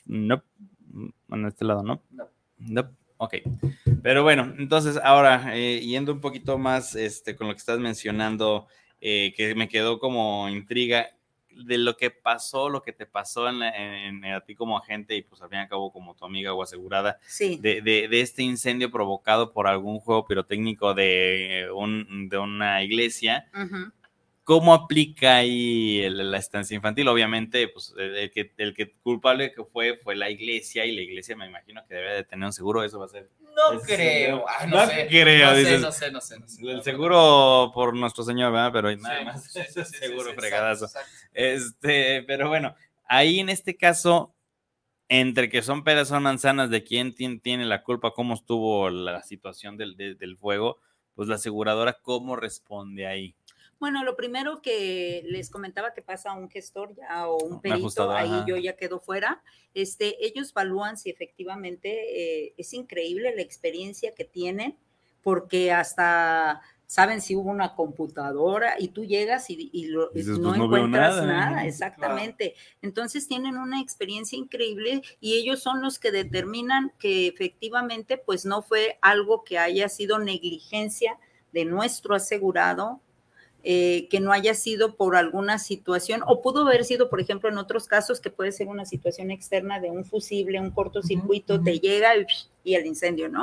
No, 0.07 0.43
en 1.30 1.45
este 1.45 1.63
lado, 1.63 1.84
¿no? 1.84 2.01
No. 2.09 2.28
No. 2.57 2.89
Ok. 3.17 3.36
Pero 4.01 4.23
bueno, 4.23 4.55
entonces 4.57 4.99
ahora, 5.03 5.55
eh, 5.55 5.82
yendo 5.82 6.11
un 6.11 6.19
poquito 6.21 6.57
más 6.57 6.95
este, 6.95 7.36
con 7.36 7.47
lo 7.47 7.53
que 7.53 7.59
estás 7.59 7.78
mencionando, 7.78 8.65
eh, 9.01 9.36
que 9.38 9.53
me 9.53 9.69
quedó 9.69 9.99
como 9.99 10.49
intriga 10.49 11.14
de 11.64 11.78
lo 11.78 11.95
que 11.97 12.12
pasó, 12.12 12.70
lo 12.70 12.82
que 12.82 12.91
te 12.93 13.06
pasó 13.06 13.47
en, 13.49 13.62
en- 13.64 14.24
en- 14.24 14.34
a 14.34 14.41
ti 14.41 14.56
como 14.56 14.78
agente 14.78 15.16
y 15.16 15.22
pues 15.22 15.41
al 15.41 15.49
fin 15.49 15.60
y 15.60 15.62
al 15.62 15.70
cabo 15.70 15.91
como 15.91 16.16
tu 16.16 16.26
amiga 16.26 16.53
o 16.53 16.62
asegurada, 16.62 17.18
Sí. 17.28 17.58
de, 17.62 17.82
de- 17.82 18.08
de 18.08 18.22
este 18.22 18.43
incendio 18.43 18.91
provocado 18.91 19.53
por 19.53 19.68
algún 19.68 19.99
juego 19.99 20.26
pirotécnico 20.28 20.93
de, 20.93 21.68
un, 21.74 22.28
de 22.30 22.38
una 22.38 22.84
iglesia. 22.84 23.47
¿Cómo 24.46 24.74
aplica 24.76 25.38
ahí 25.38 26.02
el- 26.02 26.32
la 26.32 26.38
estancia 26.38 26.76
infantil? 26.76 27.08
Obviamente, 27.10 27.68
pues 27.68 27.93
el 27.98 28.32
que, 28.32 28.54
el 28.58 28.74
que 28.76 28.93
culpable 29.02 29.52
que 29.52 29.64
fue 29.66 29.98
fue 29.98 30.16
la 30.16 30.30
iglesia 30.30 30.86
y 30.86 30.96
la 30.96 31.02
iglesia 31.02 31.36
me 31.36 31.48
imagino 31.48 31.84
que 31.88 31.96
debe 31.96 32.14
de 32.14 32.24
tener 32.24 32.46
un 32.46 32.54
seguro, 32.54 32.84
eso 32.84 33.00
va 33.00 33.06
a 33.06 33.10
ser 33.10 33.30
No 33.41 33.82
creo. 33.82 34.46
Ah, 34.48 34.68
no, 34.68 34.78
no 34.78 34.86
sé. 34.86 35.08
creo, 35.10 35.50
no 35.50 35.56
sé, 35.56 35.80
no 35.80 35.91
sé, 35.91 36.12
no 36.12 36.22
sé, 36.22 36.39
no 36.39 36.48
sé. 36.48 36.62
el 36.72 36.84
seguro 36.84 37.72
por 37.74 37.96
nuestro 37.96 38.24
señor, 38.24 38.52
¿verdad? 38.54 38.72
Pero 38.72 38.96
nada 38.98 39.24
más, 39.24 39.52
sí, 39.52 39.62
sí, 39.68 39.84
sí, 39.84 39.98
seguro 40.00 40.34
fregadazo. 40.36 40.86
exacto, 40.86 41.10
exacto. 41.10 41.30
Este, 41.34 42.24
pero 42.24 42.48
bueno, 42.48 42.76
ahí 43.08 43.39
en 43.39 43.50
este 43.50 43.76
caso, 43.76 44.36
entre 45.10 45.50
que 45.50 45.62
son 45.64 45.84
peras 45.84 46.08
son 46.10 46.24
manzanas 46.24 46.70
de 46.70 46.84
quién 46.84 47.14
tien- 47.16 47.41
tiene 47.41 47.66
la 47.66 47.84
culpa, 47.84 48.12
cómo 48.12 48.34
estuvo 48.36 48.89
la 48.89 49.24
situación 49.24 49.78
del, 49.78 49.98
de- 49.98 50.16
del 50.16 50.38
fuego, 50.38 50.80
pues 51.16 51.28
la 51.30 51.36
aseguradora, 51.36 51.98
¿cómo 52.02 52.36
responde 52.36 53.08
ahí? 53.08 53.36
Bueno, 53.80 54.03
lo 54.03 54.15
primero 54.15 54.61
que 54.61 55.23
les 55.26 55.49
comentaba 55.49 55.93
que 55.93 56.01
pasa 56.01 56.32
a 56.32 56.34
un 56.36 56.49
gestor 56.49 56.95
ya 56.95 57.28
o 57.28 57.38
un 57.43 57.61
perito, 57.61 58.09
ahí 58.11 58.30
ajá. 58.30 58.45
yo 58.47 58.57
ya 58.57 58.76
quedo 58.78 58.99
fuera. 58.99 59.43
Este, 59.73 60.26
ellos 60.26 60.51
evalúan 60.51 60.97
si 60.97 61.09
efectivamente 61.09 62.45
eh, 62.45 62.53
es 62.57 62.73
increíble 62.73 63.36
la 63.36 63.41
experiencia 63.41 64.13
que 64.15 64.23
tienen, 64.23 64.78
porque 65.21 65.71
hasta 65.71 66.61
saben 66.88 67.19
si 67.19 67.36
hubo 67.36 67.49
una 67.49 67.73
computadora 67.76 68.76
y 68.78 68.89
tú 68.89 69.03
llegas 69.05 69.49
y, 69.49 69.71
y 69.73 69.88
lo- 69.88 70.11
y 70.13 70.19
no 70.23 70.26
pues, 70.26 70.38
no 70.39 70.55
encuentras 70.65 71.15
nada. 71.15 71.26
nada, 71.26 71.51
Claro. 71.53 71.67
exactamente. 71.67 72.55
Entonces 72.84 73.28
tienen 73.28 73.57
una 73.57 73.82
experiencia 73.82 74.38
increíble 74.38 75.01
y 75.19 75.34
ellos 75.34 75.61
son 75.63 75.82
los 75.82 75.97
que 75.99 76.11
determinan 76.11 76.93
que 76.99 77.28
efectivamente 77.28 78.17
pues 78.19 78.45
no 78.45 78.61
fue 78.61 78.99
algo 79.01 79.43
que 79.43 79.57
haya 79.57 79.89
sido 79.89 80.19
negligencia 80.19 81.17
de 81.51 81.65
nuestro 81.65 82.13
asegurado, 82.15 83.01
eh, 83.68 84.07
que 84.11 84.20
no 84.20 84.32
haya 84.32 84.53
sido 84.53 84.95
por 84.95 85.16
alguna 85.16 85.57
situación, 85.57 86.22
o 86.28 86.41
pudo 86.41 86.68
haber 86.68 86.86
sido, 86.86 87.09
por 87.09 87.20
ejemplo, 87.20 87.49
en 87.49 87.57
otros 87.57 87.88
casos, 87.88 88.22
que 88.22 88.30
puede 88.30 88.51
ser 88.51 88.68
una 88.68 88.86
situación 88.86 89.32
externa 89.32 89.80
de 89.80 89.89
un 89.89 90.05
fusible, 90.05 90.59
un 90.59 90.70
cortocircuito, 90.72 91.61
te 91.63 91.80
llega 91.80 92.16
y, 92.16 92.26
y 92.63 92.76
el 92.76 92.86
incendio, 92.86 93.28
¿no? 93.28 93.41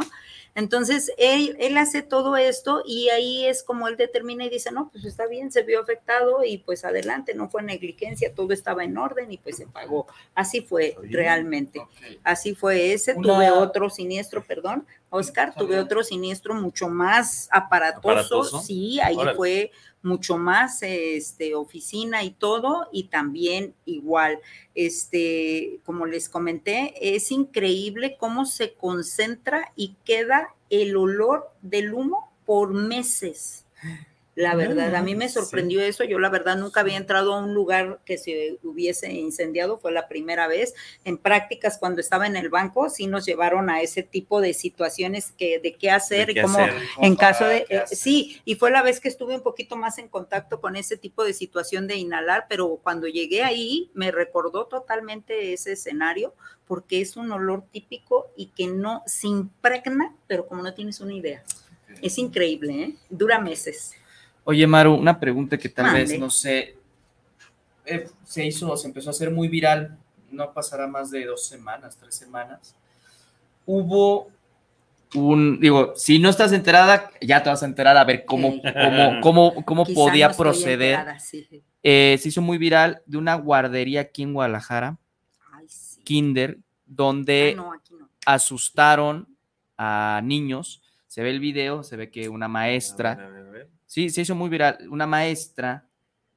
Entonces, 0.54 1.10
él, 1.16 1.56
él 1.60 1.78
hace 1.78 2.02
todo 2.02 2.36
esto 2.36 2.82
y 2.86 3.08
ahí 3.08 3.46
es 3.46 3.62
como 3.62 3.88
él 3.88 3.96
determina 3.96 4.44
y 4.44 4.50
dice, 4.50 4.70
no, 4.70 4.90
pues 4.92 5.04
está 5.06 5.26
bien, 5.26 5.50
se 5.50 5.62
vio 5.62 5.80
afectado 5.80 6.44
y 6.44 6.58
pues 6.58 6.84
adelante, 6.84 7.32
no 7.34 7.48
fue 7.48 7.62
negligencia, 7.62 8.34
todo 8.34 8.52
estaba 8.52 8.84
en 8.84 8.98
orden 8.98 9.32
y 9.32 9.38
pues 9.38 9.56
se 9.56 9.66
pagó. 9.66 10.06
Así 10.34 10.60
fue 10.60 10.94
Oye. 11.00 11.08
realmente. 11.16 11.80
Así 12.22 12.54
fue 12.54 12.92
ese. 12.92 13.14
Una- 13.14 13.32
Tuve 13.34 13.50
otro 13.50 13.88
siniestro, 13.88 14.44
perdón, 14.44 14.86
Oscar, 15.08 15.54
tuve 15.54 15.78
otro 15.80 16.04
siniestro 16.04 16.54
mucho 16.54 16.88
más 16.88 17.48
aparatoso. 17.50 18.10
¿Aparatoso? 18.10 18.60
Sí, 18.60 19.00
ahí 19.00 19.16
Órale. 19.16 19.36
fue 19.36 19.70
mucho 20.02 20.38
más 20.38 20.82
este, 20.82 21.54
oficina 21.54 22.22
y 22.24 22.30
todo, 22.30 22.88
y 22.92 23.04
también 23.04 23.74
igual, 23.84 24.38
este, 24.74 25.80
como 25.84 26.06
les 26.06 26.28
comenté, 26.28 27.14
es 27.14 27.30
increíble 27.30 28.16
cómo 28.18 28.44
se 28.44 28.74
concentra 28.74 29.72
y 29.76 29.96
queda 30.04 30.54
el 30.70 30.96
olor 30.96 31.50
del 31.62 31.94
humo 31.94 32.32
por 32.44 32.72
meses. 32.72 33.64
La 34.34 34.54
verdad, 34.54 34.94
a 34.94 35.02
mí 35.02 35.14
me 35.14 35.28
Sí. 35.28 35.34
sorprendió 35.34 35.82
eso. 35.82 36.04
Yo 36.04 36.18
la 36.18 36.30
verdad 36.30 36.56
nunca 36.56 36.80
había 36.80 36.96
entrado 36.96 37.34
a 37.34 37.38
un 37.40 37.52
lugar 37.52 38.00
que 38.06 38.16
se 38.16 38.58
hubiese 38.62 39.12
incendiado, 39.12 39.78
fue 39.78 39.92
la 39.92 40.08
primera 40.08 40.48
vez. 40.48 40.74
En 41.04 41.18
prácticas, 41.18 41.76
cuando 41.76 42.00
estaba 42.00 42.26
en 42.26 42.36
el 42.36 42.48
banco, 42.48 42.88
sí 42.88 43.06
nos 43.06 43.26
llevaron 43.26 43.68
a 43.68 43.82
ese 43.82 44.02
tipo 44.02 44.40
de 44.40 44.54
situaciones 44.54 45.32
que 45.36 45.58
de 45.58 45.74
qué 45.74 45.90
hacer 45.90 46.26
¿De 46.26 46.32
y 46.32 46.34
qué 46.36 46.42
cómo 46.42 46.58
hacer? 46.60 46.74
en 47.02 47.14
caso 47.16 47.44
de, 47.44 47.66
¿Qué 47.66 47.76
eh, 47.76 47.82
sí, 47.88 48.40
y 48.46 48.54
fue 48.54 48.70
la 48.70 48.82
vez 48.82 49.00
que 49.00 49.08
estuve 49.08 49.34
un 49.34 49.42
poquito 49.42 49.76
más 49.76 49.98
en 49.98 50.08
contacto 50.08 50.62
con 50.62 50.76
ese 50.76 50.96
tipo 50.96 51.24
de 51.24 51.34
situación 51.34 51.86
de 51.86 51.96
inhalar, 51.96 52.46
pero 52.48 52.80
cuando 52.82 53.08
llegué 53.08 53.42
ahí 53.42 53.90
me 53.92 54.10
recordó 54.12 54.64
totalmente 54.64 55.52
ese 55.52 55.72
escenario 55.72 56.34
porque 56.66 57.02
es 57.02 57.18
un 57.18 57.30
olor 57.32 57.64
típico 57.70 58.30
y 58.34 58.46
que 58.46 58.66
no 58.66 59.02
se 59.04 59.26
impregna, 59.26 60.16
pero 60.26 60.46
como 60.46 60.62
no 60.62 60.72
tienes 60.72 61.00
una 61.00 61.12
idea. 61.12 61.42
Es 62.00 62.16
increíble, 62.16 62.82
¿eh? 62.82 62.94
Dura 63.10 63.38
meses. 63.38 63.92
Oye, 64.44 64.66
Maru, 64.66 64.94
una 64.94 65.18
pregunta 65.18 65.56
que 65.56 65.68
tal 65.68 65.92
vez, 65.92 66.18
no 66.18 66.30
sé, 66.30 66.76
eh, 67.86 68.08
se 68.24 68.44
hizo, 68.46 68.76
se 68.76 68.88
empezó 68.88 69.10
a 69.10 69.12
hacer 69.12 69.30
muy 69.30 69.48
viral 69.48 69.98
no 70.32 70.52
pasará 70.52 70.86
más 70.86 71.10
de 71.10 71.26
dos 71.26 71.46
semanas, 71.46 71.96
tres 71.98 72.14
semanas, 72.14 72.74
hubo 73.66 74.30
un, 75.14 75.60
digo, 75.60 75.92
si 75.94 76.18
no 76.18 76.30
estás 76.30 76.52
enterada, 76.52 77.10
ya 77.20 77.42
te 77.42 77.50
vas 77.50 77.62
a 77.62 77.66
enterar 77.66 77.96
a 77.96 78.04
ver 78.04 78.24
cómo, 78.24 78.54
cómo, 78.62 79.20
cómo, 79.20 79.64
cómo 79.64 79.84
podía 79.84 80.28
no 80.28 80.34
proceder. 80.36 80.94
enterada, 80.94 81.18
sí. 81.18 81.62
Eh, 81.82 82.16
se 82.18 82.28
hizo 82.28 82.40
muy 82.40 82.58
viral 82.58 83.02
de 83.06 83.18
una 83.18 83.34
guardería 83.34 84.02
aquí 84.02 84.22
en 84.22 84.32
Guadalajara, 84.32 84.96
Ay, 85.52 85.66
sí. 85.68 86.00
Kinder, 86.02 86.58
donde 86.86 87.52
Ah, 87.52 87.56
no, 87.56 87.72
aquí 87.74 87.94
no. 87.98 88.08
asustaron 88.24 89.28
a 89.76 90.20
niños. 90.24 90.80
Se 91.08 91.22
ve 91.22 91.28
el 91.30 91.40
video, 91.40 91.82
se 91.82 91.96
ve 91.96 92.10
que 92.10 92.30
una 92.30 92.48
maestra, 92.48 93.12
A 93.12 93.16
ver, 93.16 93.26
a 93.26 93.30
ver, 93.30 93.46
a 93.46 93.50
ver. 93.50 93.68
Sí, 93.92 94.08
se 94.08 94.22
hizo 94.22 94.34
muy 94.34 94.48
viral, 94.48 94.78
una 94.88 95.06
maestra 95.06 95.84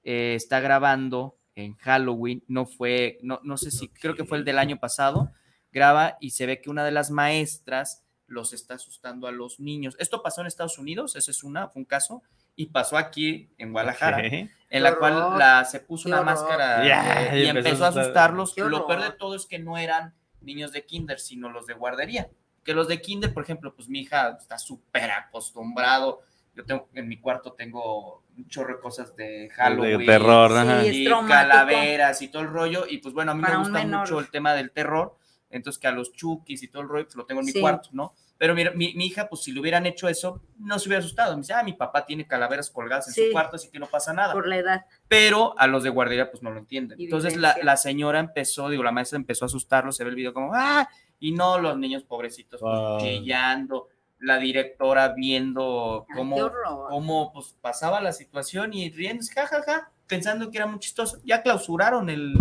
eh, 0.04 0.34
está 0.36 0.60
grabando 0.60 1.38
en 1.56 1.74
Halloween, 1.78 2.44
no 2.50 2.66
fue, 2.66 3.18
no, 3.22 3.40
no 3.44 3.56
sé 3.56 3.72
si, 3.72 3.88
creo 3.88 4.14
que 4.14 4.26
fue 4.26 4.38
el 4.38 4.44
del 4.44 4.60
año 4.60 4.78
pasado, 4.78 5.32
graba 5.72 6.18
y 6.20 6.32
se 6.32 6.46
ve 6.46 6.60
que 6.60 6.70
una 6.70 6.84
de 6.84 6.92
las 6.92 7.12
maestras 7.12 8.04
los 8.28 8.52
está 8.52 8.74
asustando 8.74 9.26
a 9.28 9.32
los 9.32 9.62
niños. 9.62 9.96
Esto 10.00 10.22
pasó 10.22 10.42
en 10.42 10.48
Estados 10.48 10.78
Unidos, 10.78 11.16
ese 11.16 11.32
es 11.32 11.46
una, 11.46 11.70
fue 11.70 11.80
un 11.80 11.86
caso, 11.86 12.24
y 12.58 12.66
pasó 12.66 12.98
aquí 12.98 13.50
en 13.58 13.72
Guadalajara, 13.72 14.22
en 14.26 14.84
la 14.84 14.96
cual 14.98 15.40
la, 15.40 15.64
se 15.64 15.80
puso 15.80 16.10
una 16.10 16.24
máscara 16.24 17.32
eh, 17.32 17.40
y 17.40 17.44
y 17.44 17.48
empezó 17.48 17.86
a 17.86 17.88
a 17.88 17.90
asustar. 17.92 18.32
asustarlos. 18.32 18.58
Lo 18.58 18.86
peor 18.86 19.02
de 19.02 19.12
todo 19.12 19.34
es 19.34 19.46
que 19.46 19.60
no 19.60 19.78
eran 19.78 20.14
niños 20.42 20.74
de 20.74 20.86
kinder, 20.86 21.22
sino 21.22 21.50
los 21.50 21.68
de 21.68 21.74
guardería. 21.74 22.28
Que 22.66 22.74
los 22.74 22.90
de 22.90 23.00
kinder, 23.00 23.34
por 23.34 23.44
ejemplo, 23.44 23.74
pues 23.74 23.88
mi 23.88 24.02
hija 24.02 24.38
está 24.42 24.58
súper 24.58 25.12
acostumbrado. 25.12 26.22
Yo 26.56 26.64
tengo, 26.66 26.88
en 26.94 27.08
mi 27.08 27.18
cuarto 27.20 27.54
tengo 27.54 28.24
un 28.38 28.48
chorro 28.48 28.76
de 28.76 28.80
cosas 28.82 29.16
de 29.16 29.50
Halloween. 29.56 30.00
De 30.00 30.06
terror, 30.06 30.52
Sí, 30.84 31.04
y 31.06 31.10
calaveras 31.28 32.22
y 32.22 32.30
todo 32.30 32.42
el 32.44 32.50
rollo. 32.50 32.86
Y 32.90 33.00
pues 33.00 33.14
bueno, 33.14 33.32
a 33.32 33.36
mí 33.36 33.42
Para 33.42 33.60
me 33.60 33.64
gusta 33.66 33.86
mucho 33.86 34.20
el 34.20 34.30
tema 34.30 34.54
del 34.54 34.72
terror. 34.72 35.18
Entonces 35.50 35.80
que 35.80 35.88
a 35.88 35.92
los 35.92 36.12
chukis 36.14 36.64
y 36.64 36.68
todo 36.68 36.82
el 36.82 36.90
rollo, 36.90 37.06
pues 37.06 37.16
lo 37.16 37.26
tengo 37.26 37.40
en 37.42 37.46
mi 37.46 37.52
Sí. 37.52 37.62
cuarto, 37.62 37.90
¿no? 37.94 38.14
Pero 38.38 38.54
mira, 38.54 38.72
mi, 38.72 38.94
mi 38.96 39.06
hija, 39.06 39.30
pues 39.30 39.44
si 39.44 39.54
le 39.54 39.62
hubieran 39.62 39.86
hecho 39.86 40.10
eso, 40.10 40.42
no 40.60 40.78
se 40.80 40.90
hubiera 40.90 41.00
asustado. 41.00 41.34
Me 41.36 41.42
dice, 41.42 41.54
ah, 41.54 41.64
mi 41.64 41.72
papá 41.74 42.06
tiene 42.06 42.28
calaveras 42.28 42.70
colgadas 42.70 43.08
en 43.08 43.14
Sí. 43.14 43.26
su 43.28 43.32
cuarto, 43.32 43.56
así 43.56 43.70
que 43.70 43.80
no 43.80 43.86
pasa 43.86 44.12
nada 44.12 44.34
Por 44.34 44.48
la 44.48 44.58
edad. 44.58 44.86
pero 45.08 45.58
a 45.58 45.68
los 45.68 45.84
de 45.84 45.90
guardería 45.92 46.30
pues 46.30 46.44
no 46.44 46.52
lo 46.52 46.60
entienden. 46.60 47.00
Y 47.00 47.06
Entonces 47.06 47.38
la, 47.38 47.56
la 47.64 47.78
señora 47.78 48.20
empezó, 48.20 48.68
digo, 48.70 48.84
la 48.84 48.92
maestra 48.92 49.18
empezó 49.18 49.46
a 49.46 49.48
asustarlo, 49.48 49.92
se 49.94 50.04
ve 50.04 50.10
el 50.10 50.16
video 50.18 50.34
como, 50.34 50.52
ah, 50.54 50.90
y 51.20 51.32
no 51.32 51.60
los 51.60 51.78
niños 51.78 52.04
pobrecitos 52.04 52.60
pues, 52.60 53.04
chillando, 53.04 53.88
la 54.20 54.38
directora 54.38 55.10
viendo 55.10 56.06
cómo, 56.16 56.52
cómo 56.90 57.34
pues, 57.34 57.56
pasaba 57.62 58.02
la 58.02 58.14
situación 58.14 58.74
y 58.74 58.90
riendo, 58.90 59.24
jajaja, 59.34 59.92
pensando 60.08 60.50
que 60.50 60.58
era 60.58 60.68
muy 60.68 60.80
chistoso. 60.80 61.20
Ya 61.26 61.42
clausuraron 61.42 62.10
el, 62.10 62.36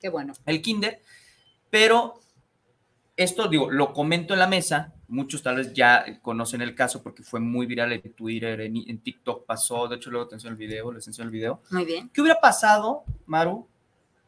Qué 0.00 0.08
bueno. 0.08 0.34
el 0.44 0.62
kinder, 0.62 1.00
pero 1.70 2.20
esto, 3.16 3.48
digo, 3.48 3.70
lo 3.70 3.92
comento 3.92 4.34
en 4.34 4.40
la 4.40 4.46
mesa, 4.46 4.92
muchos 5.08 5.42
tal 5.42 5.56
vez 5.56 5.72
ya 5.72 6.20
conocen 6.20 6.60
el 6.60 6.74
caso 6.74 7.02
porque 7.02 7.22
fue 7.22 7.40
muy 7.40 7.66
viral 7.66 7.92
en 7.92 8.12
Twitter, 8.12 8.60
en, 8.60 8.76
en 8.76 8.98
TikTok 8.98 9.46
pasó, 9.46 9.88
de 9.88 9.96
hecho 9.96 10.10
luego 10.10 10.28
te 10.28 10.34
enseño 10.34 10.52
el 10.52 10.58
video, 10.58 10.92
les 10.92 11.06
enseño 11.06 11.24
el 11.24 11.30
video. 11.30 11.62
Muy 11.70 11.84
bien. 11.84 12.10
¿Qué 12.10 12.20
hubiera 12.20 12.40
pasado, 12.40 13.04
Maru, 13.24 13.66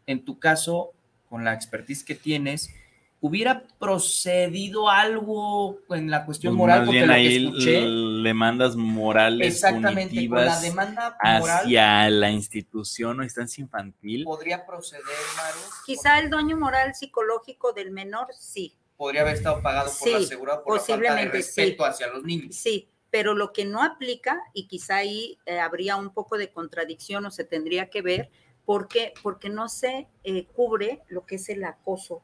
en 0.06 0.24
tu 0.24 0.38
caso, 0.38 0.92
con 1.28 1.44
la 1.44 1.52
expertise 1.52 2.02
que 2.02 2.14
tienes? 2.14 2.74
¿Hubiera 3.20 3.64
procedido 3.80 4.88
algo 4.88 5.80
en 5.90 6.08
la 6.08 6.24
cuestión 6.24 6.52
Pues 6.52 6.58
moral? 6.58 6.78
más 6.80 6.86
Porque 6.86 6.98
bien 6.98 7.08
lo 7.08 7.14
que 7.14 7.36
escuché, 7.36 7.80
demandas 8.28 8.76
morales 8.76 9.54
exactamente, 9.54 10.28
con 10.28 10.38
la 10.38 10.44
punitivas 10.52 10.62
demanda 10.62 11.16
moral, 11.40 11.58
hacia 11.64 12.10
la 12.10 12.30
institución 12.30 13.18
o 13.18 13.24
instancia 13.24 13.60
infantil. 13.62 14.22
podría 14.24 14.64
proceder, 14.64 15.02
Maru. 15.36 15.58
Quizá 15.84 16.18
el 16.20 16.30
daño 16.30 16.56
moral 16.56 16.94
psicológico 16.94 17.72
del 17.72 17.90
menor, 17.90 18.28
sí, 18.38 18.74
Podría 18.96 19.20
haber 19.22 19.34
estado 19.34 19.62
pagado 19.62 19.90
por 19.90 20.08
Sí, 20.08 20.10
la 20.12 20.18
asegurada 20.18 20.62
por 20.64 20.74
la 20.74 20.80
falta 20.80 20.92
de 20.92 21.08
posiblemente 21.08 21.42
sí. 21.42 21.60
respeto 21.62 21.84
hacia 21.84 22.06
los 22.08 22.24
niños. 22.24 22.54
sí, 22.56 22.88
pero 23.10 23.34
lo 23.34 23.52
que 23.52 23.64
no 23.64 23.82
aplica, 23.82 24.40
y 24.52 24.66
quizá 24.68 24.96
ahí 24.96 25.38
eh, 25.46 25.58
habría 25.60 25.96
un 25.96 26.10
poco 26.10 26.36
de 26.36 26.50
contradicción 26.52 27.24
o 27.26 27.30
se 27.30 27.44
tendría 27.44 27.90
que 27.90 28.02
ver, 28.02 28.30
porque, 28.64 29.12
porque 29.22 29.48
no 29.48 29.68
se 29.68 30.08
eh, 30.24 30.46
cubre 30.46 31.02
lo 31.08 31.24
que 31.26 31.36
es 31.36 31.48
el 31.48 31.64
acoso 31.64 32.22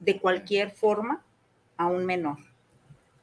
de 0.00 0.18
cualquier 0.18 0.70
forma 0.72 1.22
a 1.76 1.86
un 1.86 2.04
menor. 2.04 2.38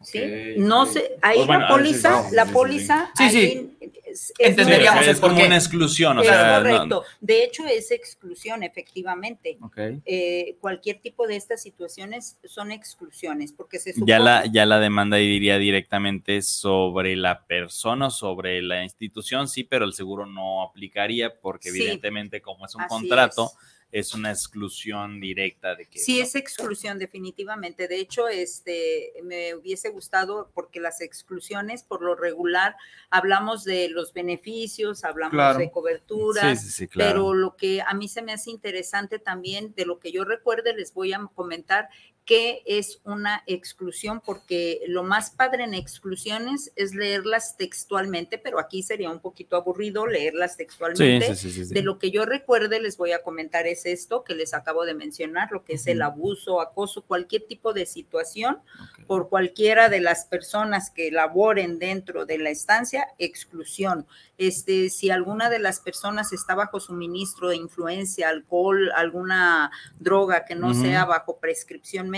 ¿Sí? 0.04 0.22
No 0.58 0.84
ahí 1.24 1.38
Pues 1.38 1.48
bueno, 1.48 1.62
la 1.62 1.68
póliza, 1.70 2.22
sí, 2.24 2.30
sí, 2.30 2.36
la 2.36 2.46
póliza, 2.46 3.12
Sí, 3.18 3.30
sí. 3.32 3.38
ahí 3.38 3.92
es- 4.06 4.32
Entenderíamos 4.38 5.20
como 5.20 5.44
una 5.44 5.56
exclusión, 5.58 6.20
o 6.20 6.22
es 6.22 6.28
sea, 6.28 6.60
no- 6.60 6.64
correcto. 6.64 7.04
De 7.20 7.44
hecho, 7.44 7.66
es 7.66 7.90
exclusión, 7.90 8.62
efectivamente. 8.62 9.58
Eh, 10.06 10.56
cualquier 10.62 11.00
tipo 11.02 11.28
de 11.28 11.36
estas 11.36 11.64
situaciones 11.64 12.38
son 12.46 12.72
exclusiones, 12.72 13.52
porque 13.52 13.80
se 13.80 13.94
supone... 13.94 14.10
ya 14.10 14.20
la, 14.20 14.46
ya 14.46 14.66
la 14.68 14.80
demanda 14.80 15.20
iría 15.20 15.58
directamente 15.58 16.44
sobre 16.44 17.16
la 17.16 17.46
persona, 17.46 18.12
sobre 18.12 18.62
la 18.62 18.84
institución, 18.84 19.48
sí, 19.48 19.64
pero 19.64 19.84
el 19.84 19.94
seguro 19.94 20.28
no 20.28 20.62
aplicaría 20.62 21.34
porque 21.40 21.72
Sí. 21.72 21.80
evidentemente 21.82 22.40
como 22.40 22.68
es 22.68 22.76
un 22.76 22.86
contrato, 22.88 23.46
es. 23.52 23.77
Es. 23.92 24.14
una 24.14 24.32
exclusión 24.32 25.20
directa 25.20 25.76
de 25.76 25.86
que... 25.86 26.00
Sí, 26.00 26.20
es 26.20 26.36
exclusión, 26.36 27.00
definitivamente. 27.00 27.88
De 27.88 28.00
hecho, 28.00 28.28
este, 28.28 29.14
me 29.24 29.56
hubiese 29.56 29.90
gustado 29.90 30.52
porque 30.54 30.80
las 30.80 31.02
exclusiones, 31.02 31.84
por 31.84 32.02
lo 32.02 32.16
regular, 32.16 32.76
hablamos 33.10 33.64
de 33.64 33.90
los 33.90 34.14
beneficios, 34.14 35.04
hablamos 35.04 35.34
Claro. 35.34 35.60
de 35.60 35.72
coberturas, 35.72 36.60
Sí, 36.62 36.68
sí, 36.68 36.72
sí, 36.74 36.88
claro. 36.88 37.12
pero 37.12 37.34
lo 37.34 37.56
que 37.56 37.82
a 37.82 37.94
mí 37.94 38.08
se 38.08 38.22
me 38.22 38.34
hace 38.34 38.50
interesante 38.52 39.20
también, 39.20 39.74
de 39.76 39.86
lo 39.86 40.00
que 40.00 40.12
yo 40.12 40.24
recuerde, 40.26 40.74
les 40.74 40.94
voy 40.94 41.14
a 41.14 41.20
comentar 41.36 41.90
que 42.28 42.62
es 42.66 43.00
una 43.06 43.42
exclusión, 43.48 44.22
porque 44.24 44.82
lo 44.88 45.02
más 45.04 45.32
padre 45.32 45.64
en 45.64 45.74
exclusiones 45.74 46.74
es 46.76 46.94
leerlas 46.94 47.56
textualmente, 47.56 48.38
pero 48.38 48.60
aquí 48.60 48.84
sería 48.84 49.10
un 49.10 49.22
poquito 49.22 49.56
aburrido 49.56 50.06
leerlas 50.06 50.58
textualmente. 50.58 51.28
sí, 51.28 51.36
sí, 51.36 51.52
sí, 51.52 51.66
sí. 51.66 51.74
De 51.74 51.82
lo 51.82 52.00
que 52.00 52.12
yo 52.12 52.26
recuerde, 52.26 52.82
les 52.82 52.98
voy 52.98 53.14
a 53.14 53.24
comentar 53.24 53.66
es 53.66 53.86
esto 53.86 54.26
que 54.26 54.36
les 54.36 54.54
acabo 54.54 54.84
de 54.84 54.94
mencionar, 54.94 55.54
lo 55.54 55.64
que 55.64 55.76
es 55.76 55.88
el 55.88 56.02
abuso, 56.02 56.60
acoso, 56.60 57.04
cualquier 57.04 57.48
tipo 57.48 57.72
de 57.72 57.86
situación 57.86 58.60
por 59.08 59.30
cualquiera 59.30 59.88
de 59.88 60.02
las 60.02 60.26
personas 60.26 60.90
que 60.90 61.12
laboren 61.12 61.80
dentro 61.80 62.26
de 62.26 62.40
la 62.40 62.50
estancia, 62.50 63.08
exclusión. 63.20 64.06
Este, 64.38 64.90
si 64.90 65.10
alguna 65.10 65.50
de 65.50 65.60
las 65.60 65.80
personas 65.80 66.34
está 66.34 66.56
bajo 66.56 66.82
suministro 66.82 67.50
de 67.50 67.56
influencia, 67.56 68.28
alcohol, 68.28 68.92
alguna 68.96 69.72
droga 69.98 70.44
que 70.44 70.56
no 70.56 70.74
sea 70.74 71.06
bajo 71.06 71.38
prescripción 71.40 72.10
médica, 72.10 72.17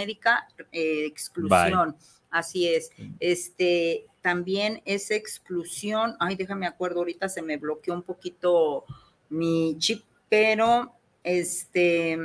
eh, 0.71 1.05
exclusión. 1.05 1.95
Así 2.29 2.67
es. 2.67 2.91
Este, 3.19 4.05
también 4.21 4.81
es 4.85 5.09
exclusión. 5.11 6.15
Ay, 6.19 6.35
déjame 6.35 6.67
acuerdo, 6.67 6.99
ahorita 6.99 7.27
se 7.29 7.41
me 7.41 7.57
bloqueó 7.57 7.93
un 7.93 8.03
poquito 8.03 8.85
mi 9.29 9.75
chip, 9.79 10.03
pero 10.29 10.93
este. 11.23 12.17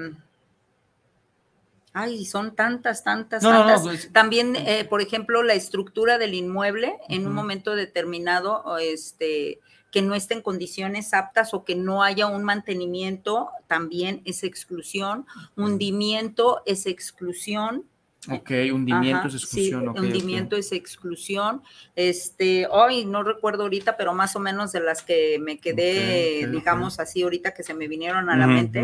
Ay, 1.96 2.24
son 2.24 2.56
tantas, 2.56 3.04
tantas, 3.04 3.42
No, 3.42 3.52
no, 3.52 3.58
no, 3.60 3.66
tantas. 3.66 3.82
pues- 3.82 4.12
También, 4.12 4.56
eh, 4.56 4.84
por 4.84 5.00
ejemplo, 5.00 5.44
la 5.44 5.54
estructura 5.54 6.18
del 6.18 6.34
inmueble 6.34 6.96
en 7.08 7.26
un 7.26 7.32
momento 7.34 7.76
determinado, 7.76 8.76
este, 8.78 9.60
que 9.94 10.02
no 10.02 10.16
esté 10.16 10.34
en 10.34 10.42
condiciones 10.42 11.14
aptas 11.14 11.54
o 11.54 11.62
que 11.64 11.76
no 11.76 12.02
haya 12.02 12.26
un 12.26 12.42
mantenimiento, 12.42 13.48
también 13.68 14.22
es 14.24 14.42
exclusión. 14.42 15.24
Hundimiento 15.56 16.62
es 16.66 16.86
exclusión. 16.86 17.84
Ok, 18.28 18.50
hundimiento 18.72 19.18
Ajá, 19.18 19.28
es 19.28 19.34
exclusión. 19.34 19.94
sí, 19.94 20.00
hundimiento 20.00 20.56
es 20.56 20.72
exclusión. 20.72 21.62
Este, 21.94 22.66
hoy 22.68 23.04
no 23.04 23.22
recuerdo 23.22 23.62
ahorita, 23.62 23.96
pero 23.96 24.14
más 24.14 24.34
o 24.34 24.40
menos 24.40 24.72
de 24.72 24.80
las 24.80 25.02
que 25.02 25.38
me 25.40 25.58
quedé, 25.58 26.48
digamos 26.48 26.98
así, 26.98 27.22
ahorita 27.22 27.54
que 27.54 27.62
se 27.62 27.72
me 27.74 27.86
vinieron 27.86 28.28
a 28.30 28.36
la 28.36 28.48
mente, 28.48 28.82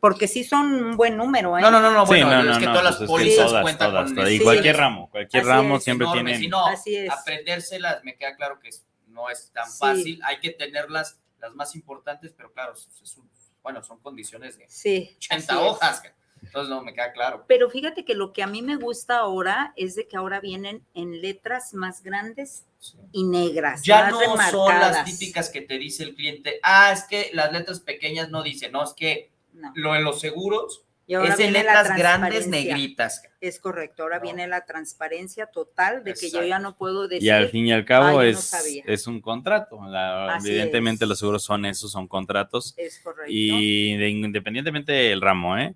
porque 0.00 0.26
sí 0.26 0.42
son 0.42 0.72
un 0.72 0.96
buen 0.96 1.16
número, 1.16 1.58
¿eh? 1.58 1.60
No, 1.60 1.70
no, 1.70 1.80
no, 1.80 1.92
no, 1.92 2.06
Sí, 2.06 2.14
bueno, 2.24 2.42
no, 2.42 2.52
es 2.52 2.58
que 2.58 2.64
no, 2.66 2.72
todas 2.72 2.84
las 2.86 2.96
pues 2.96 3.08
pólizas 3.08 3.46
todas, 3.46 3.62
cuentan 3.62 3.90
todas, 3.90 4.04
con 4.06 4.14
todas. 4.16 4.30
Y 4.32 4.38
Sí. 4.38 4.42
cualquier 4.44 4.76
ramo, 4.78 5.08
cualquier 5.10 5.42
Así 5.42 5.48
ramo 5.48 5.76
es. 5.76 5.84
siempre 5.84 6.06
tiene... 6.12 6.40
y 6.42 6.48
no, 6.48 6.66
Así 6.66 6.96
es. 6.96 7.10
aprendérselas, 7.10 8.02
me 8.02 8.16
queda 8.16 8.34
claro 8.34 8.58
que 8.58 8.68
es- 8.70 8.84
no 9.10 9.28
es 9.30 9.50
tan 9.52 9.68
Sí. 9.70 9.78
fácil, 9.78 10.20
hay 10.24 10.40
que 10.40 10.50
tenerlas 10.50 11.20
las 11.40 11.54
más 11.54 11.74
importantes, 11.74 12.32
pero 12.36 12.52
claro, 12.52 12.72
es- 12.74 13.16
un- 13.16 13.30
bueno, 13.62 13.82
son 13.82 13.98
condiciones 14.00 14.56
de 14.58 14.66
Sí. 14.68 15.14
80 15.18 15.54
así 15.54 15.62
es. 15.64 15.70
hojas, 15.70 16.02
entonces 16.42 16.70
no, 16.70 16.82
me 16.82 16.94
queda 16.94 17.12
claro. 17.12 17.44
Pero 17.46 17.68
fíjate 17.68 18.04
que 18.04 18.14
lo 18.14 18.32
que 18.32 18.42
a 18.42 18.46
mí 18.46 18.62
me 18.62 18.76
gusta 18.76 19.18
ahora 19.18 19.72
es 19.76 19.94
de 19.94 20.08
que 20.08 20.16
ahora 20.16 20.40
vienen 20.40 20.86
en 20.94 21.20
letras 21.20 21.74
más 21.74 22.02
grandes 22.02 22.66
Sí. 22.78 22.96
y 23.12 23.24
negras, 23.24 23.82
Ya 23.82 24.02
más 24.04 24.12
no 24.12 24.50
son 24.50 24.78
las 24.78 25.04
típicas 25.04 25.50
que 25.50 25.60
te 25.60 25.76
dice 25.76 26.02
el 26.04 26.14
cliente, 26.14 26.58
ah, 26.62 26.92
es 26.92 27.04
que 27.04 27.30
las 27.34 27.52
letras 27.52 27.80
pequeñas 27.80 28.30
no 28.30 28.42
dicen, 28.42 28.72
no, 28.72 28.82
es 28.82 28.94
que 28.94 29.30
No. 29.52 29.70
lo 29.74 29.94
en 29.94 30.04
los 30.04 30.20
seguros 30.20 30.84
Y 31.10 31.14
ahora 31.14 31.34
es 31.34 31.40
en 31.40 31.52
viene 31.52 31.64
la 31.64 31.82
letras 31.82 31.98
grandes 31.98 32.46
negritas. 32.46 33.22
Es 33.40 33.58
correcto, 33.58 34.04
ahora 34.04 34.18
No. 34.18 34.22
viene 34.22 34.46
la 34.46 34.64
transparencia 34.64 35.46
total 35.46 36.04
de 36.04 36.14
que 36.14 36.30
yo 36.30 36.44
ya 36.44 36.60
no 36.60 36.76
puedo 36.76 37.08
decir. 37.08 37.24
Y 37.26 37.30
al 37.30 37.48
fin 37.48 37.66
y 37.66 37.72
al 37.72 37.84
cabo 37.84 38.06
"Ah, 38.06 38.12
no 38.12 38.22
es, 38.22 38.38
sabía". 38.44 38.84
es 38.86 39.08
un 39.08 39.20
contrato. 39.20 39.80
La- 39.88 40.38
evidentemente 40.44 41.04
es. 41.04 41.08
los 41.08 41.18
seguros 41.18 41.42
son 41.42 41.64
esos, 41.66 41.90
son 41.90 42.06
contratos. 42.06 42.74
Es 42.76 43.00
correcto. 43.00 43.24
Y 43.28 43.96
de- 43.96 44.08
independientemente 44.08 44.92
del 44.92 45.20
ramo, 45.20 45.58
¿eh? 45.58 45.74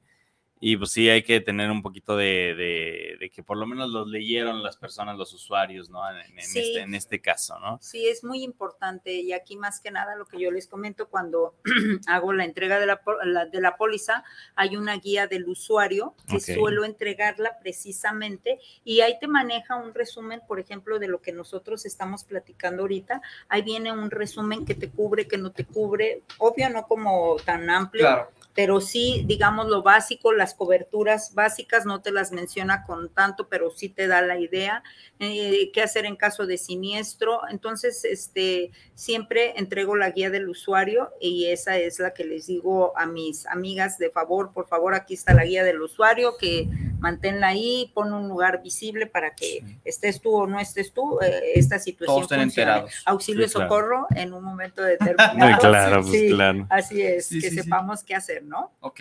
Y 0.67 0.79
pues 0.79 0.93
sí 0.93 1.11
hay 1.11 1.23
que 1.23 1.43
tener 1.43 1.71
un 1.71 1.83
poquito 1.83 2.17
de, 2.17 3.19
de, 3.21 3.31
que 3.31 3.43
por 3.43 3.59
lo 3.59 3.67
menos 3.67 3.91
los 3.91 4.09
leyeron 4.09 4.62
las 4.62 4.79
personas, 4.79 5.19
los 5.19 5.35
usuarios, 5.35 5.91
¿no? 5.91 6.01
En, 6.09 6.17
en, 6.17 6.39
este, 6.39 6.81
en 6.81 6.95
este 6.95 7.21
caso, 7.21 7.61
¿no? 7.61 7.79
Sí, 7.83 8.09
es 8.09 8.25
muy 8.25 8.43
importante 8.43 9.12
y 9.12 9.35
aquí 9.35 9.59
más 9.59 9.79
que 9.79 9.91
nada 9.91 10.17
lo 10.17 10.25
que 10.25 10.41
yo 10.41 10.51
les 10.51 10.67
comento 10.67 11.11
cuando 11.11 11.55
hago 12.07 12.33
la 12.33 12.47
entrega 12.47 12.81
de 12.81 12.87
la, 12.87 12.99
de 13.45 13.61
la 13.61 13.77
póliza, 13.77 14.25
hay 14.55 14.79
una 14.79 14.97
guía 14.97 15.27
del 15.27 15.47
usuario 15.47 16.15
que 16.27 16.41
suelo 16.41 16.87
entregarla 16.87 17.59
precisamente 17.61 18.59
y 18.85 19.03
ahí 19.03 19.19
te 19.21 19.29
maneja 19.29 19.77
un 19.77 19.93
resumen, 19.93 20.41
por 20.49 20.61
ejemplo, 20.61 20.99
de 20.99 21.09
lo 21.09 21.21
que 21.21 21.33
nosotros 21.33 21.85
estamos 21.85 22.25
platicando 22.25 22.85
ahorita. 22.85 23.21
Ahí 23.51 23.61
viene 23.61 23.93
un 23.93 24.11
resumen 24.11 24.65
que 24.65 24.75
te 24.75 24.89
cubre, 24.89 25.29
que 25.29 25.37
no 25.37 25.53
te 25.53 25.67
cubre, 25.67 26.23
obvio 26.39 26.71
no 26.71 26.87
como 26.87 27.37
tan 27.45 27.69
amplio, 27.69 28.05
claro 28.05 28.44
pero 28.55 28.81
sí, 28.81 29.25
digamos, 29.27 29.67
lo 29.69 29.83
básico, 29.83 30.33
las 30.33 30.55
coberturas 30.55 31.35
básicas, 31.35 31.87
no 31.87 32.03
te 32.03 32.13
las 32.13 32.31
menciona 32.31 32.85
con 32.85 33.09
tanto, 33.09 33.49
pero 33.49 33.71
sí 33.71 33.89
te 33.89 34.07
da 34.07 34.23
la 34.23 34.39
idea, 34.39 34.85
eh, 35.19 35.71
qué 35.73 35.83
hacer 35.83 36.07
en 36.07 36.15
caso 36.15 36.47
de 36.47 36.57
siniestro. 36.57 37.41
Entonces, 37.51 38.05
este, 38.05 38.71
siempre 38.95 39.55
entrego 39.57 39.97
la 39.97 40.11
guía 40.11 40.31
del 40.31 40.49
usuario 40.49 41.11
y 41.21 41.47
esa 41.47 41.77
es 41.79 41.99
la 41.99 42.15
que 42.15 42.25
les 42.25 42.47
digo 42.47 42.97
a 42.97 43.07
mis 43.07 43.47
amigas 43.47 43.99
de 43.99 44.11
favor, 44.11 44.53
por 44.53 44.69
favor, 44.69 44.95
aquí 44.95 45.15
está 45.15 45.35
la 45.35 45.45
guía 45.45 45.65
del 45.65 45.83
usuario, 45.83 46.37
que 46.39 46.69
manténla 47.01 47.49
ahí, 47.49 47.91
pon 47.93 48.13
un 48.13 48.29
lugar 48.29 48.63
visible 48.63 49.07
para 49.07 49.35
que 49.35 49.63
estés 49.85 50.21
tú 50.21 50.35
o 50.35 50.47
no 50.47 50.61
estés 50.61 50.93
tú, 50.93 51.19
eh, 51.21 51.53
esta 51.55 51.79
situación 51.79 52.51
Todos 52.51 52.91
Auxilio 53.05 53.45
y 53.45 53.49
socorro 53.49 54.07
en 54.15 54.33
un 54.33 54.45
momento 54.45 54.83
determinado. 54.83 55.35
Muy 55.35 55.55
claro, 55.59 56.03
pues 56.07 56.33
claro. 56.33 56.67
Así 56.71 57.03
es, 57.03 57.29
que 57.29 57.51
sepamos 57.51 58.05
qué 58.05 58.15
hacer. 58.15 58.44
¿No? 58.45 58.73
Ok, 58.81 59.01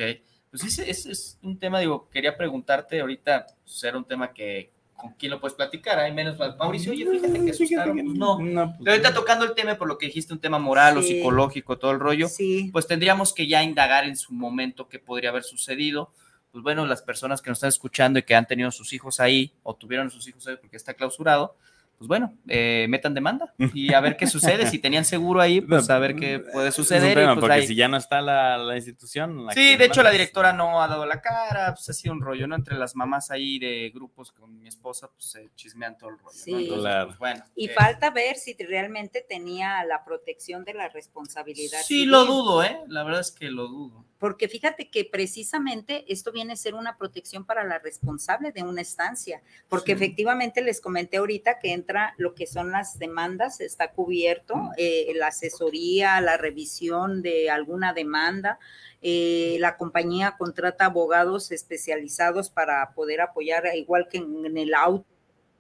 pues 0.50 0.62
sí, 0.62 0.82
es, 0.88 1.06
es 1.06 1.40
un 1.42 1.58
tema, 1.58 1.80
digo, 1.80 2.10
quería 2.10 2.38
preguntarte 2.38 3.02
ahorita, 3.02 3.48
pues 3.64 3.84
era 3.84 3.98
un 3.98 4.06
tema 4.06 4.34
que, 4.34 4.72
¿con 4.96 5.14
quién 5.14 5.32
lo 5.32 5.40
puedes 5.40 5.56
platicar? 5.56 6.00
Hay 6.00 6.14
menos 6.14 6.38
Mauricio, 6.58 6.92
oye, 6.92 7.06
fíjate 7.10 7.44
que 7.44 7.52
eso 7.52 7.64
está, 7.64 7.92
pues 7.92 8.06
no. 8.06 8.40
no 8.40 8.76
pues 8.78 8.88
ahorita 8.88 9.14
tocando 9.14 9.46
el 9.46 9.54
tema, 9.54 9.76
por 9.76 9.88
lo 9.88 9.98
que 9.98 10.06
dijiste, 10.06 10.34
un 10.34 10.40
tema 10.40 10.60
moral 10.60 10.98
o 10.98 11.02
psicológico, 11.02 11.78
todo 11.78 11.92
el 11.92 12.00
rollo, 12.00 12.30
sí. 12.30 12.70
pues 12.72 12.88
tendríamos 12.88 13.34
que 13.34 13.48
ya 13.48 13.64
indagar 13.64 14.06
en 14.06 14.16
su 14.16 14.34
momento 14.34 14.88
qué 14.88 15.00
podría 15.00 15.32
haber 15.32 15.44
sucedido. 15.44 16.14
Pues 16.52 16.64
bueno, 16.64 16.86
las 16.86 17.02
personas 17.02 17.42
que 17.42 17.50
nos 17.50 17.58
están 17.58 17.70
escuchando 17.70 18.20
y 18.20 18.24
que 18.24 18.36
han 18.36 18.46
tenido 18.46 18.70
sus 18.70 18.94
hijos 18.94 19.20
ahí 19.20 19.54
o 19.64 19.76
tuvieron 19.76 20.12
sus 20.12 20.28
hijos 20.28 20.48
ahí 20.48 20.56
porque 20.62 20.78
está 20.78 20.94
clausurado, 20.94 21.58
pues 21.98 22.08
bueno, 22.08 22.34
eh, 22.48 22.86
metan 22.90 23.14
demanda 23.14 23.54
y 23.74 23.94
a 23.94 24.02
ver 24.02 24.18
qué 24.18 24.28
sucede. 24.28 24.68
Si 24.68 24.80
tenían 24.80 25.06
seguro 25.06 25.42
ahí, 25.42 25.62
pues 25.62 25.90
a 25.90 26.00
ver 26.00 26.16
qué 26.16 26.40
puede 26.40 26.72
suceder. 26.72 27.14
Pues, 27.14 27.40
porque 27.40 27.68
si 27.68 27.76
ya 27.76 27.88
no 27.88 27.98
está 27.98 28.22
la, 28.22 28.76
institución. 28.76 29.48
sí, 29.54 29.76
de 29.78 29.86
hecho 29.86 30.04
la 30.04 30.12
directora 30.12 30.54
no 30.54 30.82
ha 30.82 30.88
dado 30.88 31.06
la 31.06 31.22
cara, 31.22 31.74
pues 31.74 31.90
ha 31.90 31.94
sido 31.94 32.14
un 32.14 32.22
rollo, 32.22 32.48
¿no? 32.48 32.56
Entre 32.56 32.78
las 32.78 32.96
mamás 32.96 33.32
ahí 33.32 33.60
de 33.60 33.92
grupos 33.94 34.32
con 34.32 34.60
mi 34.60 34.68
esposa, 34.68 35.10
pues 35.12 35.26
se 35.26 35.50
chismean 35.56 35.98
todo 35.98 36.10
el 36.10 36.20
rollo. 36.20 36.38
Sí, 36.38 36.70
claro. 36.74 37.08
Pues, 37.08 37.20
bueno. 37.20 37.46
Y 37.56 37.70
eh, 37.70 37.74
falta 37.74 38.10
ver 38.10 38.36
si 38.36 38.56
realmente 38.60 39.26
tenía 39.28 39.84
la 39.86 40.04
protección 40.04 40.64
de 40.66 40.74
la 40.74 40.90
responsabilidad. 40.90 41.80
Sí, 41.84 42.06
lo 42.06 42.26
dudo, 42.26 42.64
¿eh? 42.64 42.80
La 42.88 43.04
verdad 43.04 43.22
es 43.22 43.32
que 43.32 43.50
lo 43.50 43.68
dudo 43.68 44.06
porque 44.24 44.48
fíjate 44.48 44.90
que 44.90 45.04
precisamente 45.04 46.06
esto 46.08 46.32
viene 46.32 46.54
a 46.54 46.56
ser 46.56 46.76
una 46.76 46.98
protección 46.98 47.44
para 47.46 47.66
la 47.66 47.80
responsable 47.80 48.54
de 48.54 48.64
una 48.64 48.80
estancia, 48.80 49.42
porque 49.68 49.92
efectivamente 49.92 50.62
les 50.62 50.80
comenté 50.80 51.18
ahorita 51.18 51.60
que 51.60 51.74
entra 51.74 52.14
lo 52.18 52.34
que 52.34 52.48
son 52.48 52.72
las 52.72 52.98
demandas, 53.00 53.60
está 53.60 53.92
cubierto, 53.92 54.56
eh, 54.78 55.12
la 55.18 55.28
asesoría, 55.28 56.22
la 56.22 56.38
revisión 56.38 57.22
de 57.22 57.50
alguna 57.50 57.92
demanda. 57.92 58.60
Eh, 59.02 59.58
la 59.60 59.76
compañía 59.76 60.36
contrata 60.38 60.86
abogados 60.86 61.52
especializados 61.52 62.50
para 62.50 62.94
poder 62.94 63.20
apoyar, 63.20 63.66
igual 63.76 64.08
que 64.10 64.20
en, 64.20 64.58
el 64.58 64.74
auto, 64.74 65.06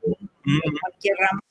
en 0.05 0.77
cualquier 0.79 1.17
ramo 1.17 1.41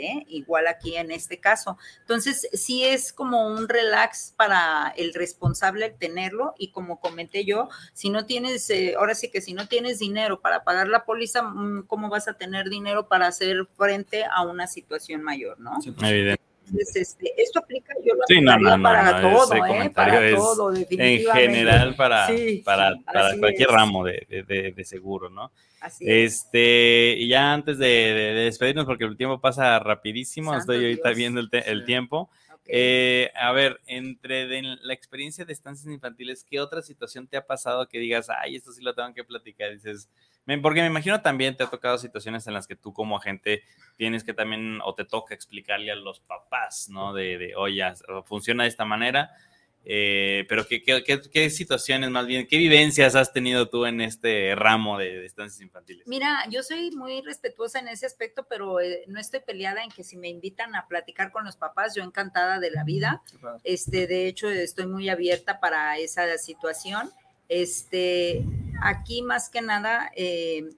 ¿eh? 0.00 0.24
Igual 0.28 0.66
aquí 0.66 0.96
en 0.96 1.10
este 1.10 1.38
caso. 1.38 1.76
Entonces, 2.00 2.48
sí 2.52 2.84
es 2.84 3.12
como 3.12 3.46
un 3.46 3.68
relax 3.68 4.34
para 4.36 4.92
el 4.96 5.14
responsable 5.14 5.86
el 5.86 5.98
tenerlo 5.98 6.54
y 6.58 6.70
como 6.70 7.00
comenté 7.00 7.44
yo, 7.44 7.68
si 7.92 8.10
no 8.10 8.26
tienes, 8.26 8.68
eh, 8.70 8.94
ahora 8.96 9.14
sí 9.14 9.30
que 9.30 9.40
si 9.40 9.54
no 9.54 9.68
tienes 9.68 9.98
dinero 9.98 10.40
para 10.40 10.64
pagar 10.64 10.88
la 10.88 11.04
póliza, 11.04 11.42
mm, 11.42 11.86
¿cómo 11.86 12.08
vas 12.08 12.28
a 12.28 12.34
tener 12.34 12.68
dinero 12.68 13.08
para 13.08 13.26
hacer 13.26 13.66
frente 13.76 14.24
a 14.24 14.42
una 14.42 14.66
situación 14.66 15.22
mayor, 15.22 15.58
no? 15.58 15.78
Evidente. 16.02 16.51
Entonces, 16.72 16.96
este, 16.96 17.32
esto 17.36 17.58
aplica, 17.58 17.94
yo 18.04 18.14
lo 18.14 18.22
sí, 18.26 18.40
no, 18.40 18.56
no, 18.58 18.82
para 18.82 19.20
todo, 19.20 19.54
¿eh? 19.54 19.90
para 19.90 20.34
todo, 20.34 20.70
definitivamente. 20.70 21.44
En 21.44 21.50
general, 21.50 21.94
para, 21.94 22.28
para, 22.64 22.94
para 23.04 23.38
cualquier 23.38 23.68
ramo 23.68 24.04
de, 24.04 24.26
de, 24.48 24.72
de, 24.72 24.84
seguro, 24.84 25.28
¿no? 25.28 25.52
Así 25.80 26.04
este, 26.06 27.16
y 27.18 27.28
ya 27.28 27.52
antes 27.52 27.78
de, 27.78 27.86
despedirnos, 28.44 28.86
porque 28.86 29.04
el 29.04 29.16
tiempo 29.16 29.40
pasa 29.40 29.78
rapidísimo, 29.80 30.56
estoy 30.56 30.76
ahorita 30.76 31.10
viendo 31.10 31.40
el, 31.40 31.48
el 31.52 31.84
tiempo. 31.84 32.30
Eh, 32.66 33.30
a 33.34 33.52
ver, 33.52 33.80
entre 33.86 34.62
la 34.62 34.94
experiencia 34.94 35.44
de 35.44 35.52
estancias 35.52 35.92
infantiles, 35.92 36.44
¿qué 36.48 36.60
otra 36.60 36.80
situación 36.80 37.26
te 37.26 37.36
ha 37.36 37.44
pasado 37.46 37.86
que 37.86 37.98
digas, 37.98 38.28
ay, 38.30 38.56
esto 38.56 38.72
sí 38.72 38.82
lo 38.82 38.94
tengo 38.94 39.12
que 39.12 39.24
platicar? 39.24 39.72
Dices, 39.72 40.08
porque 40.62 40.80
me 40.80 40.86
imagino 40.86 41.22
también 41.22 41.56
te 41.56 41.64
ha 41.64 41.70
tocado 41.70 41.98
situaciones 41.98 42.46
en 42.46 42.54
las 42.54 42.66
que 42.66 42.76
tú 42.76 42.92
como 42.92 43.16
agente 43.16 43.62
tienes 43.96 44.24
que 44.24 44.34
también, 44.34 44.80
o 44.84 44.94
te 44.94 45.04
toca 45.04 45.34
explicarle 45.34 45.92
a 45.92 45.96
los 45.96 46.20
papás, 46.20 46.88
¿no? 46.88 47.12
De, 47.12 47.38
de 47.38 47.54
oye, 47.56 47.82
funciona 48.24 48.64
de 48.64 48.68
esta 48.68 48.84
manera, 48.84 49.30
eh, 49.84 50.44
pero 50.48 50.66
¿qué, 50.66 50.82
qué, 50.82 51.50
situaciones 51.50 52.08
más 52.10 52.26
bien, 52.26 52.46
qué 52.46 52.56
vivencias 52.56 53.16
has 53.16 53.32
tenido 53.32 53.68
tú 53.68 53.84
en 53.84 54.00
este 54.00 54.54
ramo 54.54 54.96
de, 54.96 55.24
estancias 55.26 55.60
infantiles? 55.60 56.06
Mira, 56.06 56.44
yo 56.50 56.62
soy 56.62 56.92
muy 56.92 57.20
respetuosa 57.22 57.80
en 57.80 57.88
ese 57.88 58.06
aspecto, 58.06 58.46
pero 58.48 58.80
eh, 58.80 59.02
no 59.08 59.18
estoy 59.18 59.40
peleada 59.40 59.82
en 59.82 59.90
que 59.90 60.04
si 60.04 60.16
me 60.16 60.28
invitan 60.28 60.76
a 60.76 60.86
platicar 60.86 61.32
con 61.32 61.44
los 61.44 61.56
papás, 61.56 61.94
yo 61.96 62.04
encantada 62.04 62.60
de 62.60 62.70
la 62.70 62.84
vida. 62.84 63.22
Este, 63.64 64.06
de 64.06 64.28
hecho, 64.28 64.48
estoy 64.48 64.86
muy 64.86 65.08
abierta 65.08 65.58
para 65.58 65.98
esa 65.98 66.38
situación. 66.38 67.10
Este, 67.48 68.44
aquí 68.80 69.22
más 69.22 69.48
que 69.48 69.60
nada, 69.60 70.10
eh, 70.16 70.70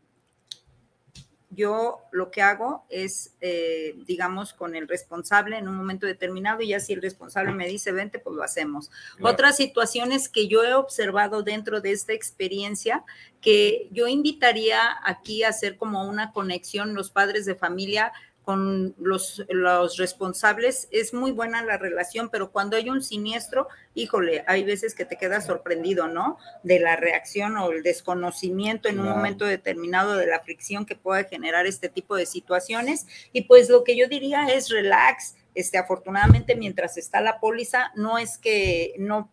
yo 1.55 2.01
lo 2.11 2.31
que 2.31 2.43
hago 2.43 2.85
es, 2.89 3.35
eh, 3.41 3.95
digamos, 4.07 4.53
con 4.53 4.75
el 4.75 4.89
responsable 4.89 5.57
en 5.57 5.69
un 5.69 5.77
momento 5.77 6.07
determinado 6.07 6.61
y 6.63 6.69
ya 6.69 6.81
si 6.81 6.93
el 6.93 7.03
responsable 7.03 7.53
me 7.53 7.69
dice, 7.69 7.93
vente, 7.93 8.19
pues 8.19 8.35
lo 8.35 8.43
hacemos. 8.43 8.91
Otras 9.21 9.57
situaciones 9.57 10.29
que 10.29 10.49
yo 10.49 10.65
he 10.65 10.75
observado 10.75 11.43
dentro 11.43 11.81
de 11.81 11.93
esta 11.93 12.13
experiencia, 12.13 13.05
que 13.41 13.89
yo 13.93 14.09
invitaría 14.09 14.81
aquí 15.05 15.45
a 15.45 15.51
hacer 15.51 15.77
como 15.77 16.09
una 16.09 16.33
conexión 16.33 16.95
los 16.95 17.11
padres 17.11 17.47
de 17.47 17.55
familia 17.55 18.13
con 18.45 18.95
los, 18.99 19.45
los, 19.49 19.97
responsables 19.97 20.89
es 20.91 21.15
muy 21.15 21.33
buena 21.33 21.65
la 21.65 21.79
relación, 21.79 22.29
pero 22.29 22.51
cuando 22.51 22.77
hay 22.77 22.91
un 22.91 23.03
siniestro, 23.03 23.69
híjole, 23.95 24.45
hay 24.47 24.65
veces 24.65 24.95
que 24.95 25.07
te 25.07 25.17
quedas 25.17 25.47
sorprendido, 25.47 26.09
¿no? 26.09 26.39
De 26.63 26.79
la 26.79 26.97
reacción 26.97 27.57
o 27.57 27.71
el 27.73 27.83
desconocimiento 27.83 28.89
en 28.89 29.01
un 29.01 29.09
momento 29.09 29.47
determinado 29.47 30.17
de 30.17 30.27
la 30.27 30.41
fricción 30.41 30.85
que 30.85 30.95
puede 30.95 31.25
generar 31.25 31.67
este 31.67 31.89
tipo 31.89 32.17
de 32.17 32.27
situaciones. 32.27 33.07
Y 33.33 33.43
pues 33.43 33.71
lo 33.71 33.83
que 33.83 33.97
yo 33.97 34.09
diría 34.09 34.47
es 34.49 34.69
relax. 34.69 35.37
Este, 35.55 35.79
afortunadamente, 35.79 36.55
mientras 36.55 36.99
está 36.99 37.21
la 37.21 37.41
póliza, 37.41 37.93
no 37.95 38.19
es 38.19 38.39
que 38.39 38.95
no 38.99 39.31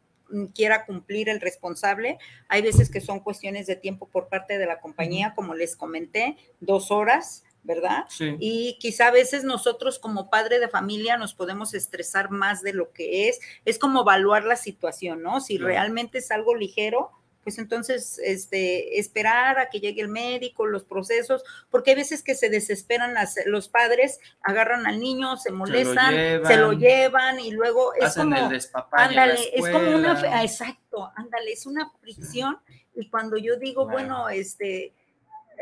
quiera 0.54 0.86
cumplir 0.86 1.30
el 1.30 1.42
responsable. 1.42 2.18
Hay 2.48 2.62
veces 2.62 2.90
que 2.90 3.02
son 3.02 3.20
cuestiones 3.20 3.68
de 3.68 3.76
tiempo 3.76 4.08
por 4.08 4.30
parte 4.30 4.58
de 4.58 4.66
la 4.66 4.80
compañía, 4.80 5.34
como 5.36 5.54
les 5.54 5.76
comenté, 5.76 6.38
dos 6.60 6.92
horas 6.92 7.44
¿verdad? 7.64 8.06
Y 8.40 8.78
quizá 8.80 9.08
a 9.08 9.12
veces 9.12 9.44
nosotros 9.44 10.00
como 10.00 10.30
padre 10.30 10.60
de 10.60 10.68
familia 10.68 11.18
nos 11.18 11.34
podemos 11.34 11.74
estresar 11.74 12.32
más 12.32 12.62
de 12.62 12.74
lo 12.74 12.92
que 12.92 13.30
es. 13.30 13.40
Es 13.66 13.78
como 13.78 14.02
evaluar 14.02 14.46
la 14.46 14.56
situación, 14.56 15.22
¿no? 15.22 15.42
Si 15.42 15.58
realmente 15.58 16.18
es 16.18 16.32
algo 16.32 16.56
ligero, 16.56 17.12
pues 17.44 17.58
entonces 17.58 18.20
este, 18.24 19.00
esperar 19.00 19.60
a 19.60 19.70
que 19.70 19.80
llegue 19.80 20.02
el 20.02 20.10
médico, 20.10 20.68
los 20.68 20.84
procesos, 20.84 21.44
porque 21.70 21.92
hay 21.92 21.98
veces 21.98 22.24
que 22.24 22.36
se 22.36 22.50
desesperan 22.50 23.14
las, 23.14 23.36
los 23.46 23.68
padres, 23.68 24.20
agarran 24.44 24.86
al 24.86 25.00
niño, 25.00 25.38
se 25.38 25.52
molestan, 25.52 26.14
se 26.46 26.58
lo 26.58 26.74
llevan, 26.74 27.40
y 27.40 27.52
luego 27.52 27.94
es 27.96 28.14
como, 28.14 28.36
ándale, 28.92 29.40
es 29.54 29.70
como 29.70 29.96
una, 29.96 30.44
exacto, 30.44 31.12
ándale, 31.16 31.52
es 31.52 31.66
una 31.66 31.92
fricción, 32.00 32.60
y 32.94 33.10
cuando 33.10 33.38
yo 33.38 33.56
digo, 33.58 33.88
bueno 33.88 34.30
este, 34.30 34.94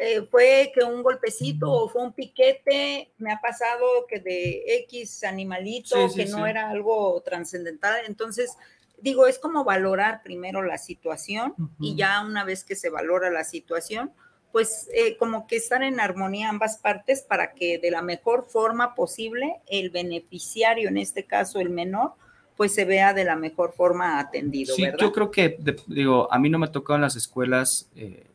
eh, 0.01 0.21
fue 0.31 0.71
que 0.73 0.83
un 0.83 1.03
golpecito 1.03 1.69
o 1.71 1.89
fue 1.89 2.01
un 2.03 2.13
piquete, 2.13 3.11
me 3.17 3.31
ha 3.33 3.41
pasado 3.41 3.85
que 4.07 4.19
de 4.19 4.63
X 4.85 5.23
animalito, 5.23 5.95
que 6.15 6.25
no 6.25 6.47
era 6.47 6.69
algo 6.69 7.21
trascendental, 7.21 8.01
entonces 8.07 8.55
digo, 9.01 9.27
es 9.27 9.39
como 9.39 9.63
valorar 9.63 10.21
primero 10.23 10.61
la 10.61 10.77
situación 10.77 11.53
y 11.79 11.95
ya 11.95 12.21
una 12.21 12.43
vez 12.43 12.63
que 12.63 12.75
se 12.75 12.89
valora 12.89 13.29
la 13.29 13.43
situación, 13.43 14.11
pues 14.51 14.89
eh, 14.93 15.15
como 15.17 15.47
que 15.47 15.57
estar 15.57 15.83
en 15.83 15.99
armonía 15.99 16.49
ambas 16.49 16.77
partes 16.77 17.21
para 17.21 17.53
que 17.53 17.77
de 17.77 17.91
la 17.91 18.01
mejor 18.01 18.45
forma 18.49 18.95
posible 18.95 19.57
el 19.67 19.89
beneficiario, 19.89 20.89
en 20.89 20.97
este 20.97 21.23
caso 21.25 21.59
el 21.59 21.69
menor, 21.69 22.13
pues 22.57 22.73
se 22.73 22.83
vea 22.83 23.13
de 23.13 23.23
la 23.23 23.35
mejor 23.37 23.71
forma 23.73 24.19
atendido, 24.19 24.75
Sí, 24.75 24.81
¿verdad? 24.83 24.97
yo 24.99 25.11
creo 25.13 25.31
que, 25.31 25.57
de- 25.59 25.77
digo, 25.87 26.27
a 26.31 26.37
mí 26.39 26.49
no 26.49 26.59
me 26.59 26.67
tocó 26.67 26.95
en 26.95 27.01
las 27.01 27.15
escuelas 27.15 27.89
eh, 27.95 28.25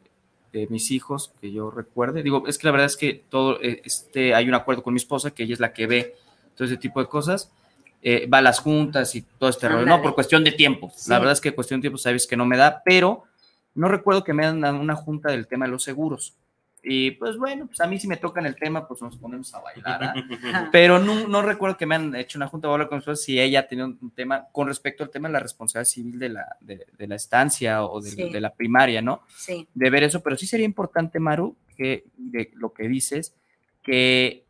de 0.60 0.66
mis 0.68 0.90
hijos, 0.90 1.32
que 1.40 1.52
yo 1.52 1.70
recuerde. 1.70 2.22
Digo, 2.22 2.44
es 2.46 2.58
que 2.58 2.66
la 2.66 2.72
verdad 2.72 2.86
es 2.86 2.96
que 2.96 3.24
todo, 3.28 3.60
eh, 3.62 3.82
este, 3.84 4.34
hay 4.34 4.48
un 4.48 4.54
acuerdo 4.54 4.82
con 4.82 4.94
mi 4.94 4.98
esposa, 4.98 5.32
que 5.32 5.44
ella 5.44 5.54
es 5.54 5.60
la 5.60 5.72
que 5.72 5.86
ve 5.86 6.14
todo 6.54 6.66
ese 6.66 6.76
tipo 6.76 7.00
de 7.00 7.06
cosas. 7.06 7.50
Eh, 8.02 8.26
va 8.26 8.38
a 8.38 8.42
las 8.42 8.58
juntas 8.58 9.14
y 9.14 9.22
todo 9.22 9.48
este 9.48 9.66
rollo, 9.68 9.86
no, 9.86 10.02
por 10.02 10.14
cuestión 10.14 10.44
de 10.44 10.52
tiempo. 10.52 10.92
Sí. 10.94 11.10
La 11.10 11.18
verdad 11.18 11.32
es 11.32 11.40
que 11.40 11.54
cuestión 11.54 11.80
de 11.80 11.84
tiempo, 11.84 11.98
sabes 11.98 12.26
que 12.26 12.36
no 12.36 12.44
me 12.44 12.56
da, 12.56 12.82
pero 12.84 13.24
no 13.74 13.88
recuerdo 13.88 14.24
que 14.24 14.34
me 14.34 14.44
hagan 14.44 14.76
una 14.76 14.94
junta 14.94 15.30
del 15.30 15.46
tema 15.46 15.64
de 15.64 15.72
los 15.72 15.82
seguros. 15.82 16.34
Y 16.86 17.12
pues 17.12 17.38
bueno, 17.38 17.66
pues 17.66 17.80
a 17.80 17.86
mí 17.86 17.98
si 17.98 18.06
me 18.06 18.18
tocan 18.18 18.44
el 18.44 18.56
tema, 18.56 18.86
pues 18.86 19.00
nos 19.00 19.16
ponemos 19.16 19.52
a 19.54 19.60
bailar. 19.60 20.04
¿ah? 20.04 20.14
Ajá. 20.42 20.68
Pero 20.72 20.98
no, 20.98 21.26
no 21.28 21.40
recuerdo 21.42 21.76
que 21.78 21.86
me 21.86 21.94
han 21.94 22.14
hecho 22.14 22.38
una 22.38 22.46
junta 22.48 22.68
de 22.68 22.74
hablar 22.74 22.88
con 22.88 22.98
nosotros 22.98 23.22
si 23.22 23.40
ella 23.40 23.66
tenido 23.66 23.86
un 23.88 24.10
tema 24.10 24.46
con 24.52 24.66
respecto 24.68 25.02
al 25.02 25.10
tema 25.10 25.28
de 25.28 25.32
la 25.32 25.40
responsabilidad 25.40 25.88
civil 25.90 26.18
de 26.18 26.28
la, 26.28 26.56
de, 26.60 26.86
de 26.96 27.06
la 27.06 27.14
estancia 27.16 27.84
o 27.84 28.00
de, 28.00 28.10
Sí. 28.10 28.28
de 28.30 28.40
la 28.40 28.52
primaria, 28.54 29.00
¿no? 29.00 29.22
Sí, 29.34 29.66
De 29.74 29.88
ver 29.90 30.02
eso, 30.04 30.22
pero 30.22 30.36
sí 30.36 30.46
sería 30.46 30.66
importante, 30.66 31.18
Maru, 31.18 31.56
que 31.76 32.04
de 32.16 32.50
lo 32.54 32.72
que 32.74 32.86
dices, 32.86 33.34
que 33.82 34.44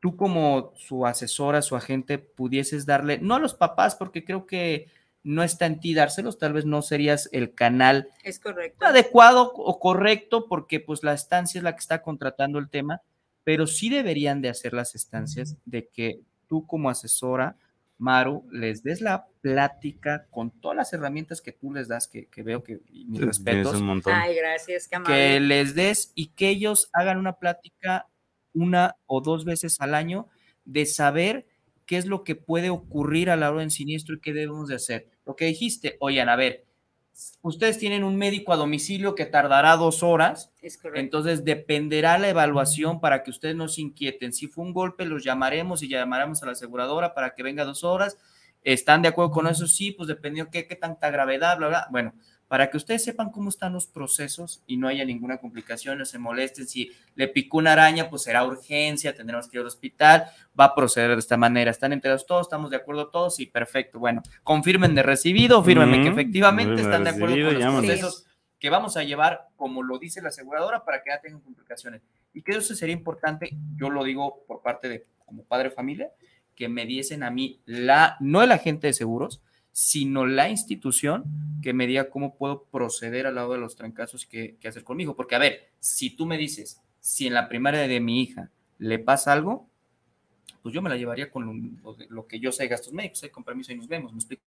tú 0.00 0.16
como 0.16 0.72
su 0.76 1.06
asesora, 1.06 1.62
su 1.62 1.76
agente, 1.76 2.18
pudieses 2.18 2.86
darle, 2.86 3.18
no 3.18 3.34
a 3.34 3.38
los 3.38 3.54
papás, 3.54 3.94
porque 3.96 4.24
creo 4.24 4.46
que 4.46 4.88
no 5.26 5.42
está 5.42 5.66
en 5.66 5.80
ti 5.80 5.92
dárselos, 5.92 6.38
tal 6.38 6.52
vez 6.52 6.66
no 6.66 6.82
serías 6.82 7.28
el 7.32 7.52
canal 7.52 8.08
es 8.22 8.38
correcto. 8.38 8.86
adecuado 8.86 9.52
o 9.54 9.80
correcto 9.80 10.46
porque 10.48 10.78
pues 10.78 11.02
la 11.02 11.14
estancia 11.14 11.58
es 11.58 11.64
la 11.64 11.72
que 11.72 11.80
está 11.80 12.00
contratando 12.00 12.60
el 12.60 12.70
tema, 12.70 13.02
pero 13.42 13.66
sí 13.66 13.88
deberían 13.88 14.40
de 14.40 14.50
hacer 14.50 14.72
las 14.72 14.94
estancias 14.94 15.56
de 15.64 15.88
que 15.88 16.20
tú 16.46 16.64
como 16.64 16.90
asesora, 16.90 17.56
Maru, 17.98 18.46
les 18.52 18.84
des 18.84 19.00
la 19.00 19.26
plática 19.40 20.26
con 20.30 20.52
todas 20.52 20.76
las 20.76 20.92
herramientas 20.92 21.40
que 21.40 21.50
tú 21.50 21.72
les 21.72 21.88
das, 21.88 22.06
que, 22.06 22.26
que 22.26 22.44
veo 22.44 22.62
que 22.62 22.78
y 22.92 23.06
mis 23.06 23.20
respetos, 23.20 23.80
un 23.80 23.86
montón. 23.86 24.12
Ay, 24.14 24.36
gracias, 24.36 24.86
qué 24.86 25.02
que 25.04 25.40
les 25.40 25.74
des 25.74 26.12
y 26.14 26.28
que 26.28 26.50
ellos 26.50 26.88
hagan 26.92 27.18
una 27.18 27.32
plática 27.32 28.06
una 28.52 28.94
o 29.06 29.20
dos 29.20 29.44
veces 29.44 29.80
al 29.80 29.96
año 29.96 30.28
de 30.64 30.86
saber 30.86 31.46
qué 31.86 31.96
es 31.96 32.06
lo 32.06 32.24
que 32.24 32.34
puede 32.34 32.70
ocurrir 32.70 33.30
a 33.30 33.36
la 33.36 33.50
hora 33.50 33.60
del 33.60 33.70
siniestro 33.70 34.16
y 34.16 34.20
qué 34.20 34.32
debemos 34.32 34.68
de 34.68 34.74
hacer. 34.74 35.08
Lo 35.24 35.36
que 35.36 35.46
dijiste, 35.46 35.96
oigan, 36.00 36.28
a 36.28 36.36
ver, 36.36 36.66
ustedes 37.42 37.78
tienen 37.78 38.04
un 38.04 38.16
médico 38.16 38.52
a 38.52 38.56
domicilio 38.56 39.14
que 39.14 39.24
tardará 39.24 39.76
dos 39.76 40.02
horas, 40.02 40.52
Es 40.60 40.78
entonces 40.94 41.44
dependerá 41.44 42.18
la 42.18 42.28
evaluación 42.28 43.00
para 43.00 43.22
que 43.22 43.30
ustedes 43.30 43.56
no 43.56 43.68
se 43.68 43.80
inquieten. 43.80 44.32
Si 44.32 44.48
fue 44.48 44.64
un 44.64 44.72
golpe, 44.72 45.06
los 45.06 45.24
llamaremos 45.24 45.82
y 45.82 45.88
llamaremos 45.88 46.42
a 46.42 46.46
la 46.46 46.52
aseguradora 46.52 47.14
para 47.14 47.34
que 47.34 47.42
venga 47.42 47.64
dos 47.64 47.84
horas. 47.84 48.18
¿Están 48.62 49.00
de 49.02 49.08
acuerdo 49.08 49.30
con 49.30 49.46
eso? 49.46 49.68
Sí, 49.68 49.92
pues 49.92 50.08
dependiendo 50.08 50.50
qué, 50.50 50.66
qué 50.66 50.74
tanta 50.74 51.10
gravedad, 51.10 51.56
bla, 51.56 51.68
bla. 51.68 51.86
Bueno, 51.90 52.14
para 52.48 52.70
que 52.70 52.76
ustedes 52.76 53.02
sepan 53.02 53.30
cómo 53.30 53.48
están 53.48 53.72
los 53.72 53.86
procesos 53.86 54.62
y 54.66 54.76
no 54.76 54.86
haya 54.88 55.04
ninguna 55.04 55.38
complicación, 55.38 55.98
no 55.98 56.04
se 56.04 56.18
molesten. 56.18 56.68
Si 56.68 56.92
le 57.14 57.28
picó 57.28 57.58
una 57.58 57.72
araña, 57.72 58.08
pues 58.08 58.22
será 58.22 58.44
urgencia, 58.44 59.14
tendremos 59.14 59.48
que 59.48 59.56
ir 59.56 59.60
al 59.60 59.66
hospital, 59.66 60.26
va 60.58 60.66
a 60.66 60.74
proceder 60.74 61.10
de 61.10 61.18
esta 61.18 61.36
manera. 61.36 61.70
¿Están 61.70 61.92
enterados 61.92 62.26
todos? 62.26 62.46
¿Estamos 62.46 62.70
de 62.70 62.76
acuerdo 62.76 63.08
todos? 63.08 63.34
Sí, 63.34 63.46
perfecto. 63.46 63.98
Bueno, 63.98 64.22
confirmen 64.44 64.94
de 64.94 65.02
recibido, 65.02 65.62
fírmenme 65.62 66.02
que 66.02 66.08
efectivamente 66.08 66.82
están 66.82 67.04
de 67.04 67.10
acuerdo 67.10 67.34
con 67.34 67.44
los 67.44 67.58
llámanos. 67.58 67.86
procesos 67.86 68.26
que 68.58 68.70
vamos 68.70 68.96
a 68.96 69.02
llevar 69.02 69.48
como 69.56 69.82
lo 69.82 69.98
dice 69.98 70.22
la 70.22 70.28
aseguradora 70.28 70.84
para 70.84 71.02
que 71.02 71.10
no 71.10 71.16
tengan 71.20 71.40
complicaciones. 71.40 72.02
Y 72.32 72.42
que 72.42 72.52
eso 72.52 72.74
sería 72.74 72.94
importante, 72.94 73.50
yo 73.76 73.90
lo 73.90 74.04
digo 74.04 74.44
por 74.46 74.62
parte 74.62 74.88
de 74.88 75.06
como 75.24 75.42
padre 75.44 75.70
de 75.70 75.74
familia, 75.74 76.10
que 76.54 76.68
me 76.68 76.86
diesen 76.86 77.22
a 77.22 77.30
mí 77.30 77.60
la, 77.64 78.16
no 78.20 78.42
el 78.42 78.52
agente 78.52 78.86
de 78.86 78.92
seguros, 78.92 79.42
sino 79.78 80.24
la 80.24 80.48
institución 80.48 81.24
que 81.62 81.74
me 81.74 81.86
diga 81.86 82.08
cómo 82.08 82.34
puedo 82.38 82.62
proceder 82.62 83.26
al 83.26 83.34
lado 83.34 83.52
de 83.52 83.58
los 83.58 83.76
trancazos 83.76 84.24
que, 84.24 84.56
que 84.58 84.68
hacer 84.68 84.82
conmigo. 84.84 85.14
Porque, 85.14 85.34
a 85.34 85.38
ver, 85.38 85.68
si 85.80 86.08
tú 86.08 86.24
me 86.24 86.38
dices, 86.38 86.80
si 86.98 87.26
en 87.26 87.34
la 87.34 87.46
primaria 87.46 87.80
de 87.80 88.00
mi 88.00 88.22
hija 88.22 88.50
le 88.78 88.98
pasa 88.98 89.34
algo, 89.34 89.68
pues 90.62 90.74
yo 90.74 90.80
me 90.80 90.88
la 90.88 90.96
llevaría 90.96 91.30
con 91.30 91.44
lo, 91.44 91.94
lo 92.08 92.26
que 92.26 92.40
yo 92.40 92.52
sé 92.52 92.62
de 92.62 92.70
gastos 92.70 92.94
médicos, 92.94 93.22
¿eh? 93.24 93.30
con 93.30 93.44
permiso 93.44 93.70
y 93.70 93.76
nos 93.76 93.86
vemos, 93.86 94.14
¿me 94.14 94.18
explico? 94.18 94.42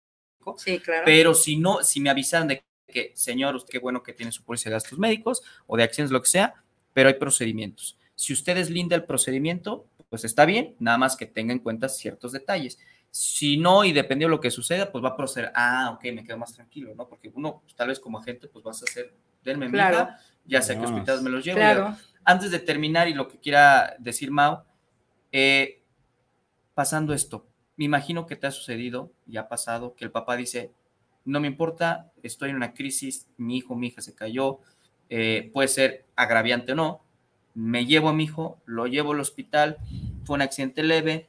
Sí, 0.57 0.79
claro. 0.79 1.03
Pero 1.05 1.35
si 1.35 1.59
no, 1.59 1.83
si 1.83 2.01
me 2.01 2.09
avisan 2.09 2.49
de 2.49 2.63
que, 2.87 3.13
señor, 3.15 3.55
usted 3.55 3.71
qué 3.71 3.81
bueno 3.81 4.03
que 4.03 4.15
tiene 4.15 4.33
su 4.33 4.43
póliza 4.43 4.71
de 4.71 4.77
gastos 4.77 4.99
médicos 4.99 5.43
o 5.67 5.77
de 5.77 5.83
acciones, 5.83 6.11
lo 6.11 6.23
que 6.23 6.31
sea, 6.31 6.55
pero 6.95 7.11
hay 7.11 7.17
procedimientos. 7.17 7.99
Si 8.15 8.33
usted 8.33 8.57
es 8.57 8.71
linda 8.71 8.97
el 8.97 9.05
procedimiento, 9.05 9.85
pues 10.09 10.25
está 10.25 10.47
bien, 10.47 10.75
nada 10.79 10.97
más 10.97 11.17
que 11.17 11.27
tenga 11.27 11.53
en 11.53 11.59
cuenta 11.59 11.91
ciertos 11.91 12.33
detalles. 12.33 12.79
Si 13.11 13.57
no, 13.57 13.85
y 13.85 13.93
dependiendo 13.93 14.31
de 14.31 14.37
lo 14.37 14.41
que 14.41 14.51
suceda, 14.51 14.93
pues 14.93 15.03
va 15.03 15.11
a 15.11 15.17
proceder, 15.17 15.51
ah, 15.55 15.91
ok, 15.95 16.05
me 16.15 16.25
quedo 16.25 16.37
más 16.39 16.53
tranquilo, 16.53 16.95
¿no? 16.95 17.09
Porque 17.09 17.31
uno, 17.35 17.61
pues, 17.63 17.75
tal 17.75 17.89
vez 17.89 17.99
como 18.01 18.19
agente, 18.19 18.49
pues 18.49 18.65
vas 18.65 18.83
a 18.83 18.85
hacer, 18.85 19.15
denme 19.43 19.67
mi 19.67 19.73
Claro. 19.73 19.97
hija, 19.97 20.19
ya 20.45 20.63
sé 20.63 20.79
que 20.79 20.85
hospitales 20.85 21.23
me 21.23 21.31
los 21.31 21.45
llevo. 21.45 21.57
claro. 21.59 21.97
Antes 22.25 22.51
de 22.51 22.59
terminar 22.59 23.09
y 23.09 23.15
lo 23.15 23.27
que 23.27 23.39
quiera 23.39 23.97
decir 23.99 24.31
Mau, 24.31 24.63
eh, 25.33 25.83
pasando 26.75 27.15
esto, 27.15 27.47
me 27.77 27.85
imagino 27.87 28.27
que 28.27 28.37
te 28.37 28.47
ha 28.47 28.51
sucedido 28.51 29.13
y 29.27 29.37
ha 29.37 29.49
pasado 29.49 29.95
que 29.95 30.05
el 30.05 30.11
papá 30.11 30.37
dice, 30.37 30.73
no 31.25 31.41
me 31.41 31.47
importa, 31.49 32.13
estoy 32.23 32.51
en 32.51 32.57
una 32.57 32.75
crisis, 32.75 33.29
mi 33.37 33.57
hijo, 33.59 33.75
mi 33.77 33.89
hija 33.89 34.01
se 34.03 34.15
cayó, 34.15 34.61
eh, 35.09 35.51
puede 35.55 35.69
ser 35.69 36.07
agraviante 36.17 36.73
o 36.73 36.75
no, 36.75 37.05
me 37.55 37.87
llevo 37.87 38.09
a 38.11 38.13
mi 38.13 38.25
hijo, 38.25 38.61
lo 38.67 38.87
llevo 38.87 39.13
al 39.13 39.21
hospital, 39.21 39.79
fue 40.25 40.35
un 40.37 40.43
accidente 40.43 40.83
leve, 40.83 41.29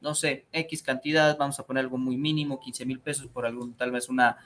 no 0.00 0.14
sé, 0.14 0.46
X 0.52 0.82
cantidad, 0.82 1.36
vamos 1.38 1.58
a 1.60 1.66
poner 1.66 1.82
algo 1.84 1.98
muy 1.98 2.16
mínimo, 2.16 2.58
15 2.60 2.86
mil 2.86 3.00
pesos 3.00 3.26
por 3.28 3.46
algún, 3.46 3.74
tal 3.74 3.90
vez 3.90 4.08
una 4.08 4.36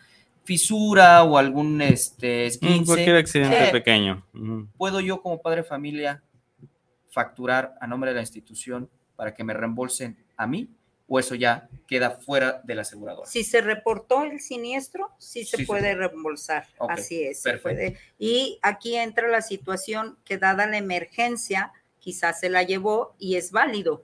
fisura 0.45 1.23
o 1.25 1.39
algún 1.39 1.81
este, 1.81 2.45
Mm, 2.45 2.47
esguince. 2.47 2.85
Cualquier 2.87 3.17
accidente 3.17 3.69
Eh, 3.69 3.73
pequeño. 3.73 4.27
¿Puedo 4.77 5.01
yo 5.01 5.23
como 5.23 5.41
padre 5.41 5.63
de 5.63 5.69
familia 5.69 6.23
facturar 7.11 7.75
a 7.81 7.87
nombre 7.87 8.11
de 8.11 8.17
la 8.17 8.21
institución 8.23 8.91
para 9.17 9.35
que 9.35 9.45
me 9.45 9.55
reembolsen 9.55 10.17
a 10.37 10.47
mí? 10.47 10.69
¿O 11.07 11.19
eso 11.19 11.35
ya 11.35 11.69
queda 11.87 12.11
fuera 12.13 12.63
de 12.65 12.75
la 12.75 12.81
aseguradora? 12.83 13.29
Si 13.29 13.45
se 13.45 13.61
reportó 13.61 14.23
el 14.25 14.41
siniestro, 14.41 15.11
sí 15.19 15.45
se 15.45 15.59
Sí 15.59 15.67
puede 15.67 15.95
reembolsar. 15.95 16.67
Así 16.89 17.23
es. 17.23 17.43
se 17.43 17.51
perfecto. 17.51 17.77
puede. 17.77 17.99
Y 18.19 18.59
aquí 18.63 18.97
entra 18.97 19.29
la 19.29 19.43
situación 19.43 20.17
que 20.25 20.39
dada 20.39 20.67
la 20.67 20.79
emergencia, 20.79 21.73
quizás 21.99 22.41
se 22.41 22.49
la 22.49 22.63
llevó 22.63 23.15
y 23.19 23.37
es 23.37 23.51
válido. 23.53 24.03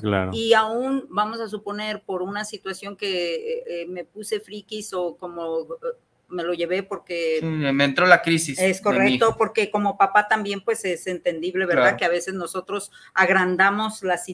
Claro. 0.00 0.30
Y 0.34 0.52
aún, 0.54 1.06
vamos 1.10 1.40
a 1.40 1.48
suponer, 1.48 2.02
por 2.04 2.22
una 2.22 2.44
situación 2.44 2.96
que 2.96 3.34
eh, 3.34 3.64
eh, 3.66 3.86
me 3.86 4.04
puse 4.04 4.40
frikis 4.40 4.92
o 4.92 5.16
como 5.16 5.62
eh, 5.62 5.96
me 6.28 6.42
lo 6.42 6.52
llevé 6.54 6.82
porque 6.82 7.38
Sí, 7.40 7.46
me 7.46 7.84
entró 7.84 8.06
la 8.06 8.22
crisis. 8.22 8.58
es 8.58 8.80
correcto, 8.80 9.34
porque 9.38 9.70
como 9.70 9.96
papá 9.96 10.28
también, 10.28 10.60
pues 10.62 10.84
es 10.84 11.06
entendible, 11.06 11.64
¿verdad? 11.66 11.82
Claro. 11.82 11.96
Que 11.96 12.04
a 12.04 12.08
veces 12.10 12.34
nosotros 12.34 12.90
agrandamos 13.14 14.02
las 14.02 14.26
Totalmente, 14.26 14.28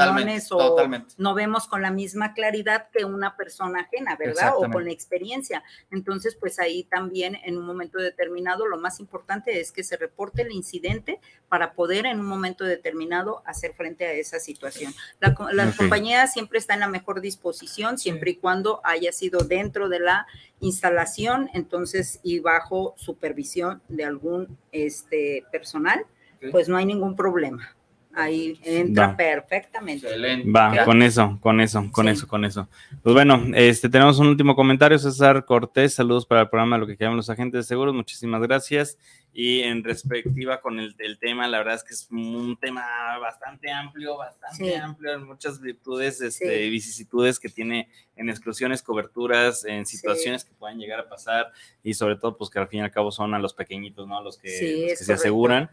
situaciones 0.00 0.52
o 0.52 0.58
totalmente. 0.58 1.14
no 1.18 1.34
vemos 1.34 1.66
con 1.66 1.82
la 1.82 1.90
misma 1.90 2.34
claridad 2.34 2.88
que 2.92 3.04
una 3.04 3.36
persona 3.36 3.80
ajena, 3.80 4.16
¿verdad? 4.16 4.52
O 4.56 4.70
con 4.70 4.84
la 4.84 4.92
experiencia. 4.92 5.62
Entonces, 5.90 6.36
pues 6.38 6.58
ahí 6.58 6.84
también 6.84 7.36
en 7.44 7.56
un 7.58 7.64
momento 7.66 7.98
determinado 7.98 8.66
lo 8.66 8.78
más 8.78 9.00
importante 9.00 9.60
es 9.60 9.72
que 9.72 9.82
se 9.82 9.96
reporte 9.96 10.42
el 10.42 10.52
incidente 10.52 11.20
para 11.48 11.72
poder 11.72 12.06
en 12.06 12.20
un 12.20 12.26
momento 12.26 12.64
determinado 12.64 13.42
hacer 13.44 13.74
frente 13.74 14.06
a 14.06 14.12
esa 14.12 14.38
situación. 14.38 14.94
La, 15.20 15.34
co- 15.34 15.50
la 15.50 15.68
Ok. 15.68 15.76
compañía 15.76 16.26
siempre 16.26 16.58
está 16.58 16.74
en 16.74 16.80
la 16.80 16.88
mejor 16.88 17.20
disposición, 17.20 17.98
siempre 17.98 18.32
y 18.32 18.36
cuando 18.36 18.80
haya 18.84 19.10
sido 19.12 19.40
dentro 19.40 19.88
de 19.88 20.00
la 20.00 20.26
instalación, 20.60 21.50
entonces 21.54 22.20
y 22.22 22.38
bajo 22.38 22.94
supervisión 22.96 23.82
de 23.88 24.04
algún 24.04 24.58
este 24.72 25.44
personal, 25.50 26.06
pues 26.50 26.68
no 26.68 26.76
hay 26.76 26.86
ningún 26.86 27.16
problema. 27.16 27.76
Ahí 28.20 28.60
entra 28.64 29.08
Va. 29.08 29.16
perfectamente. 29.16 30.06
Excelente. 30.06 30.50
Va, 30.50 30.74
Ya. 30.74 30.84
con 30.84 31.02
eso, 31.02 31.38
con 31.40 31.60
eso, 31.60 31.88
con 31.92 32.06
Sí. 32.06 32.12
eso, 32.12 32.28
con 32.28 32.44
eso. 32.44 32.68
Pues 33.02 33.14
bueno, 33.14 33.42
este 33.54 33.88
tenemos 33.88 34.18
un 34.18 34.28
último 34.28 34.54
comentario, 34.56 34.98
César 34.98 35.44
Cortés, 35.44 35.94
saludos 35.94 36.26
para 36.26 36.42
el 36.42 36.48
programa 36.48 36.78
Lo 36.78 36.86
que 36.86 36.96
quedan 36.96 37.16
los 37.16 37.30
agentes 37.30 37.58
de 37.60 37.62
seguros, 37.68 37.94
muchísimas 37.94 38.40
gracias. 38.42 38.98
Y 39.32 39.60
en 39.60 39.84
respectiva 39.84 40.60
con 40.60 40.80
el, 40.80 40.96
el 40.98 41.18
tema, 41.18 41.46
la 41.46 41.58
verdad 41.58 41.76
es 41.76 41.84
que 41.84 41.94
es 41.94 42.08
un 42.10 42.56
tema 42.60 42.82
bastante 43.20 43.70
amplio, 43.70 44.16
bastante 44.16 44.64
Sí. 44.64 44.74
amplio, 44.74 45.12
en 45.14 45.24
muchas 45.24 45.60
virtudes, 45.60 46.20
este, 46.20 46.64
Sí. 46.64 46.70
vicisitudes 46.70 47.38
que 47.38 47.48
tiene 47.48 47.88
en 48.16 48.28
exclusiones, 48.28 48.82
coberturas, 48.82 49.64
en 49.64 49.86
situaciones 49.86 50.44
que 50.44 50.52
puedan 50.54 50.78
llegar 50.78 50.98
a 50.98 51.08
pasar 51.08 51.52
y 51.84 51.94
sobre 51.94 52.16
todo, 52.16 52.36
pues 52.36 52.50
que 52.50 52.58
al 52.58 52.66
fin 52.66 52.80
y 52.80 52.82
al 52.82 52.90
cabo 52.90 53.12
son 53.12 53.32
a 53.34 53.38
los 53.38 53.54
pequeñitos, 53.54 54.08
¿no? 54.08 54.20
Los 54.20 54.36
que, 54.36 54.48
Sí, 54.48 54.64
los 54.64 54.74
que 54.86 54.92
es 54.92 54.98
se 54.98 55.04
correcto. 55.06 55.22
aseguran. 55.22 55.70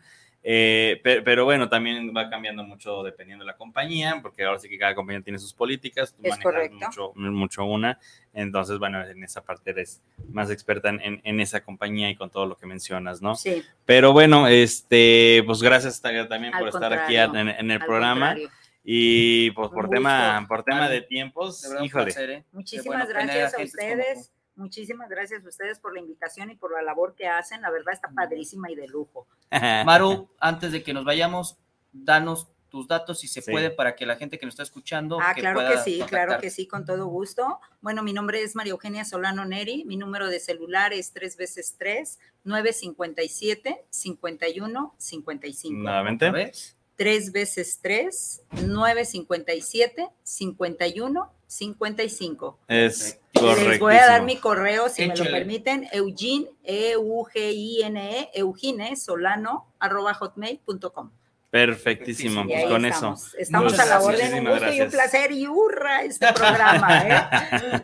Eh, 0.49 1.01
pe- 1.03 1.21
pero, 1.23 1.43
bueno, 1.43 1.67
también 1.67 2.13
va 2.15 2.29
cambiando 2.29 2.63
mucho 2.63 3.03
dependiendo 3.03 3.43
de 3.43 3.51
la 3.51 3.57
compañía, 3.57 4.19
porque 4.21 4.45
ahora 4.45 4.59
sí 4.59 4.69
que 4.69 4.77
cada 4.77 4.95
compañía 4.95 5.21
tiene 5.21 5.39
sus 5.39 5.53
políticas, 5.53 6.13
tú 6.13 6.21
Es 6.23 6.29
manejas 6.29 6.43
correcto. 6.43 6.75
mucho, 6.77 7.11
mucho 7.15 7.65
una, 7.65 7.99
entonces, 8.33 8.79
bueno, 8.79 9.05
en 9.05 9.21
esa 9.25 9.43
parte 9.43 9.71
eres 9.71 10.01
más 10.31 10.49
experta 10.49 10.87
en, 10.87 11.19
en- 11.21 11.39
esa 11.41 11.59
compañía 11.65 12.09
y 12.09 12.15
con 12.15 12.29
todo 12.29 12.45
lo 12.45 12.55
que 12.55 12.65
mencionas, 12.65 13.21
¿no? 13.21 13.35
Sí, 13.35 13.61
Pero 13.83 14.13
bueno, 14.13 14.47
este, 14.47 15.43
pues 15.45 15.61
gracias 15.61 15.99
ta- 16.01 16.27
también 16.29 16.53
Al 16.53 16.59
por 16.61 16.69
estar 16.69 16.93
aquí 16.93 17.17
en, 17.17 17.35
el 17.71 17.79
programa 17.79 18.27
contrario. 18.27 18.49
Y 18.89 19.51
pues 19.51 19.67
por 19.71 19.85
Un 19.87 19.91
tema, 19.91 20.35
gusto. 20.39 20.47
por 20.47 20.63
tema 20.63 20.87
de 20.87 21.01
tiempos, 21.01 21.61
De 21.61 21.67
verdad, 21.67 21.81
un 21.81 21.87
híjole. 21.87 22.05
placer, 22.05 22.29
¿eh? 22.29 22.43
Muchísimas 22.53 22.85
bueno 22.85 23.05
gracias 23.09 23.53
a 23.53 23.55
como 23.57 23.65
ustedes. 23.65 24.31
Muchísimas 24.58 25.08
gracias 25.10 25.45
a 25.45 25.47
ustedes 25.47 25.80
por 25.80 25.93
la 25.93 25.99
invitación 25.99 26.49
y 26.51 26.55
por 26.55 26.74
la 26.74 26.82
labor 26.82 27.16
que 27.16 27.28
hacen. 27.28 27.62
La 27.62 27.70
verdad 27.70 27.93
está 27.93 28.10
padrísima 28.10 28.70
y 28.70 28.76
de 28.76 28.88
lujo. 28.88 29.28
Maru, 29.86 30.30
antes 30.39 30.72
de 30.72 30.84
que 30.84 30.93
nos 30.93 31.05
vayamos, 31.05 31.58
danos 31.93 32.47
tus 32.70 32.88
datos 32.88 33.20
si 33.20 33.28
se 33.30 33.41
Sí. 33.41 33.51
puede 33.51 33.70
para 33.70 33.95
que 33.95 34.05
la 34.05 34.18
gente 34.18 34.38
que 34.38 34.45
nos 34.45 34.53
está 34.53 34.64
escuchando. 34.64 35.20
Ah, 35.22 35.34
claro 35.34 35.55
pueda 35.60 35.72
que 35.72 35.78
sí, 35.89 36.01
claro 36.08 36.38
que 36.41 36.49
sí, 36.49 36.68
con 36.68 36.86
todo 36.86 37.05
gusto. 37.08 37.60
Bueno, 37.82 38.03
mi 38.03 38.12
nombre 38.12 38.41
es 38.41 38.55
María 38.55 38.72
Eugenia 38.72 39.05
Solano 39.05 39.45
Neri, 39.45 39.86
mi 39.86 39.95
número 39.95 40.28
de 40.28 40.39
celular 40.39 40.91
es 40.91 41.14
3 41.14 41.38
veces 41.38 41.76
3, 41.78 42.20
957 42.43 43.86
51 43.89 44.95
55. 44.97 45.78
Nuevamente. 45.82 46.28
¿Otra 46.28 46.43
vez? 46.43 46.76
3 46.97 47.32
veces 47.32 47.80
3, 47.82 48.41
957 48.68 50.10
51 50.24 51.34
55. 51.47 52.59
Es 52.67 53.19
Les 53.33 53.79
voy 53.79 53.95
a 53.95 54.05
dar 54.05 54.23
mi 54.23 54.37
correo, 54.37 54.89
si 54.89 55.07
me 55.07 55.15
lo 55.15 55.23
permiten, 55.25 55.87
Eugene, 55.91 56.49
E-U-G-I-N-E, 56.63 58.31
Eugene 58.33 58.95
Solano, 58.95 59.73
arroba 59.79 60.13
hotmail.com. 60.13 61.11
Perfectísimo, 61.49 62.45
pues 62.45 62.65
con 62.65 62.85
estamos. 62.85 63.27
eso. 63.29 63.37
Estamos 63.37 63.71
Muchas 63.71 63.79
a 63.79 63.85
la 63.89 64.01
gracias. 64.03 64.27
orden, 64.29 64.33
un 64.45 64.51
gusto 64.51 64.65
y 64.65 64.69
un 64.69 64.77
gracias. 64.89 64.93
placer 64.93 65.31
y 65.31 65.47
hurra 65.47 66.01
este 66.03 66.33
programa, 66.33 66.97
¿eh? 67.07 67.21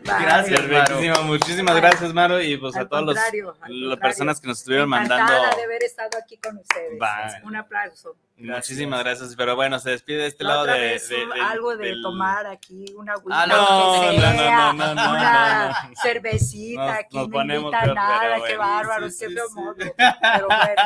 Gracias. 0.04 0.60
Perfectísimo, 0.60 1.22
muchísimas 1.24 1.76
gracias, 1.76 2.12
Maro, 2.12 2.40
y 2.42 2.56
pues 2.58 2.76
a 2.76 2.80
Al 2.80 2.88
todas 2.88 3.04
contrario, 3.04 3.56
al 3.62 3.88
las 3.88 3.98
personas 3.98 4.40
que 4.40 4.48
nos 4.48 4.58
estuvieron 4.58 4.92
Encantada 4.92 5.24
mandando. 5.26 5.56
de 5.56 5.62
haber 5.64 5.82
estado 5.82 6.10
aquí 6.22 6.36
con 6.38 6.58
ustedes. 6.58 6.98
Bye. 6.98 7.42
Un 7.44 7.56
aplauso. 7.56 8.16
Muchísimas 8.36 9.02
gracias, 9.04 9.34
pero 9.36 9.54
bueno, 9.56 9.78
se 9.78 9.90
despide 9.90 10.18
de 10.22 10.26
este 10.26 10.42
La 10.44 10.50
lado 10.50 10.64
de, 10.66 10.72
vez, 10.72 11.08
de- 11.08 11.16
del- 11.18 11.32
algo 11.40 11.76
de 11.76 11.86
del- 11.86 12.02
tomar 12.02 12.46
aquí, 12.48 12.84
una 12.96 13.12
agüita, 13.12 13.42
Ah, 13.42 13.46
no, 13.46 14.10
que 14.10 14.20
sea, 14.20 14.72
no, 14.72 14.72
no, 14.72 14.94
no, 14.94 15.10
una 15.12 15.68
no, 15.68 15.88
no. 15.90 15.94
cervecita, 16.02 16.84
Nos- 16.84 16.94
aquí 16.98 17.16
nos 17.16 17.28
no 17.28 17.32
ponemos 17.32 17.70
nada, 17.72 18.20
pero 18.20 18.44
qué 18.44 18.56
bárbaro, 18.56 19.08
sí, 19.08 19.24
feo 19.26 19.46
sí. 19.48 19.54
modo. 19.54 19.74
Pero 19.76 20.46
bueno, 20.48 20.82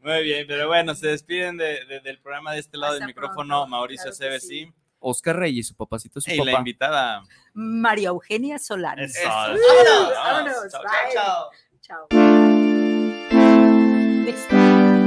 Muy 0.00 0.22
bien, 0.22 0.46
pero 0.46 0.68
bueno, 0.68 0.94
se 0.94 1.08
despiden 1.08 1.56
de- 1.56 1.84
de- 1.86 2.00
del 2.00 2.18
programa 2.20 2.52
de 2.52 2.60
este 2.60 2.76
lado 2.78 2.92
Hasta 2.94 3.04
del 3.06 3.14
micrófono 3.14 3.56
pronto, 3.56 3.66
Mauricio 3.68 4.04
claro 4.04 4.14
sí. 4.40 4.72
Oscar 5.00 5.36
Reyes, 5.36 5.68
su 5.68 5.74
papacito, 5.76 6.20
su 6.20 6.30
y 6.30 6.36
la 6.36 6.52
invitada. 6.58 7.22
María 7.52 8.08
Eugenia 8.08 8.58
Solano. 8.58 9.02
Eso. 9.02 9.18
Eso. 9.18 9.28
Vámonos, 9.28 10.14
Vámonos, 10.14 10.72
Chao, 10.72 10.82
bye. 10.82 11.12
chao. 11.14 11.50
Chao. 14.88 14.97